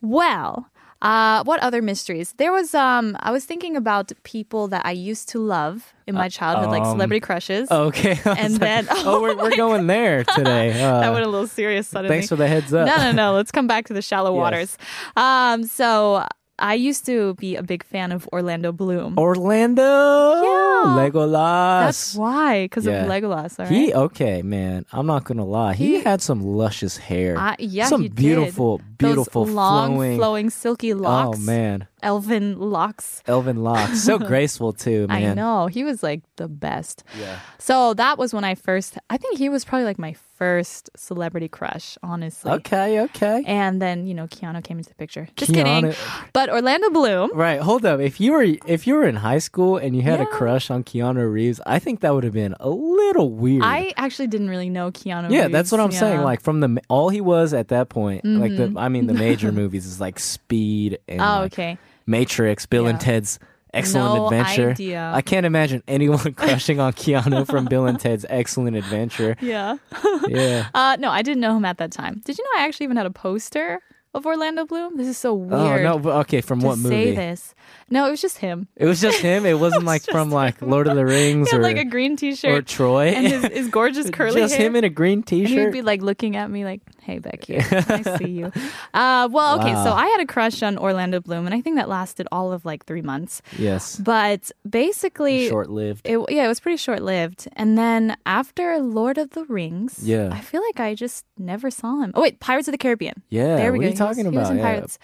Well, 0.00 0.70
uh, 1.02 1.44
what 1.44 1.60
other 1.60 1.82
mysteries? 1.82 2.34
There 2.38 2.52
was 2.52 2.74
um 2.74 3.16
I 3.20 3.30
was 3.30 3.44
thinking 3.44 3.76
about 3.76 4.12
people 4.22 4.68
that 4.68 4.82
I 4.86 4.92
used 4.92 5.28
to 5.30 5.38
love 5.38 5.92
in 6.06 6.14
my 6.14 6.28
childhood, 6.28 6.70
like 6.70 6.82
um, 6.82 6.92
celebrity 6.92 7.20
crushes. 7.20 7.70
Okay. 7.70 8.18
And 8.26 8.52
like, 8.54 8.60
then- 8.60 8.86
oh, 8.90 9.20
we're, 9.20 9.36
we're 9.36 9.56
going 9.66 9.86
there 9.86 10.24
today. 10.24 10.70
Uh, 10.86 11.00
that 11.00 11.12
went 11.12 11.24
a 11.24 11.28
little 11.28 11.46
serious 11.48 11.88
suddenly. 11.88 12.14
thanks 12.16 12.28
for 12.28 12.36
the 12.36 12.46
heads 12.48 12.72
up. 12.72 12.86
no, 12.86 12.96
no, 12.96 13.12
no. 13.12 13.34
Let's 13.34 13.50
come 13.50 13.66
back 13.66 13.86
to 13.86 13.92
the 13.94 14.02
shallow 14.02 14.32
Yes. 14.32 14.40
waters. 14.40 14.78
Um, 15.16 15.64
so 15.64 16.24
I 16.58 16.74
used 16.74 17.04
to 17.06 17.34
be 17.34 17.56
a 17.56 17.62
big 17.62 17.84
fan 17.84 18.12
of 18.12 18.26
Orlando 18.32 18.72
Bloom. 18.72 19.18
Orlando, 19.18 19.82
Yeah. 19.82 20.96
Legolas. 20.96 21.84
That's 21.86 22.14
why, 22.14 22.64
because 22.64 22.86
Yeah. 22.86 23.02
of 23.04 23.08
Legolas. 23.10 23.58
All 23.58 23.66
right. 23.66 23.72
He 23.74 23.92
okay, 23.94 24.42
man. 24.42 24.86
I'm 24.92 25.06
not 25.06 25.24
gonna 25.24 25.44
lie. 25.44 25.74
He, 25.74 25.96
He- 25.98 26.04
had 26.04 26.22
some 26.22 26.40
luscious 26.40 26.96
hair. 26.96 27.36
I- 27.38 27.56
yeah, 27.58 27.86
some 27.86 28.02
he 28.02 28.08
did. 28.08 28.16
beautiful, 28.16 28.80
beautiful 28.98 29.44
Those 29.44 29.54
long, 29.54 29.94
flowing. 29.96 30.16
flowing, 30.18 30.50
silky 30.50 30.92
oh, 30.92 30.96
locks. 30.96 31.38
Oh 31.38 31.40
man, 31.42 31.88
elven 32.02 32.58
locks. 32.58 33.22
Elven 33.26 33.62
locks, 33.62 34.00
so 34.02 34.18
graceful 34.32 34.72
too, 34.72 35.06
man. 35.08 35.32
I 35.32 35.34
know 35.34 35.66
he 35.66 35.84
was 35.84 36.02
like 36.02 36.22
the 36.36 36.48
best. 36.48 37.04
Yeah. 37.20 37.38
So 37.58 37.94
that 37.94 38.16
was 38.18 38.32
when 38.32 38.44
I 38.44 38.54
first. 38.54 38.96
I 39.10 39.16
think 39.18 39.38
he 39.38 39.48
was 39.48 39.64
probably 39.64 39.84
like 39.84 39.98
my 39.98 40.14
first 40.36 40.90
celebrity 40.96 41.48
crush, 41.48 41.96
honestly. 42.02 42.50
Okay, 42.52 43.00
okay. 43.00 43.42
And 43.46 43.80
then 43.80 44.06
you 44.06 44.14
know 44.14 44.26
Keanu 44.26 44.62
came 44.62 44.78
into 44.78 44.90
the 44.90 44.94
picture. 44.96 45.28
Just 45.36 45.52
Keanu- 45.52 45.92
kidding. 45.92 45.94
But 46.32 46.50
Orlando 46.50 46.90
Bloom. 46.90 47.30
Right, 47.34 47.60
hold 47.60 47.84
up. 47.86 48.00
If 48.00 48.20
you 48.20 48.32
were 48.32 48.42
if 48.66 48.86
you 48.86 48.94
were 48.94 49.06
in 49.06 49.16
high 49.16 49.38
school 49.38 49.76
and 49.76 49.96
you 49.96 50.02
had 50.02 50.20
a 50.20 50.26
crush 50.26 50.70
on 50.70 50.84
Keanu 50.84 51.30
Reeves, 51.32 51.60
I 51.66 51.78
think 51.78 52.00
that 52.00 52.14
would 52.14 52.24
have 52.24 52.32
been 52.34 52.54
a 52.60 52.68
little 52.70 53.30
weird. 53.30 53.62
I 53.64 53.92
actually 53.96 54.28
didn't 54.28 54.50
really 54.50 54.70
know 54.70 54.90
Keanu. 54.90 55.30
yeah, 55.30 55.48
that's 55.48 55.72
what 55.72 55.80
I'm 55.80 55.88
Reeves, 55.88 55.98
saying. 55.98 56.20
Like 56.20 56.40
from 56.42 56.60
the 56.60 56.80
all 56.88 57.08
he 57.08 57.20
was 57.20 57.52
at 57.54 57.68
that 57.68 57.88
point, 57.88 58.24
like 58.24 58.56
the 58.56 58.68
Mhm. 58.68 58.80
I 58.80 58.88
mean 58.88 59.06
the 59.06 59.14
major 59.14 59.52
movies 59.60 59.86
is 59.86 60.00
like 60.00 60.18
Speed 60.18 60.98
and 61.08 61.20
Oh, 61.20 61.24
like, 61.24 61.52
okay. 61.52 61.78
Matrix, 62.06 62.66
Bill 62.66 62.86
and 62.86 63.00
Ted's 63.00 63.38
Excellent 63.76 64.14
No 64.16 64.26
Adventure. 64.26 64.70
idea. 64.70 65.10
I 65.14 65.22
can't 65.22 65.46
imagine 65.46 65.82
anyone 65.86 66.32
crushing 66.34 66.80
on 66.80 66.92
Keanu 66.92 67.46
from 67.46 67.66
Bill 67.66 67.86
and 67.86 67.98
Ted's 68.00 68.26
Excellent 68.28 68.76
Adventure. 68.76 69.36
Yeah. 69.42 69.76
Yeah. 70.28 70.66
Uh, 70.74 70.96
no, 70.98 71.10
I 71.10 71.22
didn't 71.22 71.40
know 71.40 71.56
him 71.56 71.64
at 71.64 71.78
that 71.78 71.92
time. 71.92 72.20
Did 72.24 72.38
you 72.38 72.44
know 72.44 72.60
I 72.62 72.66
actually 72.66 72.84
even 72.84 72.96
had 72.96 73.06
a 73.06 73.10
poster 73.10 73.80
of 74.14 74.24
Orlando 74.26 74.64
Bloom? 74.64 74.96
This 74.96 75.06
is 75.08 75.18
so 75.18 75.34
weird. 75.34 75.84
Oh 75.84 75.98
no! 75.98 76.10
Okay, 76.20 76.40
from 76.40 76.60
to 76.60 76.66
what 76.66 76.78
say 76.78 76.82
movie? 77.06 77.14
this. 77.14 77.54
No, 77.90 78.06
it 78.08 78.10
was 78.10 78.20
just 78.22 78.38
him. 78.38 78.66
It 78.76 78.86
was 78.86 79.00
just 79.00 79.20
him. 79.20 79.44
It 79.46 79.58
wasn't 79.60 79.84
like 79.84 80.02
from 80.02 80.30
like 80.30 80.60
Lord 80.62 80.88
of 80.88 80.96
the 80.96 81.04
Rings 81.04 81.50
He 81.50 81.54
had 81.56 81.60
or 81.60 81.62
like 81.62 81.76
a 81.76 81.84
green 81.84 82.16
T-shirt 82.16 82.50
or 82.50 82.62
Troy. 82.62 83.08
and 83.08 83.26
his, 83.26 83.44
his 83.44 83.68
gorgeous 83.68 84.08
curly 84.10 84.40
just 84.40 84.54
hair. 84.56 84.66
him 84.66 84.74
in 84.76 84.84
a 84.84 84.88
green 84.88 85.22
T-shirt. 85.22 85.50
And 85.56 85.60
he'd 85.66 85.72
be 85.72 85.82
like 85.82 86.00
looking 86.02 86.34
at 86.36 86.50
me 86.50 86.64
like, 86.64 86.80
"Hey, 87.06 87.18
Becky, 87.18 87.58
I 87.60 88.02
see 88.18 88.28
you." 88.30 88.52
Uh, 88.92 89.28
well, 89.30 89.58
okay, 89.60 89.72
so 89.74 89.92
I 89.92 90.06
had 90.08 90.20
a 90.20 90.26
crush 90.26 90.62
on 90.62 90.76
Orlando 90.76 91.20
Bloom, 91.20 91.46
and 91.46 91.54
I 91.54 91.60
think 91.60 91.76
that 91.76 91.88
lasted 91.88 92.26
all 92.32 92.52
of 92.52 92.64
like 92.64 92.84
three 92.84 93.02
months. 93.02 93.40
yes, 93.58 93.96
But 93.96 94.50
basically, 94.68 95.48
short-lived. 95.48 96.06
yeah, 96.08 96.44
it 96.44 96.48
was 96.48 96.60
pretty 96.60 96.76
short 96.76 97.02
lived. 97.02 97.48
And 97.54 97.78
then 97.78 98.16
after 98.26 98.78
Lord 98.80 99.18
of 99.18 99.30
the 99.30 99.44
Rings, 99.44 100.00
Yeah. 100.02 100.30
I 100.32 100.40
feel 100.40 100.62
like 100.62 100.80
I 100.80 100.94
just 100.94 101.24
never 101.38 101.70
saw 101.70 102.00
him. 102.02 102.12
Oh 102.14 102.22
wait, 102.22 102.40
Pirates 102.40 102.68
of 102.68 102.72
the 102.72 102.78
Caribbean. 102.78 103.22
Yeah, 103.30 103.56
there 103.56 103.72
we 103.72 103.78
what 103.78 103.82
go. 103.84 103.86
are 103.88 103.90
you 103.92 103.96
talking 103.96 104.24
he 104.24 104.30
was, 104.30 104.34
about? 104.36 104.38
He 104.38 104.40
was 104.40 104.50
in 104.50 104.56
Yeah. 104.58 104.62
Pirates. 104.64 104.98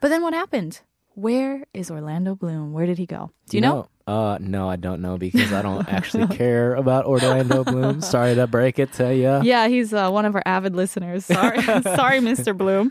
But 0.00 0.08
then 0.08 0.22
what 0.22 0.34
happened? 0.34 0.80
Where 1.14 1.64
is 1.74 1.90
Orlando 1.90 2.34
Bloom? 2.36 2.72
Where 2.72 2.86
did 2.86 2.98
he 2.98 3.06
go? 3.06 3.30
Do 3.48 3.56
you 3.56 3.60
know? 3.60 3.88
Uh, 4.08 4.38
no, 4.40 4.70
I 4.70 4.76
don't 4.76 5.02
know 5.02 5.18
because 5.18 5.52
I 5.52 5.60
don't 5.60 5.86
actually 5.88 6.26
care 6.36 6.74
about 6.74 7.04
Orlando 7.04 7.62
Bloom. 7.62 8.00
Sorry 8.14 8.34
to 8.34 8.46
break 8.46 8.78
it 8.78 8.92
to 8.94 9.14
you. 9.14 9.40
Yeah, 9.42 9.68
he's 9.68 9.92
uh, 9.92 10.08
one 10.10 10.24
of 10.24 10.34
our 10.34 10.42
avid 10.46 10.74
listeners. 10.74 11.26
Sorry, 11.26 11.60
sorry, 11.62 12.20
Mr. 12.20 12.56
Bloom. 12.56 12.90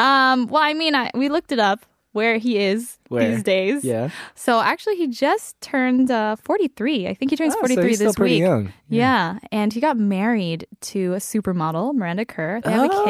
Um, 0.00 0.46
well, 0.48 0.62
I 0.62 0.74
mean, 0.74 0.94
I, 0.96 1.10
we 1.14 1.28
looked 1.28 1.52
it 1.52 1.60
up. 1.60 1.86
where 2.12 2.38
he 2.38 2.58
is 2.58 2.98
Where? 3.08 3.30
these 3.30 3.42
days. 3.44 3.84
Yeah. 3.84 4.10
So 4.34 4.58
actually, 4.60 4.96
he 4.96 5.06
just 5.06 5.60
turned 5.60 6.10
uh, 6.10 6.34
43. 6.36 7.06
I 7.06 7.14
think 7.14 7.30
he 7.30 7.36
turns 7.36 7.52
Oh, 7.54 7.60
so 7.62 7.68
43 7.68 7.88
he's 7.88 7.98
this 8.00 8.18
week. 8.18 8.40
young. 8.40 8.72
Yeah. 8.88 9.38
and 9.52 9.72
he 9.72 9.78
got 9.80 9.96
married 9.96 10.66
to 10.90 11.12
a 11.14 11.18
supermodel, 11.18 11.94
Miranda 11.94 12.24
Kerr. 12.24 12.60
They 12.62 12.72
have 12.72 12.90
a 12.90 12.92
Oh. 12.92 13.04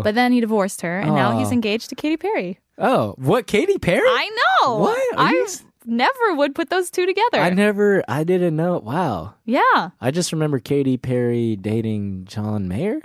kid, 0.00 0.02
but 0.04 0.14
then 0.16 0.32
he 0.32 0.40
divorced 0.40 0.80
her, 0.80 0.98
and 0.98 1.14
now 1.14 1.38
he's 1.38 1.50
Oh. 1.50 1.52
engaged 1.52 1.90
to 1.90 1.94
Katy 1.94 2.16
Perry. 2.16 2.58
Oh, 2.78 3.14
what? 3.18 3.46
Katy 3.46 3.78
Perry? 3.78 4.00
I 4.08 4.28
know. 4.64 4.78
What? 4.78 4.98
Are 5.16 5.26
I 5.28 5.30
you 5.30 5.46
never 5.84 6.34
would 6.34 6.54
put 6.54 6.70
those 6.70 6.90
two 6.90 7.06
together. 7.06 7.38
I 7.40 7.50
never, 7.50 8.02
I 8.08 8.24
didn't 8.24 8.56
know. 8.56 8.78
Wow. 8.78 9.34
yeah. 9.44 9.90
I 10.00 10.10
just 10.10 10.32
remember 10.32 10.58
Katy 10.58 10.96
Perry 10.96 11.56
dating 11.56 12.24
John 12.26 12.68
Mayer. 12.68 13.00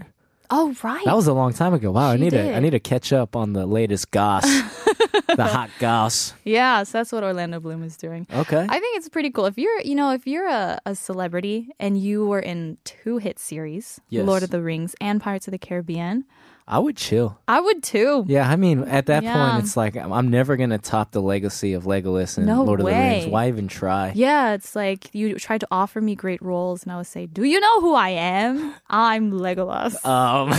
Oh 0.51 0.75
right. 0.81 1.05
That 1.05 1.15
was 1.15 1.27
a 1.27 1.33
long 1.33 1.53
time 1.53 1.75
ago. 1.75 1.91
Wow, 1.91 2.09
I 2.09 2.17
need 2.17 2.31
to. 2.31 2.55
I 2.55 2.59
need 2.59 2.71
to 2.71 2.79
catch 2.79 3.13
up 3.13 3.35
on 3.35 3.53
the 3.53 3.67
latest 3.67 4.09
goss, 4.09 4.43
the 5.35 5.43
hot 5.45 5.69
goss. 5.77 6.33
yeah. 6.43 6.81
So 6.81 6.97
that's 6.97 7.11
what 7.11 7.23
Orlando 7.23 7.59
Bloom 7.59 7.83
is 7.83 7.95
doing. 7.97 8.25
Okay. 8.33 8.65
I 8.67 8.79
think 8.79 8.97
it's 8.97 9.09
pretty 9.09 9.29
cool. 9.29 9.45
If 9.45 9.59
you're, 9.59 9.79
you 9.81 9.93
know, 9.93 10.11
if 10.11 10.25
you're 10.25 10.47
a, 10.49 10.79
a 10.87 10.95
celebrity 10.95 11.69
and 11.79 11.99
you 12.01 12.25
were 12.25 12.39
in 12.39 12.79
two 12.83 13.19
hit 13.19 13.37
series, 13.37 14.01
Yes. 14.09 14.25
Lord 14.25 14.41
of 14.41 14.49
the 14.49 14.59
Rings 14.63 14.95
and 14.99 15.21
Pirates 15.21 15.47
of 15.47 15.51
the 15.51 15.59
Caribbean, 15.59 16.25
I 16.71 16.77
would 16.77 16.95
chill. 16.95 17.39
I 17.47 17.59
would 17.59 17.81
too. 17.81 18.25
Yeah, 18.27 18.47
I 18.47 18.55
mean, 18.55 18.83
at 18.83 19.07
that 19.07 19.23
Yeah. 19.23 19.33
point, 19.33 19.57
it's 19.65 19.75
like 19.75 19.97
I'm 19.97 20.13
I'm 20.13 20.29
never 20.29 20.55
gonna 20.55 20.77
top 20.77 21.11
the 21.11 21.19
legacy 21.21 21.73
of 21.73 21.85
Legolas 21.85 22.37
and 22.37 22.45
No 22.45 22.63
Lord 22.63 22.79
of 22.79 22.85
the 22.85 22.91
Rings. 22.93 23.25
way. 23.25 23.31
Why 23.31 23.47
even 23.47 23.67
try? 23.67 24.11
Yeah, 24.13 24.53
it's 24.53 24.75
like 24.75 25.09
you 25.15 25.33
tried 25.39 25.61
to 25.61 25.67
offer 25.71 25.99
me 25.99 26.13
great 26.15 26.41
roles, 26.43 26.83
and 26.83 26.91
I 26.91 26.97
would 26.97 27.07
say, 27.07 27.25
"Do 27.25 27.43
you 27.43 27.59
know 27.59 27.81
who 27.81 27.95
I 27.95 28.09
am? 28.09 28.75
I'm 28.87 29.31
Legolas." 29.31 30.05
Um. 30.05 30.53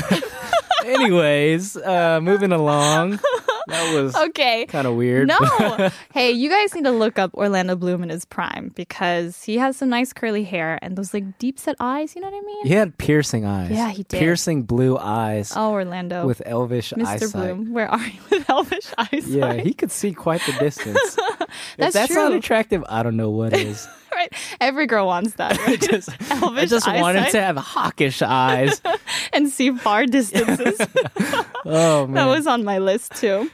anyways, 0.85 1.77
uh, 1.77 2.21
moving 2.21 2.53
along. 2.53 3.21
That 3.69 3.95
was 3.95 4.17
okay. 4.17 4.67
kind 4.67 4.87
of 4.87 4.95
weird. 4.97 5.29
No. 5.29 5.91
hey, 6.13 6.31
you 6.33 6.49
guys 6.51 6.75
need 6.75 6.85
to 6.85 6.91
look 6.91 7.19
up 7.19 7.35
Orlando 7.35 7.77
Bloom 7.77 8.03
in 8.03 8.09
his 8.09 8.25
prime 8.25 8.73
because 8.75 9.43
he 9.45 9.59
has 9.59 9.77
some 9.77 9.89
nice 9.89 10.13
curly 10.13 10.45
hair 10.45 10.79
and 10.83 10.97
those 10.97 11.13
like 11.15 11.39
deep 11.39 11.59
set 11.59 11.77
eyes. 11.81 12.15
You 12.15 12.23
know 12.23 12.31
what 12.31 12.37
I 12.43 12.47
mean? 12.47 12.67
he 12.67 12.75
had 12.75 12.97
piercing 12.99 13.45
eyes. 13.45 13.71
Yeah, 13.71 13.91
he 13.91 14.03
did. 14.05 14.19
Piercing 14.19 14.63
blue 14.65 14.97
eyes 14.99 15.53
Oh, 15.55 15.73
Orlando. 15.73 16.27
with 16.27 16.43
elvish 16.47 16.93
Mr. 16.93 17.07
eyesight. 17.07 17.33
Bloom, 17.33 17.73
where 17.73 17.89
are 17.89 18.07
you 18.07 18.21
with 18.31 18.49
elvish 18.51 18.93
eyesight? 18.99 19.27
Yeah, 19.27 19.55
he 19.55 19.73
could 19.73 19.91
see 19.91 20.13
quite 20.13 20.41
the 20.47 20.53
distance. 20.53 20.99
that's, 21.17 21.41
if 21.41 21.77
That's 21.79 21.95
that's 21.95 22.15
not 22.15 22.33
attractive, 22.33 22.85
I 22.89 23.03
don't 23.03 23.17
know 23.17 23.31
what 23.31 23.53
is. 23.57 23.87
right. 24.15 24.33
Every 24.61 24.87
girl 24.87 25.07
wants 25.07 25.35
that. 25.35 25.59
Right? 25.67 25.81
just, 25.81 26.09
I 26.31 26.65
just 26.65 26.87
wanted 26.87 27.31
to 27.31 27.41
have 27.41 27.57
hawkish 27.57 28.23
eyes. 28.23 28.81
and 29.33 29.49
see 29.49 29.73
far 29.73 30.07
distances. 30.07 30.81
Oh 31.65 32.07
man. 32.07 32.15
that 32.15 32.27
was 32.27 32.47
on 32.47 32.65
my 32.65 32.79
list 32.79 33.15
too. 33.17 33.51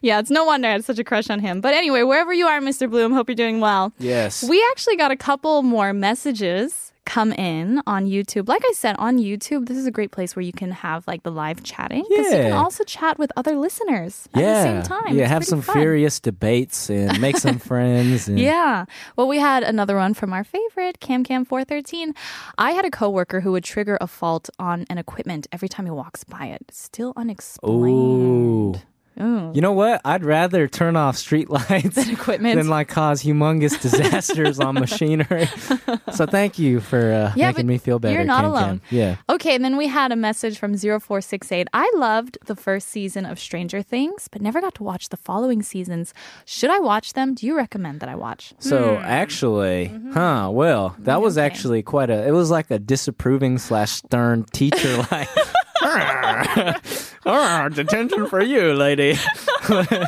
Yeah, 0.00 0.20
it's 0.20 0.30
no 0.30 0.44
wonder 0.44 0.68
I 0.68 0.72
had 0.72 0.84
such 0.84 0.98
a 0.98 1.04
crush 1.04 1.28
on 1.28 1.40
him. 1.40 1.60
But 1.60 1.74
anyway, 1.74 2.02
wherever 2.02 2.32
you 2.32 2.46
are, 2.46 2.60
Mr. 2.60 2.88
Bloom, 2.88 3.12
hope 3.12 3.28
you're 3.28 3.34
doing 3.34 3.60
well. 3.60 3.92
yes. 3.98 4.42
We 4.48 4.64
actually 4.70 4.96
got 4.96 5.10
a 5.10 5.16
couple 5.16 5.62
more 5.62 5.92
messages 5.92 6.89
come 7.04 7.32
in 7.32 7.82
on 7.86 8.06
YouTube. 8.06 8.48
Like 8.48 8.62
I 8.64 8.72
said, 8.72 8.96
on 8.98 9.18
YouTube, 9.18 9.66
this 9.66 9.76
is 9.76 9.86
a 9.86 9.90
great 9.90 10.10
place 10.10 10.36
where 10.36 10.42
you 10.42 10.52
can 10.52 10.70
have 10.70 11.06
like 11.06 11.22
the 11.22 11.30
live 11.30 11.62
chatting 11.62 12.04
because 12.08 12.32
you 12.32 12.38
can 12.38 12.52
also 12.52 12.84
chat 12.84 13.18
with 13.18 13.32
other 13.36 13.56
listeners 13.56 14.28
at 14.34 14.40
yeah. 14.42 14.54
the 14.54 14.62
same 14.62 14.82
time. 14.82 15.16
Yeah, 15.16 15.24
It's 15.24 15.32
have 15.32 15.44
some 15.44 15.62
fun. 15.62 15.76
furious 15.76 16.20
debates 16.20 16.90
and 16.90 17.20
make 17.20 17.36
some 17.36 17.58
friends. 17.70 18.28
And 18.28 18.38
Yeah. 18.38 18.84
Well, 19.16 19.28
we 19.28 19.38
had 19.38 19.62
another 19.62 19.96
one 19.96 20.14
from 20.14 20.32
our 20.32 20.44
favorite, 20.44 21.00
Cam 21.00 21.24
Cam 21.24 21.44
413. 21.44 22.14
I 22.58 22.72
had 22.72 22.84
a 22.84 22.90
coworker 22.90 23.40
who 23.40 23.52
would 23.52 23.64
trigger 23.64 23.98
a 24.00 24.06
fault 24.06 24.50
on 24.58 24.86
an 24.88 24.98
equipment 24.98 25.46
every 25.52 25.68
time 25.68 25.86
he 25.86 25.90
walks 25.90 26.24
by 26.24 26.46
it. 26.46 26.70
Still 26.70 27.12
unexplained. 27.16 28.76
Ooh. 28.76 28.80
Ooh. 29.20 29.52
You 29.54 29.60
know 29.60 29.72
what? 29.72 30.00
I'd 30.04 30.24
rather 30.24 30.66
turn 30.68 30.96
off 30.96 31.16
street 31.16 31.50
lights 31.50 31.96
equipment. 32.08 32.56
than 32.56 32.68
like 32.68 32.88
cause 32.88 33.22
humongous 33.22 33.80
disasters 33.82 34.58
on 34.60 34.74
machinery. 34.76 35.46
so 36.12 36.26
thank 36.26 36.58
you 36.58 36.80
for 36.80 37.12
uh, 37.12 37.32
Yeah, 37.36 37.48
making 37.48 37.66
me 37.66 37.78
feel 37.78 37.98
better. 37.98 38.14
you're 38.14 38.24
not 38.24 38.42
Cam. 38.42 38.50
alone. 38.50 38.80
Yeah. 38.90 39.16
Okay, 39.28 39.54
and 39.54 39.64
then 39.64 39.76
we 39.76 39.86
had 39.88 40.12
a 40.12 40.16
message 40.16 40.58
from 40.58 40.76
0468. 40.76 41.68
I 41.72 41.90
loved 41.96 42.38
the 42.46 42.56
first 42.56 42.88
season 42.88 43.26
of 43.26 43.38
Stranger 43.38 43.82
Things, 43.82 44.28
but 44.30 44.40
never 44.42 44.60
got 44.60 44.74
to 44.76 44.82
watch 44.82 45.08
the 45.10 45.16
following 45.16 45.62
seasons. 45.62 46.14
Should 46.44 46.70
I 46.70 46.78
watch 46.78 47.12
them? 47.12 47.34
Do 47.34 47.46
you 47.46 47.56
recommend 47.56 48.00
that 48.00 48.08
I 48.08 48.14
watch? 48.14 48.54
So 48.58 48.96
actually, 48.98 49.86
huh? 50.12 50.50
Well, 50.52 50.96
that 51.00 51.20
was 51.20 51.34
Hmm. 51.34 51.40
Mm-hmm. 51.40 51.46
Okay. 51.46 51.46
actually 51.46 51.82
quite 51.82 52.10
a. 52.10 52.26
It 52.26 52.32
was 52.32 52.50
like 52.50 52.70
a 52.70 52.78
disapproving 52.78 53.58
slash 53.58 53.90
stern 53.92 54.44
teacher, 54.52 54.96
like. 55.10 55.28
"Ah, 57.26 57.68
detention 57.72 58.26
for 58.26 58.40
you, 58.42 58.74
lady. 58.74 59.16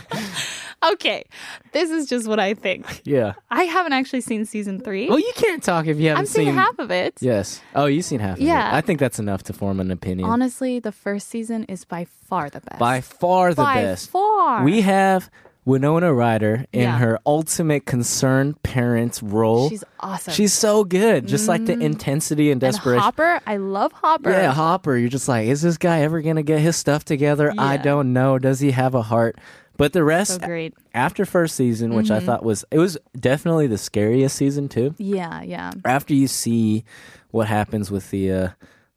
Okay, 0.85 1.23
this 1.71 1.91
is 1.91 2.09
just 2.09 2.27
what 2.27 2.41
I 2.41 2.55
think. 2.55 3.03
Yeah. 3.05 3.35
I 3.53 3.63
haven't 3.63 3.93
actually 3.93 4.21
seen 4.21 4.45
season 4.45 4.81
three. 4.81 5.09
Well, 5.09 5.21
you 5.21 5.33
can't 5.37 5.63
talk 5.63 5.87
if 5.87 5.97
you 5.97 6.09
haven't 6.09 6.23
I've 6.23 6.29
seen, 6.29 6.47
seen 6.47 6.55
half 6.57 6.77
of 6.81 6.91
it. 6.91 7.15
Yes. 7.21 7.61
Oh, 7.77 7.87
you've 7.87 8.05
seen 8.05 8.19
half 8.19 8.37
of 8.39 8.43
Yeah. 8.43 8.69
it. 8.69 8.75
I 8.79 8.81
think 8.81 8.99
that's 8.99 9.21
enough 9.21 9.45
to 9.45 9.53
form 9.53 9.79
an 9.79 9.93
opinion. 9.93 10.29
Honestly, 10.29 10.81
the 10.81 10.91
first 10.91 11.29
season 11.29 11.63
is 11.69 11.85
by 11.85 12.05
far 12.05 12.51
the 12.51 12.59
best. 12.63 12.81
By 12.81 13.01
far 13.01 13.51
the 13.55 13.63
By 13.63 13.75
best. 13.77 14.11
far. 14.11 14.65
We 14.65 14.81
have 14.81 15.31
Winona 15.65 16.13
Ryder 16.13 16.67
in 16.73 16.83
Yeah. 16.83 16.99
her 16.99 17.19
ultimate 17.25 17.87
concerned 17.87 18.61
parents 18.63 19.23
role. 19.23 19.69
She's 19.69 19.85
awesome. 20.01 20.35
She's 20.35 20.53
so 20.53 20.83
good. 20.83 21.29
Just 21.29 21.47
like 21.47 21.67
the 21.67 21.79
intensity 21.79 22.51
and 22.51 22.53
and 22.53 22.61
desperation. 22.61 23.03
Hopper. 23.03 23.41
I 23.47 23.57
love 23.57 23.93
Hopper. 23.93 24.31
Yeah, 24.31 24.53
Hopper. 24.53 24.97
You're 24.97 25.09
just 25.09 25.29
like, 25.29 25.47
is 25.49 25.63
this 25.63 25.79
guy 25.79 26.01
ever 26.01 26.21
gonna 26.21 26.43
get 26.43 26.61
his 26.61 26.77
stuff 26.77 27.05
together? 27.05 27.53
I 27.57 27.77
don't 27.77 28.13
know. 28.13 28.39
Does 28.39 28.61
he 28.61 28.73
have 28.73 28.95
a 28.95 29.03
heart? 29.03 29.39
But 29.77 29.93
the 29.95 30.05
rest, 30.05 30.41
so. 30.41 30.47
Mm-hmm. 30.47 30.77
after 30.95 31.25
first 31.25 31.57
season, 31.57 31.95
which 31.95 32.11
I 32.11 32.21
thought 32.21 32.45
was, 32.45 32.65
it 32.71 32.79
was 32.79 32.99
definitely 33.19 33.67
the 33.69 33.79
scariest 33.79 34.37
season 34.37 34.69
too. 34.69 34.95
Yeah, 34.99 35.43
yeah. 35.43 35.73
After 35.85 36.13
you 36.15 36.29
see 36.29 36.85
what 37.31 37.49
happens 37.49 37.91
with 37.91 38.11
the 38.11 38.31
uh, 38.33 38.49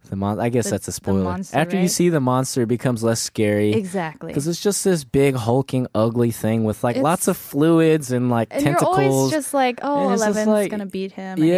the 0.09 0.15
mon, 0.15 0.39
I 0.39 0.49
guess 0.49 0.65
The- 0.65 0.71
that's 0.71 0.87
a 0.87 0.91
spoiler. 0.91 1.23
monster, 1.23 1.57
after 1.57 1.79
you 1.79 1.87
see 1.87 2.09
the 2.09 2.19
monster, 2.19 2.61
it 2.63 2.67
becomes 2.67 3.03
less 3.03 3.21
scary. 3.21 3.73
Exactly. 3.73 4.27
Because 4.27 4.47
it's 4.47 4.61
just 4.61 4.83
this 4.83 5.03
big 5.03 5.35
hulking 5.35 5.87
ugly 5.95 6.31
thing 6.31 6.63
with 6.63 6.83
like 6.83 6.95
It's- 6.97 7.03
lots 7.03 7.27
of 7.27 7.37
fluids 7.37 8.11
and 8.11 8.29
like 8.29 8.47
and 8.51 8.63
tentacles. 8.63 8.97
you're 8.99 9.09
always 9.11 9.31
just 9.31 9.53
like, 9.53 9.79
oh, 9.81 10.11
Eleven's 10.13 10.47
like- 10.47 10.71
gonna 10.71 10.85
beat 10.85 11.11
him. 11.13 11.37
yeah, 11.43 11.53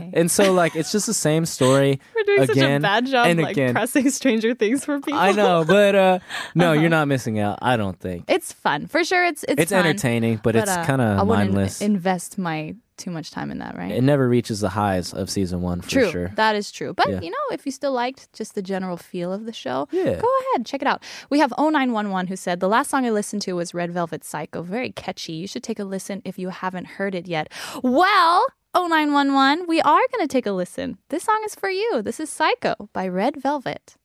anyway. 0.00 0.10
and 0.14 0.30
so 0.30 0.52
like 0.52 0.76
it's 0.76 0.92
just 0.92 1.06
the 1.06 1.14
same 1.14 1.46
story. 1.46 2.00
We're 2.14 2.22
doing 2.24 2.38
such 2.46 2.48
a 2.50 2.52
again 2.52 2.82
bad 2.82 3.06
job, 3.06 3.26
and 3.26 3.40
like 3.40 3.52
again. 3.52 3.74
pressing 3.74 4.10
Stranger 4.10 4.54
Things 4.54 4.84
for 4.84 4.98
people. 5.00 5.18
I 5.20 5.32
know, 5.32 5.64
but 5.66 5.94
uh 5.94 6.18
no, 6.54 6.72
you're 6.72 6.90
not 6.90 7.08
missing 7.08 7.38
out. 7.38 7.58
I 7.62 7.76
don't 7.76 7.98
think 7.98 8.24
It's 8.28 8.52
fun 8.52 8.86
for 8.86 9.04
sure. 9.04 9.24
It's 9.24 9.44
it's, 9.44 9.62
it's 9.62 9.72
fun, 9.72 9.86
entertaining, 9.86 10.40
but, 10.42 10.56
it's 10.56 10.70
uh, 10.70 10.84
kind 10.84 11.00
I 11.02 11.16
of 11.16 11.26
mindless. 11.28 11.80
invest 11.80 12.38
my 12.38 12.74
too 13.02 13.10
much 13.10 13.30
time 13.30 13.50
in 13.50 13.58
that, 13.58 13.76
right? 13.76 13.90
it 13.92 14.02
never 14.02 14.28
reaches 14.28 14.60
the 14.60 14.68
highs 14.70 15.12
of 15.12 15.28
season 15.28 15.60
one 15.60 15.80
for 15.80 15.90
True, 15.90 16.10
sure. 16.10 16.28
that 16.36 16.54
is 16.56 16.70
true. 16.70 16.94
But 16.94 17.08
Yeah. 17.10 17.20
you 17.20 17.30
know, 17.30 17.46
if 17.52 17.66
you 17.66 17.72
still 17.72 17.92
liked 17.92 18.32
just 18.32 18.54
the 18.54 18.62
general 18.62 18.96
feel 18.96 19.32
of 19.32 19.44
the 19.44 19.52
show, 19.52 19.88
Yeah. 19.90 20.20
go 20.20 20.28
ahead, 20.52 20.64
check 20.66 20.80
it 20.82 20.88
out. 20.88 21.02
We 21.30 21.38
have 21.40 21.52
0911 21.58 22.28
who 22.28 22.36
said 22.36 22.60
the 22.60 22.68
last 22.68 22.90
song 22.90 23.04
I 23.04 23.10
listened 23.10 23.42
to 23.42 23.52
was 23.54 23.74
Red 23.74 23.90
Velvet 23.92 24.24
Psycho. 24.24 24.62
Very 24.62 24.90
catchy. 24.90 25.32
You 25.34 25.46
should 25.46 25.62
take 25.62 25.78
a 25.78 25.84
listen 25.84 26.22
if 26.24 26.38
you 26.38 26.48
haven't 26.50 26.86
heard 26.96 27.14
it 27.14 27.26
yet. 27.26 27.52
Well, 27.82 28.46
0911, 28.74 29.66
we 29.68 29.80
are 29.82 30.00
going 30.12 30.26
to 30.26 30.28
take 30.28 30.46
a 30.46 30.52
listen. 30.52 30.98
This 31.10 31.24
song 31.24 31.42
is 31.44 31.54
for 31.54 31.68
you. 31.68 32.00
This 32.02 32.18
is 32.20 32.30
Psycho 32.30 32.88
by 32.92 33.06
Red 33.08 33.36
Velvet. 33.36 33.96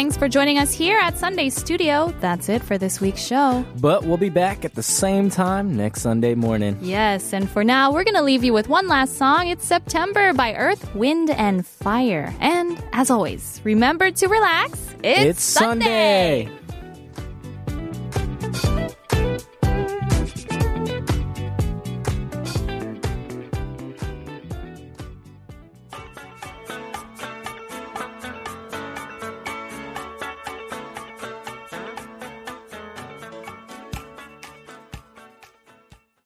Thanks 0.00 0.16
for 0.16 0.30
joining 0.30 0.56
us 0.56 0.72
here 0.72 0.98
at 0.98 1.18
Sunday 1.18 1.50
Studio. 1.50 2.10
That's 2.20 2.48
it 2.48 2.62
for 2.62 2.78
this 2.78 3.02
week's 3.02 3.20
show. 3.22 3.66
But 3.80 4.02
we'll 4.02 4.16
be 4.16 4.30
back 4.30 4.64
at 4.64 4.74
the 4.74 4.82
same 4.82 5.28
time 5.28 5.76
next 5.76 6.00
Sunday 6.00 6.34
morning. 6.34 6.78
Yes, 6.80 7.34
and 7.34 7.50
for 7.50 7.62
now, 7.62 7.92
we're 7.92 8.04
going 8.04 8.16
to 8.16 8.22
leave 8.22 8.42
you 8.42 8.54
with 8.54 8.66
one 8.66 8.88
last 8.88 9.18
song. 9.18 9.48
It's 9.48 9.66
September 9.66 10.32
by 10.32 10.54
Earth, 10.54 10.94
Wind, 10.94 11.28
and 11.28 11.66
Fire. 11.66 12.34
And 12.40 12.82
as 12.94 13.10
always, 13.10 13.60
remember 13.62 14.10
to 14.10 14.26
relax. 14.26 14.80
It's, 15.04 15.42
Sunday. 15.42 16.48